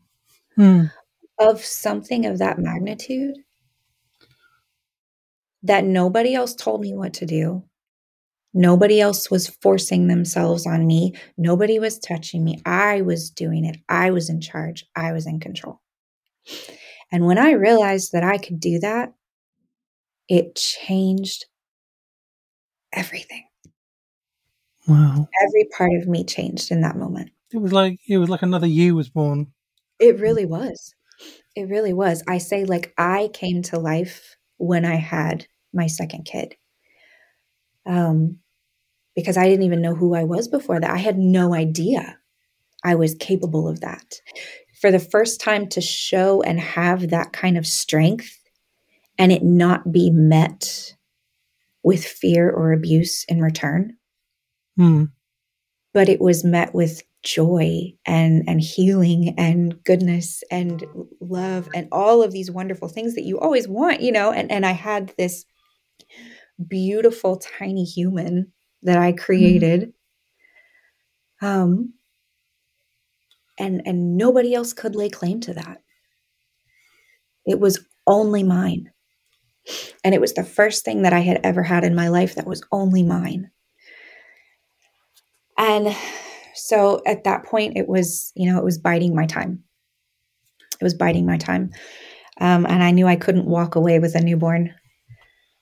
Mm. 0.57 0.91
of 1.39 1.65
something 1.65 2.27
of 2.27 2.39
that 2.39 2.59
magnitude, 2.59 3.37
that 5.63 5.85
nobody 5.85 6.35
else 6.35 6.55
told 6.55 6.81
me 6.81 6.95
what 6.95 7.15
to 7.15 7.27
do. 7.27 7.68
Nobody 8.55 9.01
else 9.01 9.31
was 9.31 9.49
forcing 9.63 10.09
themselves 10.09 10.67
on 10.67 10.87
me. 10.87 11.15
Nobody 11.37 11.79
was 11.79 11.99
touching 11.99 12.45
me. 12.45 12.61
I 12.65 13.03
was 13.03 13.31
doing 13.31 13.65
it. 13.65 13.77
I 13.89 14.11
was 14.11 14.31
in 14.31 14.41
charge. 14.41 14.87
I 14.97 15.13
was 15.13 15.27
in 15.27 15.39
control. 15.41 15.81
And 17.13 17.27
when 17.27 17.39
I 17.39 17.53
realized 17.53 18.13
that 18.13 18.25
I 18.25 18.39
could 18.39 18.61
do 18.61 18.79
that, 18.81 19.13
it 20.29 20.55
changed 20.57 21.47
everything. 22.93 23.45
Wow. 24.87 25.29
Every 25.43 25.69
part 25.77 25.93
of 26.01 26.09
me 26.09 26.25
changed 26.25 26.71
in 26.71 26.81
that 26.81 26.97
moment. 26.97 27.31
It 27.53 27.59
was 27.59 27.73
like 27.73 27.99
it 28.09 28.19
was 28.19 28.29
like 28.29 28.43
another 28.43 28.67
you 28.67 28.95
was 28.95 29.09
born. 29.09 29.49
It 29.99 30.21
really 30.21 30.47
was. 30.47 30.95
It 31.57 31.69
really 31.69 31.93
was. 31.93 32.23
I 32.29 32.39
say, 32.39 32.65
like, 32.65 32.95
I 32.97 33.31
came 33.33 33.63
to 33.63 33.79
life 33.79 34.37
when 34.59 34.85
I 34.85 34.95
had 34.95 35.47
my 35.73 35.87
second 35.87 36.25
kid. 36.25 36.55
Um, 37.89 38.39
because 39.17 39.37
I 39.37 39.49
didn't 39.49 39.65
even 39.65 39.83
know 39.83 39.95
who 39.97 40.15
I 40.15 40.23
was 40.23 40.47
before 40.47 40.79
that. 40.79 40.91
I 40.91 40.99
had 40.99 41.19
no 41.19 41.53
idea 41.55 42.19
I 42.85 42.95
was 42.95 43.17
capable 43.17 43.67
of 43.67 43.81
that. 43.81 44.21
For 44.81 44.93
the 44.93 45.01
first 45.01 45.41
time 45.41 45.67
to 45.71 45.81
show 45.81 46.41
and 46.43 46.61
have 46.61 47.11
that 47.11 47.33
kind 47.33 47.59
of 47.59 47.67
strength 47.67 48.39
and 49.19 49.33
it 49.33 49.43
not 49.43 49.91
be 49.91 50.11
met 50.11 50.95
with 51.83 52.05
fear 52.05 52.49
or 52.49 52.73
abuse 52.73 53.25
in 53.25 53.41
return, 53.41 53.97
Mm. 54.79 55.11
but 55.93 56.09
it 56.09 56.21
was 56.21 56.45
met 56.45 56.73
with 56.73 57.03
joy 57.25 57.93
and 58.07 58.45
and 58.49 58.61
healing 58.61 59.35
and 59.37 59.83
goodness 59.83 60.45
and 60.53 60.85
love 61.21 61.69
and 61.75 61.89
all 61.91 62.23
of 62.23 62.31
these 62.31 62.49
wonderful 62.49 62.87
things 62.87 63.17
that 63.17 63.25
you 63.25 63.41
always 63.41 63.67
want, 63.67 64.01
you 64.01 64.13
know, 64.13 64.31
and 64.31 64.53
and 64.53 64.65
I 64.65 64.71
had 64.71 65.13
this 65.19 65.45
beautiful 66.67 67.37
tiny 67.37 67.85
human 67.85 68.53
that 68.83 68.99
I 68.99 69.13
created 69.13 69.93
um 71.41 71.93
and 73.59 73.83
and 73.87 74.17
nobody 74.17 74.55
else 74.55 74.73
could 74.73 74.95
lay 74.95 75.09
claim 75.09 75.41
to 75.41 75.55
that. 75.55 75.83
It 77.47 77.61
was 77.61 77.81
only 78.07 78.43
mine. 78.43 78.91
And 80.03 80.15
it 80.15 80.21
was 80.21 80.35
the 80.35 80.45
first 80.45 80.85
thing 80.85 81.03
that 81.03 81.13
I 81.13 81.21
had 81.21 81.41
ever 81.45 81.63
had 81.63 81.85
in 81.85 81.95
my 81.95 82.09
life 82.09 82.35
that 82.35 82.47
was 82.47 82.63
only 82.73 83.03
mine. 83.03 83.51
And 85.59 85.95
so 86.55 87.03
at 87.07 87.25
that 87.25 87.45
point, 87.45 87.77
it 87.77 87.89
was, 87.89 88.33
you 88.35 88.51
know, 88.51 88.59
it 88.59 88.65
was 88.65 88.79
biding 88.79 89.15
my 89.15 89.27
time. 89.27 89.63
It 90.81 90.85
was 90.85 90.95
biding 90.95 91.27
my 91.27 91.37
time. 91.37 91.71
Um, 92.41 92.65
and 92.67 92.83
I 92.83 92.93
knew 92.93 93.07
I 93.07 93.17
couldn't 93.17 93.47
walk 93.47 93.75
away 93.75 93.99
with 93.99 94.15
a 94.15 94.21
newborn. 94.21 94.75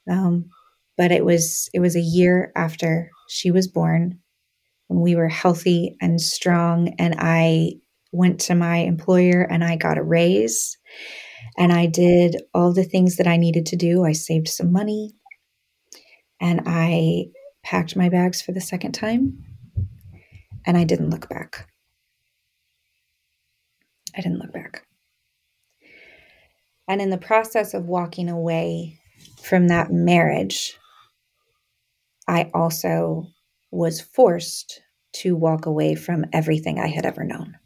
Um, 0.08 0.50
but 0.96 1.12
it 1.12 1.24
was 1.24 1.68
it 1.74 1.80
was 1.80 1.96
a 1.96 2.00
year 2.00 2.52
after 2.56 3.10
she 3.28 3.50
was 3.50 3.68
born 3.68 4.18
when 4.88 5.00
we 5.00 5.16
were 5.16 5.28
healthy 5.28 5.96
and 6.00 6.20
strong 6.20 6.94
and 6.98 7.16
I 7.18 7.72
went 8.12 8.40
to 8.40 8.54
my 8.54 8.78
employer 8.78 9.42
and 9.42 9.62
I 9.64 9.76
got 9.76 9.98
a 9.98 10.02
raise 10.02 10.78
and 11.58 11.72
I 11.72 11.86
did 11.86 12.36
all 12.54 12.72
the 12.72 12.84
things 12.84 13.16
that 13.16 13.26
I 13.26 13.36
needed 13.36 13.66
to 13.66 13.76
do. 13.76 14.04
I 14.04 14.12
saved 14.12 14.48
some 14.48 14.72
money 14.72 15.12
and 16.40 16.62
I 16.66 17.26
packed 17.62 17.96
my 17.96 18.08
bags 18.08 18.40
for 18.40 18.52
the 18.52 18.60
second 18.60 18.92
time 18.92 19.42
and 20.64 20.76
I 20.76 20.84
didn't 20.84 21.10
look 21.10 21.28
back. 21.28 21.68
I 24.16 24.20
didn't 24.20 24.38
look 24.38 24.52
back. 24.52 24.86
And 26.88 27.02
in 27.02 27.10
the 27.10 27.18
process 27.18 27.74
of 27.74 27.86
walking 27.86 28.28
away 28.28 29.00
from 29.42 29.68
that 29.68 29.92
marriage, 29.92 30.78
I 32.28 32.50
also 32.54 33.28
was 33.70 34.00
forced 34.00 34.82
to 35.14 35.36
walk 35.36 35.66
away 35.66 35.94
from 35.94 36.26
everything 36.32 36.78
I 36.78 36.88
had 36.88 37.06
ever 37.06 37.24
known. 37.24 37.56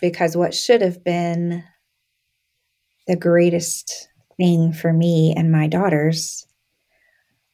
Because 0.00 0.36
what 0.36 0.54
should 0.54 0.80
have 0.80 1.02
been 1.02 1.64
the 3.06 3.16
greatest 3.16 4.08
thing 4.36 4.72
for 4.72 4.92
me 4.92 5.34
and 5.36 5.50
my 5.50 5.66
daughters 5.66 6.46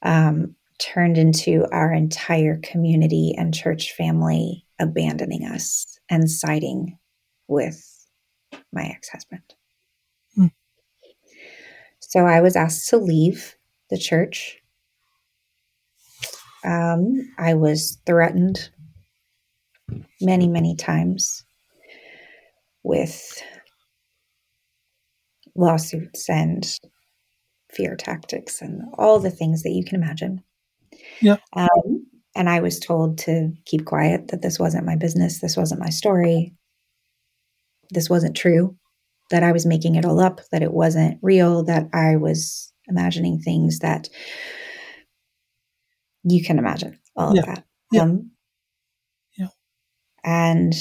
um, 0.02 0.54
turned 0.78 1.16
into 1.16 1.66
our 1.72 1.92
entire 1.92 2.58
community 2.62 3.34
and 3.38 3.54
church 3.54 3.92
family 3.92 4.66
abandoning 4.78 5.44
us 5.44 5.98
and 6.10 6.30
siding 6.30 6.98
with 7.48 8.06
my 8.72 8.84
ex 8.84 9.08
husband. 9.08 9.54
Hmm. 10.34 10.46
So 12.00 12.26
I 12.26 12.40
was 12.40 12.56
asked 12.56 12.88
to 12.90 12.98
leave 12.98 13.56
the 13.90 13.98
church. 13.98 14.60
Um, 16.64 17.20
I 17.38 17.54
was 17.54 17.98
threatened 18.06 18.70
many, 20.20 20.48
many 20.48 20.74
times 20.76 21.44
with 22.82 23.42
lawsuits 25.54 26.28
and 26.28 26.66
fear 27.72 27.96
tactics 27.96 28.62
and 28.62 28.82
all 28.98 29.18
the 29.18 29.30
things 29.30 29.62
that 29.62 29.70
you 29.70 29.84
can 29.84 29.96
imagine. 29.96 30.42
Yeah. 31.20 31.36
Um, 31.54 32.06
and 32.36 32.48
I 32.48 32.60
was 32.60 32.80
told 32.80 33.18
to 33.18 33.52
keep 33.66 33.84
quiet, 33.84 34.28
that 34.28 34.42
this 34.42 34.58
wasn't 34.58 34.86
my 34.86 34.96
business, 34.96 35.40
this 35.40 35.56
wasn't 35.56 35.80
my 35.80 35.90
story, 35.90 36.52
this 37.90 38.10
wasn't 38.10 38.36
true, 38.36 38.76
that 39.30 39.42
I 39.42 39.52
was 39.52 39.66
making 39.66 39.94
it 39.94 40.04
all 40.04 40.20
up, 40.20 40.40
that 40.50 40.62
it 40.62 40.72
wasn't 40.72 41.18
real, 41.22 41.62
that 41.64 41.88
I 41.92 42.16
was 42.16 42.72
imagining 42.88 43.38
things 43.38 43.78
that 43.78 44.08
you 46.24 46.42
can 46.42 46.58
imagine, 46.58 46.98
all 47.16 47.34
Yeah. 47.34 47.40
of 47.40 47.46
that. 47.46 47.64
Yeah. 47.92 48.02
Um, 48.02 48.30
Yeah. 49.36 49.48
And 50.24 50.74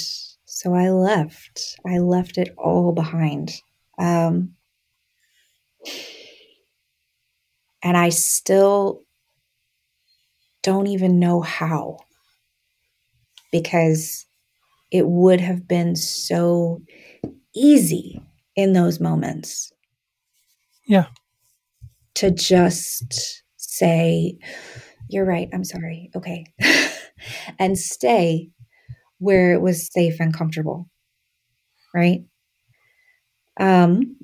so 0.45 0.73
I 0.73 0.89
left. 0.89 1.77
I 1.85 1.97
left 1.99 2.37
it 2.37 2.53
all 2.57 2.91
behind. 2.93 3.51
Um, 3.97 4.55
and 7.83 7.97
I 7.97 8.09
still 8.09 9.03
don't 10.61 10.87
even 10.87 11.19
know 11.19 11.41
how 11.41 11.97
because 13.51 14.25
it 14.91 15.05
would 15.07 15.41
have 15.41 15.67
been 15.67 15.95
so 15.95 16.81
easy 17.53 18.21
in 18.55 18.73
those 18.73 18.99
moments. 18.99 19.71
Yeah. 20.87 21.07
To 22.15 22.31
just 22.31 23.43
say, 23.57 24.37
You're 25.09 25.25
right, 25.25 25.49
I'm 25.53 25.63
sorry. 25.63 26.09
Okay. 26.15 26.45
and 27.59 27.77
stay 27.77 28.49
where 29.19 29.53
it 29.53 29.61
was 29.61 29.89
safe 29.91 30.19
and 30.19 30.33
comfortable. 30.33 30.89
Right. 31.93 32.23
Um, 33.59 34.17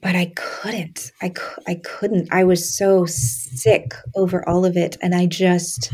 but 0.00 0.14
I 0.14 0.32
couldn't. 0.36 1.10
I, 1.22 1.32
I 1.66 1.76
couldn't. 1.84 2.28
I 2.30 2.44
was 2.44 2.76
so 2.76 3.06
sick 3.06 3.92
over 4.14 4.48
all 4.48 4.64
of 4.64 4.76
it. 4.76 4.96
And 5.02 5.14
I 5.14 5.26
just, 5.26 5.90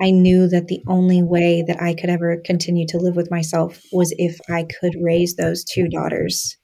I 0.00 0.10
knew 0.10 0.48
that 0.48 0.68
the 0.68 0.82
only 0.86 1.22
way 1.22 1.62
that 1.66 1.82
I 1.82 1.94
could 1.94 2.10
ever 2.10 2.38
continue 2.44 2.86
to 2.88 2.98
live 2.98 3.16
with 3.16 3.30
myself 3.30 3.80
was 3.92 4.14
if 4.18 4.38
I 4.48 4.66
could 4.80 4.94
raise 5.02 5.36
those 5.36 5.64
two 5.64 5.88
daughters 5.88 6.56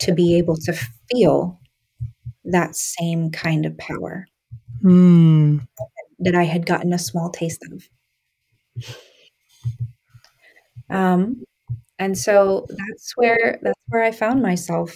to 0.00 0.12
be 0.12 0.36
able 0.36 0.56
to 0.56 0.74
feel 1.10 1.60
that 2.46 2.76
same 2.76 3.30
kind 3.30 3.66
of 3.66 3.76
power 3.78 4.26
Mm. 4.84 5.66
that 6.20 6.34
I 6.34 6.44
had 6.44 6.66
gotten 6.66 6.92
a 6.92 6.98
small 6.98 7.30
taste 7.30 7.62
of. 7.72 7.88
Um, 10.90 11.42
and 11.98 12.16
so 12.16 12.66
that's 12.68 13.12
where 13.16 13.58
that's 13.62 13.80
where 13.88 14.02
I 14.04 14.10
found 14.12 14.42
myself 14.42 14.94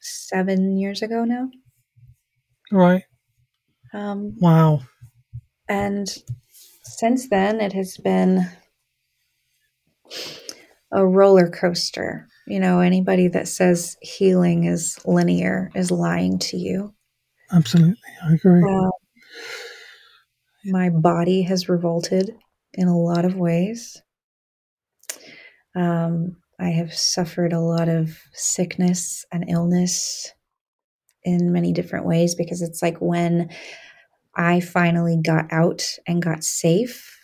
seven 0.00 0.76
years 0.76 1.02
ago 1.02 1.24
now. 1.24 1.48
Right. 2.72 3.04
Um, 3.92 4.36
Wow. 4.40 4.80
and 5.68 6.08
since 6.82 7.28
then, 7.28 7.60
it 7.60 7.72
has 7.72 7.96
been 7.96 8.46
a 10.92 11.06
roller 11.06 11.48
coaster. 11.48 12.26
You 12.50 12.58
know, 12.58 12.80
anybody 12.80 13.28
that 13.28 13.46
says 13.46 13.96
healing 14.02 14.64
is 14.64 14.98
linear 15.04 15.70
is 15.76 15.92
lying 15.92 16.40
to 16.40 16.56
you. 16.56 16.92
Absolutely. 17.52 17.94
I 18.24 18.34
agree. 18.34 18.62
Um, 18.62 18.90
my 20.64 20.90
body 20.90 21.42
has 21.42 21.68
revolted 21.68 22.34
in 22.74 22.88
a 22.88 22.98
lot 22.98 23.24
of 23.24 23.36
ways. 23.36 24.02
Um, 25.76 26.38
I 26.58 26.70
have 26.70 26.92
suffered 26.92 27.52
a 27.52 27.60
lot 27.60 27.88
of 27.88 28.18
sickness 28.32 29.24
and 29.30 29.48
illness 29.48 30.32
in 31.22 31.52
many 31.52 31.72
different 31.72 32.06
ways 32.06 32.34
because 32.34 32.62
it's 32.62 32.82
like 32.82 32.98
when 32.98 33.48
I 34.36 34.58
finally 34.58 35.20
got 35.24 35.52
out 35.52 35.86
and 36.04 36.20
got 36.20 36.42
safe, 36.42 37.19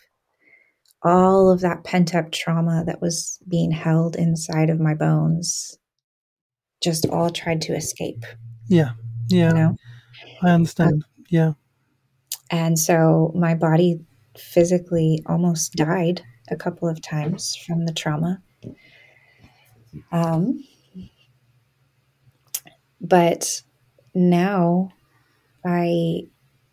all 1.03 1.49
of 1.51 1.61
that 1.61 1.83
pent 1.83 2.15
up 2.15 2.31
trauma 2.31 2.83
that 2.85 3.01
was 3.01 3.39
being 3.47 3.71
held 3.71 4.15
inside 4.15 4.69
of 4.69 4.79
my 4.79 4.93
bones 4.93 5.77
just 6.83 7.05
all 7.07 7.29
tried 7.29 7.61
to 7.61 7.75
escape, 7.75 8.23
Yeah. 8.67 8.91
Yeah. 9.29 9.47
you 9.49 9.53
know? 9.53 9.75
I 10.43 10.49
understand. 10.51 11.03
Yeah. 11.29 11.53
And 12.51 12.77
so 12.77 13.31
my 13.35 13.55
body 13.55 13.99
physically 14.37 15.23
almost 15.25 15.73
died 15.73 16.21
a 16.49 16.55
couple 16.55 16.87
of 16.87 17.01
times 17.01 17.55
from 17.55 17.85
the 17.85 17.93
trauma. 17.93 18.41
Um, 20.11 20.63
but 23.01 23.61
now 24.13 24.89
I 25.65 26.21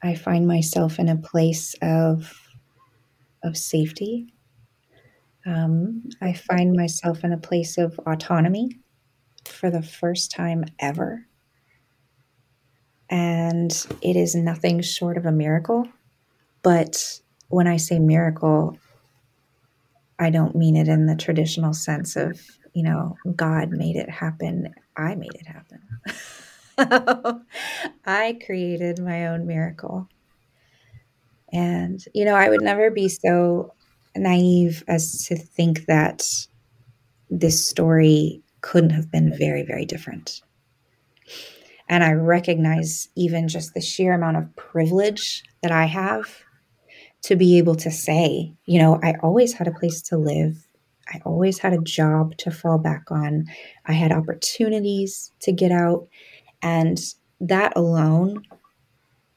I 0.02 0.14
find 0.14 0.46
myself 0.46 0.98
in 0.98 1.08
a 1.08 1.16
place 1.16 1.74
of 1.82 2.32
of 3.44 3.56
safety. 3.56 4.34
Um, 5.46 6.04
I 6.22 6.32
find 6.34 6.74
myself 6.74 7.24
in 7.24 7.32
a 7.32 7.38
place 7.38 7.78
of 7.78 7.98
autonomy 8.06 8.80
for 9.46 9.70
the 9.70 9.82
first 9.82 10.30
time 10.32 10.64
ever. 10.80 11.26
and 13.10 13.86
it 14.02 14.16
is 14.16 14.34
nothing 14.34 14.80
short 14.80 15.16
of 15.16 15.26
a 15.26 15.32
miracle. 15.32 15.86
But 16.62 17.20
when 17.48 17.66
I 17.66 17.76
say 17.76 17.98
miracle, 17.98 18.78
I 20.18 20.30
don't 20.30 20.56
mean 20.56 20.76
it 20.76 20.88
in 20.88 21.06
the 21.06 21.16
traditional 21.16 21.74
sense 21.74 22.16
of, 22.16 22.40
you 22.72 22.82
know, 22.82 23.16
God 23.36 23.70
made 23.70 23.96
it 23.96 24.10
happen. 24.10 24.74
I 24.96 25.14
made 25.14 25.34
it 25.34 25.46
happen. 25.46 25.82
I 28.06 28.38
created 28.44 28.98
my 29.00 29.28
own 29.28 29.46
miracle. 29.46 30.08
And, 31.54 32.04
you 32.12 32.24
know, 32.24 32.34
I 32.34 32.50
would 32.50 32.62
never 32.62 32.90
be 32.90 33.08
so 33.08 33.72
naive 34.16 34.82
as 34.88 35.24
to 35.26 35.36
think 35.36 35.86
that 35.86 36.24
this 37.30 37.66
story 37.66 38.42
couldn't 38.60 38.90
have 38.90 39.10
been 39.10 39.32
very, 39.38 39.62
very 39.62 39.84
different. 39.84 40.42
And 41.88 42.02
I 42.02 42.12
recognize 42.12 43.08
even 43.14 43.46
just 43.46 43.72
the 43.72 43.80
sheer 43.80 44.14
amount 44.14 44.36
of 44.36 44.56
privilege 44.56 45.44
that 45.62 45.70
I 45.70 45.84
have 45.84 46.42
to 47.22 47.36
be 47.36 47.56
able 47.58 47.76
to 47.76 47.90
say, 47.90 48.52
you 48.66 48.80
know, 48.80 48.98
I 49.02 49.14
always 49.22 49.52
had 49.52 49.68
a 49.68 49.72
place 49.72 50.02
to 50.02 50.16
live. 50.16 50.66
I 51.08 51.20
always 51.24 51.58
had 51.58 51.72
a 51.72 51.80
job 51.82 52.36
to 52.38 52.50
fall 52.50 52.78
back 52.78 53.10
on. 53.10 53.46
I 53.86 53.92
had 53.92 54.10
opportunities 54.10 55.30
to 55.40 55.52
get 55.52 55.70
out. 55.70 56.08
And 56.62 56.98
that 57.40 57.74
alone 57.76 58.42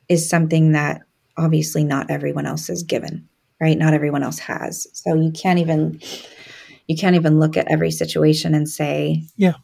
is 0.10 0.28
something 0.28 0.72
that 0.72 1.02
obviously 1.38 1.84
not 1.84 2.10
everyone 2.10 2.46
else 2.46 2.70
is 2.70 2.84
given, 2.84 3.28
right? 3.62 3.78
Not 3.78 3.94
everyone 3.94 4.24
else 4.24 4.40
has. 4.40 4.88
So 4.94 5.16
you 5.16 5.32
can't 5.32 5.60
even 5.60 6.00
you 6.88 6.96
can't 6.96 7.16
even 7.16 7.40
look 7.40 7.58
at 7.58 7.70
every 7.70 7.92
situation 7.92 8.54
and 8.56 8.68
say, 8.68 9.24
yeah, 9.36 9.56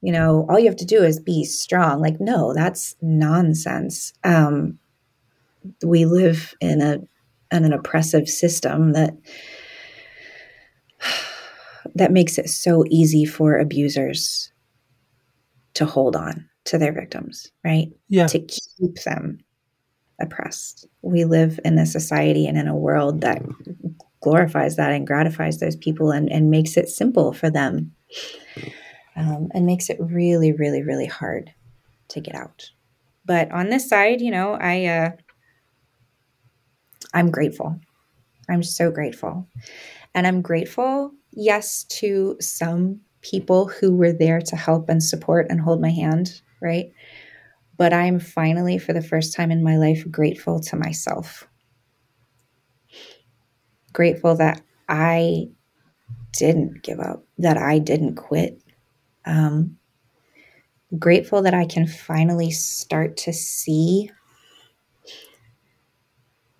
you 0.00 0.12
know, 0.12 0.46
all 0.48 0.58
you 0.58 0.66
have 0.66 0.76
to 0.76 0.84
do 0.84 1.02
is 1.02 1.18
be 1.18 1.44
strong. 1.44 2.00
Like, 2.00 2.20
no, 2.20 2.54
that's 2.54 2.94
nonsense. 3.02 4.12
Um, 4.24 4.78
we 5.84 6.04
live 6.04 6.54
in 6.60 6.80
a 6.80 6.98
in 7.54 7.64
an 7.64 7.72
oppressive 7.72 8.28
system 8.28 8.92
that 8.92 9.14
that 11.94 12.12
makes 12.12 12.38
it 12.38 12.48
so 12.48 12.84
easy 12.88 13.24
for 13.24 13.58
abusers 13.58 14.52
to 15.74 15.84
hold 15.84 16.14
on 16.14 16.48
to 16.64 16.78
their 16.78 16.92
victims, 16.92 17.50
right? 17.64 17.88
Yeah. 18.08 18.26
To 18.28 18.38
keep 18.38 19.02
them 19.04 19.38
oppressed. 20.20 20.86
We 21.02 21.24
live 21.24 21.60
in 21.64 21.78
a 21.78 21.86
society 21.86 22.46
and 22.46 22.58
in 22.58 22.68
a 22.68 22.76
world 22.76 23.20
that 23.20 23.42
glorifies 24.20 24.76
that 24.76 24.92
and 24.92 25.06
gratifies 25.06 25.58
those 25.58 25.76
people 25.76 26.10
and, 26.10 26.30
and 26.30 26.50
makes 26.50 26.76
it 26.76 26.88
simple 26.88 27.32
for 27.32 27.50
them 27.50 27.92
um, 29.16 29.48
and 29.52 29.66
makes 29.66 29.90
it 29.90 29.98
really, 30.00 30.52
really, 30.52 30.82
really 30.82 31.06
hard 31.06 31.52
to 32.08 32.20
get 32.20 32.34
out. 32.34 32.70
But 33.24 33.50
on 33.52 33.68
this 33.68 33.88
side, 33.88 34.20
you 34.20 34.30
know, 34.30 34.52
I 34.52 34.86
uh, 34.86 35.10
I'm 37.12 37.30
grateful. 37.30 37.78
I'm 38.48 38.62
so 38.62 38.90
grateful, 38.90 39.46
and 40.14 40.26
I'm 40.26 40.40
grateful, 40.40 41.12
yes, 41.32 41.84
to 41.84 42.36
some 42.40 43.00
people 43.20 43.68
who 43.68 43.94
were 43.94 44.12
there 44.12 44.40
to 44.40 44.56
help 44.56 44.88
and 44.88 45.02
support 45.02 45.46
and 45.50 45.60
hold 45.60 45.82
my 45.82 45.90
hand, 45.90 46.40
right? 46.62 46.90
But 47.78 47.94
I'm 47.94 48.20
finally, 48.20 48.78
for 48.78 48.94
the 48.94 49.02
first 49.02 49.34
time 49.36 49.52
in 49.52 49.64
my 49.64 49.78
life, 49.78 50.06
grateful 50.10 50.60
to 50.62 50.76
myself. 50.76 51.48
Grateful 53.92 54.36
that 54.36 54.62
I 54.88 55.48
didn't 56.32 56.82
give 56.82 57.00
up, 57.00 57.24
that 57.38 57.58
I 57.58 57.78
didn't 57.80 58.16
quit, 58.16 58.62
um, 59.26 59.78
grateful 60.98 61.42
that 61.42 61.54
I 61.54 61.66
can 61.66 61.86
finally 61.86 62.50
start 62.50 63.16
to 63.18 63.32
see 63.32 64.10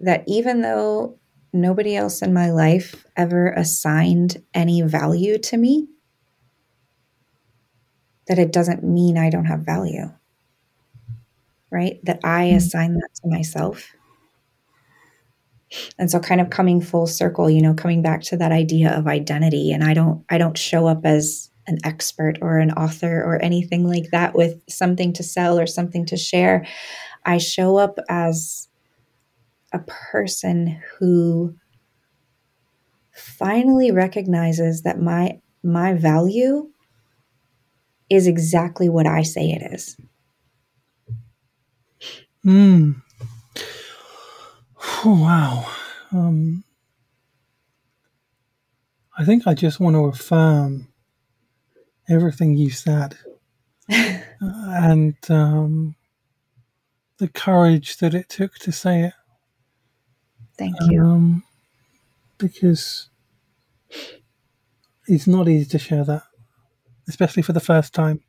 that 0.01 0.25
even 0.27 0.63
though 0.63 1.19
nobody 1.53 1.97
else 1.97 2.23
in 2.23 2.35
my 2.35 2.51
life 2.51 3.07
ever 3.17 3.51
assigned 3.53 4.43
any 4.55 4.83
value 4.83 5.39
to 5.39 5.57
me, 5.57 5.89
that 8.29 8.39
it 8.39 8.53
doesn't 8.53 8.85
mean 8.85 9.19
I 9.19 9.31
don't 9.31 9.47
have 9.47 9.61
value, 9.61 10.11
right? 11.71 11.99
That 12.05 12.21
I 12.25 12.47
mm-hmm. 12.47 12.57
assign 12.57 12.95
that 12.95 13.11
to 13.23 13.29
myself. 13.29 13.93
And 15.99 16.11
so 16.11 16.19
kind 16.19 16.41
of 16.41 16.51
coming 16.51 16.81
full 16.81 17.07
circle, 17.07 17.51
you 17.51 17.61
know, 17.61 17.75
coming 17.75 18.01
back 18.01 18.23
to 18.23 18.37
that 18.39 18.53
idea 18.53 18.97
of 18.97 19.07
identity 19.07 19.71
and 19.71 19.85
I 19.85 19.93
don't 19.93 20.25
I 20.31 20.39
don't 20.39 20.57
show 20.57 20.87
up 20.87 21.05
as 21.05 21.51
an 21.67 21.79
expert 21.85 22.39
or 22.41 22.59
an 22.59 22.73
author 22.73 23.23
or 23.23 23.41
anything 23.43 23.87
like 23.87 24.11
that 24.11 24.35
with 24.35 24.63
something 24.69 25.13
to 25.13 25.23
sell 25.23 25.59
or 25.59 25.67
something 25.67 26.07
to 26.07 26.17
share. 26.17 26.67
I 27.27 27.37
show 27.37 27.77
up 27.77 27.99
as 28.09 28.69
a 29.73 29.79
person 29.81 30.81
who 30.99 31.55
finally 33.13 33.91
recognizes 33.91 34.83
that 34.83 35.01
my 35.01 35.41
my 35.63 35.93
value 35.93 36.71
is 38.09 38.27
exactly 38.27 38.89
what 38.89 39.07
I 39.07 39.23
say 39.23 39.51
it 39.51 39.73
is. 39.73 39.97
Hmm. 42.43 42.93
Oh, 45.05 45.21
wow. 45.23 45.67
Um, 46.13 46.65
I 49.17 49.25
think 49.25 49.47
I 49.47 49.55
just 49.55 49.81
want 49.81 49.95
to 49.95 50.05
affirm 50.07 50.89
everything 52.09 52.57
you 52.57 52.71
said 52.71 53.17
and 53.89 55.17
um, 55.29 55.95
the 57.19 57.29
courage 57.29 57.99
that 57.99 58.15
it 58.15 58.29
took 58.29 58.55
to 58.57 58.73
say 58.73 59.03
it. 59.03 59.13
Thank 60.57 60.77
you. 60.89 61.03
Um, 61.05 61.45
because 62.39 63.09
it's 65.07 65.27
not 65.27 65.49
easy 65.49 65.67
to 65.67 65.79
share 65.79 66.05
that, 66.05 66.23
especially 67.09 67.43
for 67.43 67.53
the 67.53 67.61
first 67.61 67.95
time. 67.95 68.21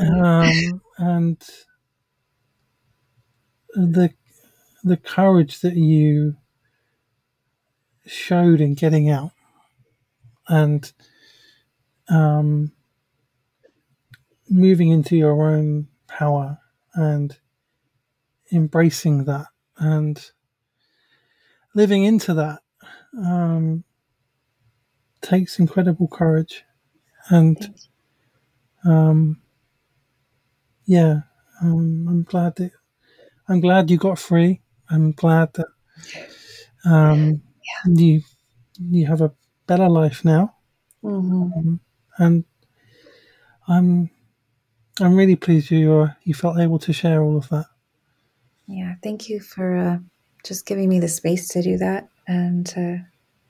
Um, 0.00 0.82
and 0.98 1.42
the 3.76 4.10
the 4.82 4.96
courage 4.96 5.60
that 5.60 5.74
you 5.76 6.36
showed 8.06 8.60
in 8.60 8.74
getting 8.74 9.10
out 9.10 9.32
and 10.48 10.92
um, 12.08 12.72
moving 14.48 14.90
into 14.90 15.16
your 15.16 15.46
own 15.46 15.88
power 16.06 16.58
and 16.94 17.38
embracing 18.52 19.24
that 19.24 19.46
and 19.76 20.30
living 21.74 22.04
into 22.04 22.32
that 22.32 22.60
um, 23.18 23.84
takes 25.20 25.58
incredible 25.58 26.08
courage 26.08 26.64
and 27.28 27.74
um, 28.84 29.42
yeah 30.86 31.20
um, 31.60 32.06
i'm 32.08 32.22
glad 32.22 32.54
that 32.56 32.70
i'm 33.48 33.60
glad 33.60 33.90
you 33.90 33.96
got 33.96 34.18
free 34.18 34.60
i'm 34.90 35.12
glad 35.12 35.52
that 35.54 35.66
um, 36.84 37.42
yeah. 37.64 37.92
you 37.94 38.22
you 38.78 39.06
have 39.06 39.20
a 39.20 39.32
better 39.66 39.88
life 39.88 40.24
now 40.24 40.54
mm-hmm. 41.02 41.52
Um, 41.58 41.80
and 42.18 42.44
I'm 43.68 44.10
I'm 45.00 45.14
really 45.14 45.36
pleased 45.36 45.70
you 45.70 46.08
you 46.24 46.34
felt 46.34 46.58
able 46.58 46.78
to 46.80 46.92
share 46.92 47.22
all 47.22 47.36
of 47.36 47.48
that. 47.50 47.66
Yeah, 48.66 48.94
thank 49.02 49.28
you 49.28 49.40
for 49.40 49.76
uh, 49.76 49.98
just 50.44 50.66
giving 50.66 50.88
me 50.88 51.00
the 51.00 51.08
space 51.08 51.48
to 51.48 51.62
do 51.62 51.76
that 51.78 52.08
and 52.26 52.66
to 52.66 53.04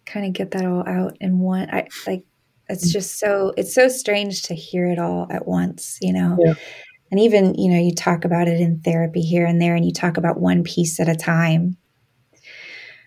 kind 0.05 0.27
of 0.27 0.33
get 0.33 0.51
that 0.53 0.67
all 0.67 0.87
out 0.87 1.17
in 1.21 1.39
one. 1.39 1.69
I 1.71 1.89
like 2.07 2.25
it's 2.69 2.89
mm. 2.89 2.93
just 2.93 3.19
so 3.19 3.53
it's 3.57 3.75
so 3.75 3.89
strange 3.89 4.43
to 4.45 4.55
hear 4.55 4.87
it 4.87 4.99
all 4.99 5.27
at 5.31 5.47
once, 5.47 5.99
you 6.01 6.13
know. 6.13 6.37
Yeah. 6.39 6.55
And 7.11 7.21
even 7.21 7.55
you 7.55 7.71
know 7.71 7.79
you 7.79 7.95
talk 7.95 8.25
about 8.25 8.49
it 8.49 8.61
in 8.61 8.81
therapy 8.81 9.21
here 9.21 9.47
and 9.47 9.61
there, 9.61 9.75
and 9.75 9.85
you 9.85 9.93
talk 9.93 10.17
about 10.17 10.41
one 10.41 10.65
piece 10.65 10.99
at 11.01 11.09
a 11.09 11.15
time. 11.17 11.77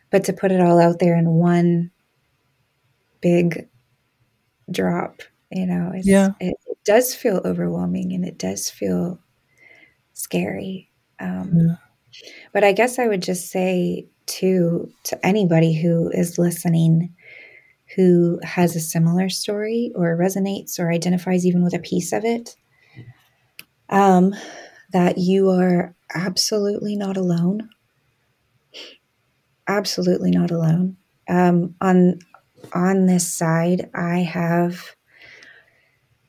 But 0.10 0.24
to 0.26 0.34
put 0.34 0.52
it 0.52 0.62
all 0.62 0.80
out 0.80 1.00
there 1.00 1.16
in 1.16 1.30
one 1.30 1.91
big 3.22 3.68
drop 4.72 5.22
you 5.52 5.66
know 5.66 5.91
yeah 6.04 6.30
it, 6.39 6.56
it, 6.68 6.78
does 6.86 7.14
feel 7.14 7.41
overwhelming 7.45 8.14
and 8.14 8.26
it 8.26 8.38
does 8.39 8.70
feel 8.70 9.20
scary 10.14 10.89
um, 11.20 11.52
yeah. 11.54 11.76
but 12.52 12.64
i 12.64 12.72
guess 12.72 12.97
i 12.97 13.08
would 13.08 13.22
just 13.22 13.52
say 13.52 14.08
to 14.26 14.89
to 15.04 15.24
anybody 15.26 15.74
who 15.74 16.10
is 16.12 16.39
listening 16.39 17.14
who 17.95 18.39
has 18.43 18.76
a 18.76 18.80
similar 18.80 19.30
story 19.30 19.91
or 19.95 20.18
resonates 20.18 20.80
or 20.80 20.91
identifies 20.91 21.45
even 21.45 21.64
with 21.64 21.76
a 21.76 21.80
piece 21.80 22.12
of 22.12 22.24
it 22.24 22.56
um, 23.90 24.34
that 24.92 25.18
you 25.18 25.50
are 25.50 25.96
absolutely 26.14 26.96
not 26.96 27.18
alone 27.18 27.70
absolutely 29.68 30.32
not 30.32 30.52
alone 30.52 30.98
um, 31.28 31.76
on 31.82 32.20
on 32.74 33.06
this 33.06 33.32
side 33.32 33.90
i 33.94 34.18
have 34.20 34.96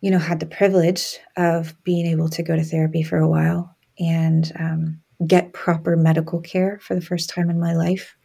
you 0.01 0.11
know, 0.11 0.19
had 0.19 0.41
the 0.41 0.47
privilege 0.47 1.19
of 1.37 1.75
being 1.85 2.07
able 2.07 2.29
to 2.31 2.43
go 2.43 2.57
to 2.57 2.65
therapy 2.65 3.03
for 3.03 3.19
a 3.19 3.29
while. 3.29 3.77
and 3.99 4.53
um, 4.59 5.01
get 5.27 5.53
proper 5.53 5.95
medical 5.95 6.41
care 6.41 6.79
for 6.81 6.95
the 6.95 7.03
first 7.03 7.29
time 7.29 7.51
in 7.51 7.61
my 7.61 7.75
life 7.75 8.17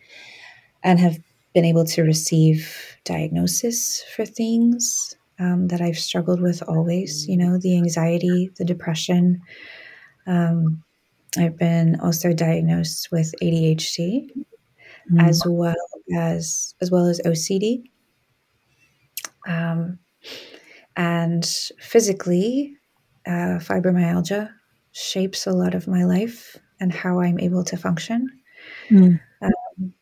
and 0.81 0.97
have 0.97 1.17
been 1.53 1.65
able 1.65 1.83
to 1.83 2.03
receive 2.03 2.97
diagnosis 3.03 4.01
for 4.15 4.25
things 4.25 5.17
um, 5.39 5.67
that 5.67 5.81
I've 5.81 5.99
struggled 5.99 6.41
with 6.41 6.63
always, 6.67 7.27
you 7.27 7.37
know, 7.37 7.57
the 7.57 7.75
anxiety, 7.77 8.51
the 8.57 8.65
depression. 8.65 9.41
Um, 10.27 10.83
I've 11.37 11.57
been 11.57 11.99
also 11.99 12.33
diagnosed 12.33 13.09
with 13.11 13.33
ADHD 13.41 14.29
mm. 15.11 15.27
as 15.27 15.43
well 15.45 15.75
as 16.17 16.75
as 16.81 16.91
well 16.91 17.07
as 17.07 17.21
OCD. 17.25 17.83
Um, 19.47 19.99
and 20.95 21.45
physically, 21.79 22.77
uh, 23.27 23.59
fibromyalgia 23.59 24.49
shapes 24.91 25.45
a 25.45 25.51
lot 25.51 25.75
of 25.75 25.87
my 25.87 26.05
life 26.05 26.57
and 26.79 26.91
how 26.91 27.19
I'm 27.19 27.39
able 27.39 27.63
to 27.65 27.77
function. 27.77 28.27
Mm. 28.89 29.19
Um, 29.41 29.93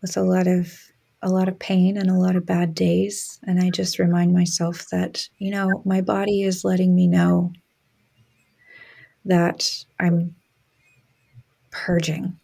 with 0.00 0.16
a 0.16 0.22
lot 0.22 0.46
of 0.46 0.78
a 1.24 1.30
lot 1.30 1.48
of 1.48 1.58
pain 1.58 1.96
and 1.96 2.10
a 2.10 2.18
lot 2.18 2.36
of 2.36 2.46
bad 2.46 2.74
days, 2.74 3.40
and 3.44 3.58
I 3.60 3.70
just 3.70 3.98
remind 3.98 4.32
myself 4.32 4.86
that 4.92 5.28
you 5.38 5.50
know 5.50 5.82
my 5.84 6.00
body 6.00 6.42
is 6.42 6.64
letting 6.64 6.94
me 6.94 7.08
know 7.08 7.52
that 9.24 9.84
I'm 9.98 10.36
purging. 11.70 12.38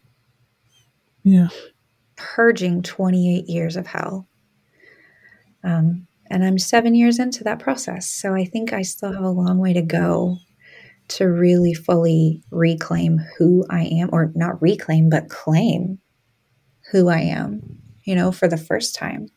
Yeah. 1.23 1.47
Purging 2.15 2.81
28 2.81 3.47
years 3.47 3.75
of 3.75 3.87
hell. 3.87 4.27
Um, 5.63 6.07
and 6.29 6.43
I'm 6.43 6.57
seven 6.57 6.95
years 6.95 7.19
into 7.19 7.43
that 7.43 7.59
process. 7.59 8.09
So 8.09 8.33
I 8.33 8.45
think 8.45 8.73
I 8.73 8.81
still 8.81 9.13
have 9.13 9.23
a 9.23 9.29
long 9.29 9.59
way 9.59 9.73
to 9.73 9.81
go 9.81 10.37
to 11.09 11.25
really 11.25 11.73
fully 11.73 12.41
reclaim 12.51 13.19
who 13.37 13.65
I 13.69 13.83
am, 13.83 14.09
or 14.13 14.31
not 14.33 14.61
reclaim, 14.61 15.09
but 15.09 15.29
claim 15.29 15.99
who 16.91 17.09
I 17.09 17.19
am, 17.19 17.80
you 18.03 18.15
know, 18.15 18.31
for 18.31 18.47
the 18.47 18.57
first 18.57 18.95
time. 18.95 19.27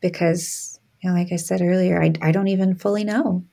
Because, 0.00 0.80
you 1.02 1.10
know, 1.10 1.16
like 1.16 1.32
I 1.32 1.36
said 1.36 1.60
earlier, 1.60 2.02
I, 2.02 2.12
I 2.22 2.32
don't 2.32 2.48
even 2.48 2.74
fully 2.74 3.04
know. 3.04 3.44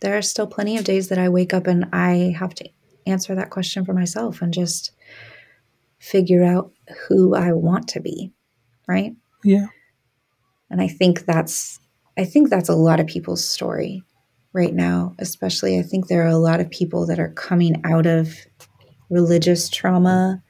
There 0.00 0.16
are 0.16 0.22
still 0.22 0.46
plenty 0.46 0.76
of 0.76 0.84
days 0.84 1.08
that 1.08 1.18
I 1.18 1.28
wake 1.28 1.54
up 1.54 1.66
and 1.66 1.86
I 1.92 2.34
have 2.38 2.54
to 2.56 2.68
answer 3.06 3.34
that 3.34 3.50
question 3.50 3.84
for 3.84 3.92
myself 3.92 4.42
and 4.42 4.52
just 4.52 4.92
figure 5.98 6.44
out 6.44 6.72
who 7.08 7.34
I 7.34 7.52
want 7.52 7.88
to 7.88 8.00
be, 8.00 8.32
right? 8.86 9.14
Yeah. 9.42 9.66
And 10.70 10.80
I 10.80 10.88
think 10.88 11.24
that's 11.24 11.80
I 12.18 12.24
think 12.24 12.48
that's 12.48 12.68
a 12.68 12.74
lot 12.74 13.00
of 13.00 13.06
people's 13.06 13.44
story 13.44 14.02
right 14.52 14.74
now, 14.74 15.14
especially 15.18 15.78
I 15.78 15.82
think 15.82 16.08
there 16.08 16.24
are 16.24 16.28
a 16.28 16.38
lot 16.38 16.60
of 16.60 16.70
people 16.70 17.06
that 17.06 17.20
are 17.20 17.32
coming 17.32 17.82
out 17.84 18.06
of 18.06 18.34
religious 19.10 19.68
trauma, 19.68 20.42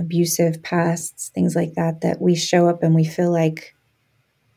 abusive 0.00 0.62
pasts, 0.62 1.28
things 1.28 1.54
like 1.54 1.74
that 1.74 2.00
that 2.00 2.20
we 2.20 2.34
show 2.34 2.68
up 2.68 2.82
and 2.82 2.94
we 2.94 3.04
feel 3.04 3.30
like 3.30 3.74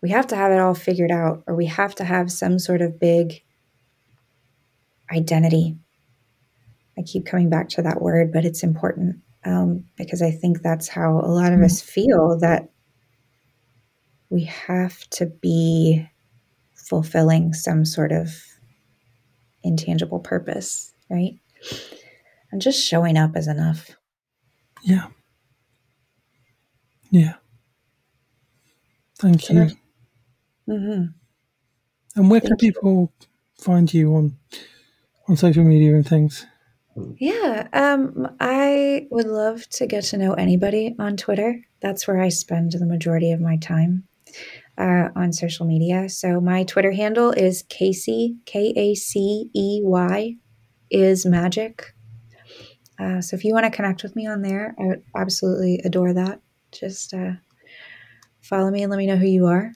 we 0.02 0.10
have 0.10 0.28
to 0.28 0.36
have 0.36 0.52
it 0.52 0.60
all 0.60 0.74
figured 0.74 1.12
out 1.12 1.44
or 1.48 1.56
we 1.56 1.66
have 1.68 1.94
to 1.96 2.04
have 2.04 2.32
some 2.32 2.58
sort 2.58 2.82
of 2.82 3.00
big 3.00 3.44
identity 5.12 5.78
I 6.98 7.02
keep 7.02 7.26
coming 7.26 7.50
back 7.50 7.70
to 7.70 7.82
that 7.82 8.02
word, 8.02 8.32
but 8.32 8.46
it's 8.46 8.64
important 8.64 9.18
um, 9.46 9.86
because 9.98 10.22
I 10.22 10.32
think 10.32 10.62
that's 10.62 10.88
how 10.88 11.20
a 11.20 11.32
lot 11.32 11.54
of 11.54 11.62
us 11.62 11.82
feel 11.82 12.38
that 12.40 12.70
we 14.30 14.44
have 14.46 15.10
to 15.12 15.26
be 15.26 16.08
fulfilling 16.76 17.54
some 17.54 17.86
sort 17.86 18.12
of 18.12 18.30
intangible 19.64 20.20
purpose, 20.20 20.94
right? 21.10 21.36
And 22.52 22.62
just 22.62 22.86
showing 22.86 23.18
up 23.18 23.36
is 23.36 23.48
enough. 23.48 23.92
Yeah. 24.84 25.08
Yeah. 27.14 27.34
Thank 29.20 29.48
you. 29.48 29.70
Mm-hmm. 30.68 31.04
And 32.16 32.30
where 32.32 32.40
Thank 32.40 32.50
can 32.50 32.58
people 32.58 33.14
you. 33.22 33.28
find 33.64 33.94
you 33.94 34.16
on 34.16 34.36
on 35.30 35.38
social 35.38 35.64
media 35.64 35.94
and 35.94 36.08
things? 36.08 36.48
Yeah, 37.20 37.68
um, 37.72 38.36
I 38.40 39.08
would 39.12 39.28
love 39.28 39.70
to 39.78 39.86
get 39.86 40.06
to 40.06 40.18
know 40.18 40.34
anybody 40.34 40.96
on 40.98 41.16
Twitter. 41.16 41.62
That's 41.82 42.08
where 42.08 42.20
I 42.20 42.30
spend 42.30 42.72
the 42.72 42.88
majority 42.88 43.32
of 43.32 43.40
my 43.40 43.58
time 43.58 44.08
uh, 44.80 45.10
on 45.16 45.34
social 45.34 45.68
media. 45.68 46.10
So 46.10 46.42
my 46.42 46.64
Twitter 46.64 46.94
handle 46.94 47.30
is 47.30 47.64
Kacey 47.70 48.38
K 48.46 48.74
A 48.76 48.96
C 48.96 49.52
E 49.54 49.82
Y 49.84 50.38
is 50.90 51.28
magic. 51.28 51.94
Uh, 53.00 53.22
so 53.22 53.36
if 53.36 53.44
you 53.46 53.54
want 53.54 53.66
to 53.66 53.72
connect 53.72 54.02
with 54.02 54.16
me 54.16 54.26
on 54.26 54.42
there, 54.42 54.76
I 54.80 54.86
would 54.86 55.04
absolutely 55.16 55.80
adore 55.86 56.14
that. 56.14 56.42
Just 56.74 57.14
uh, 57.14 57.34
follow 58.42 58.72
me 58.72 58.84
and 58.84 58.90
let 58.90 58.98
me 58.98 59.08
know 59.08 59.18
who 59.18 59.28
you 59.28 59.46
are, 59.48 59.72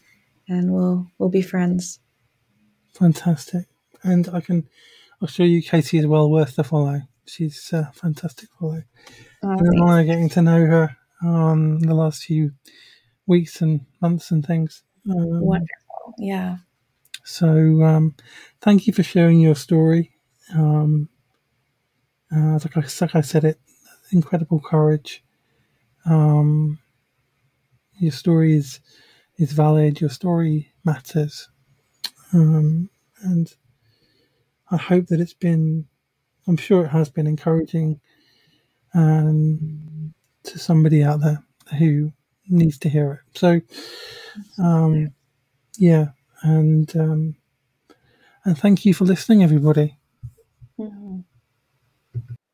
and 0.48 0.74
we'll 0.74 1.08
we'll 1.18 1.30
be 1.30 1.42
friends. 1.42 2.00
Fantastic, 2.94 3.68
and 4.04 4.28
I 4.30 4.42
can 4.42 4.68
I'll 5.22 5.28
show 5.28 5.44
you 5.44 5.62
Kacey 5.62 6.00
is 6.00 6.08
well 6.08 6.30
worth 6.30 6.56
the 6.56 6.64
follow. 6.64 7.02
She's 7.26 7.72
a 7.74 7.92
fantastic 7.94 8.50
follow. 8.60 8.84
Oh, 9.44 9.52
and 9.52 9.84
I'm 9.84 10.06
getting 10.06 10.30
to 10.30 10.42
know 10.42 10.66
her 10.66 10.98
um 11.22 11.80
the 11.80 11.96
last 11.96 12.24
few 12.24 12.52
weeks 13.26 13.62
and 13.62 13.86
months 14.02 14.32
and 14.32 14.46
things. 14.46 14.84
Um, 15.10 15.42
Wonderful. 15.42 16.14
Yeah. 16.18 16.58
So 17.24 17.84
um, 17.84 18.16
thank 18.62 18.88
you 18.88 18.94
for 18.94 19.04
sharing 19.04 19.40
your 19.42 19.56
story. 19.56 20.14
Um, 20.54 21.10
uh, 22.34 22.54
like, 22.54 22.78
I, 22.78 22.84
like 23.02 23.16
I 23.16 23.22
said, 23.22 23.44
it 23.44 23.60
incredible 24.12 24.62
courage. 24.62 25.24
Um, 26.06 26.80
your 28.00 28.12
story 28.14 28.56
is 28.56 28.80
is 29.38 29.54
valid. 29.54 30.02
Your 30.02 30.10
story 30.10 30.72
matters, 30.86 31.50
um, 32.34 32.90
and 33.24 33.54
I 34.72 34.78
hope 34.78 35.08
that 35.08 35.22
it's 35.22 35.34
been, 35.34 35.88
I'm 36.48 36.58
sure 36.58 36.86
it 36.86 36.90
has 36.90 37.10
been 37.10 37.28
encouraging 37.28 38.02
um, 38.94 40.14
to 40.44 40.60
somebody 40.60 41.04
out 41.04 41.22
there 41.22 41.44
who 41.80 42.12
needs 42.50 42.78
to 42.80 42.90
hear 42.90 43.14
it. 43.34 43.40
So, 43.40 43.62
um, 44.60 45.14
yeah, 45.78 46.08
and 46.44 46.96
um, 46.98 47.36
and 48.46 48.58
thank 48.58 48.86
you 48.86 48.94
for 48.94 49.06
listening, 49.06 49.44
everybody. 49.44 49.98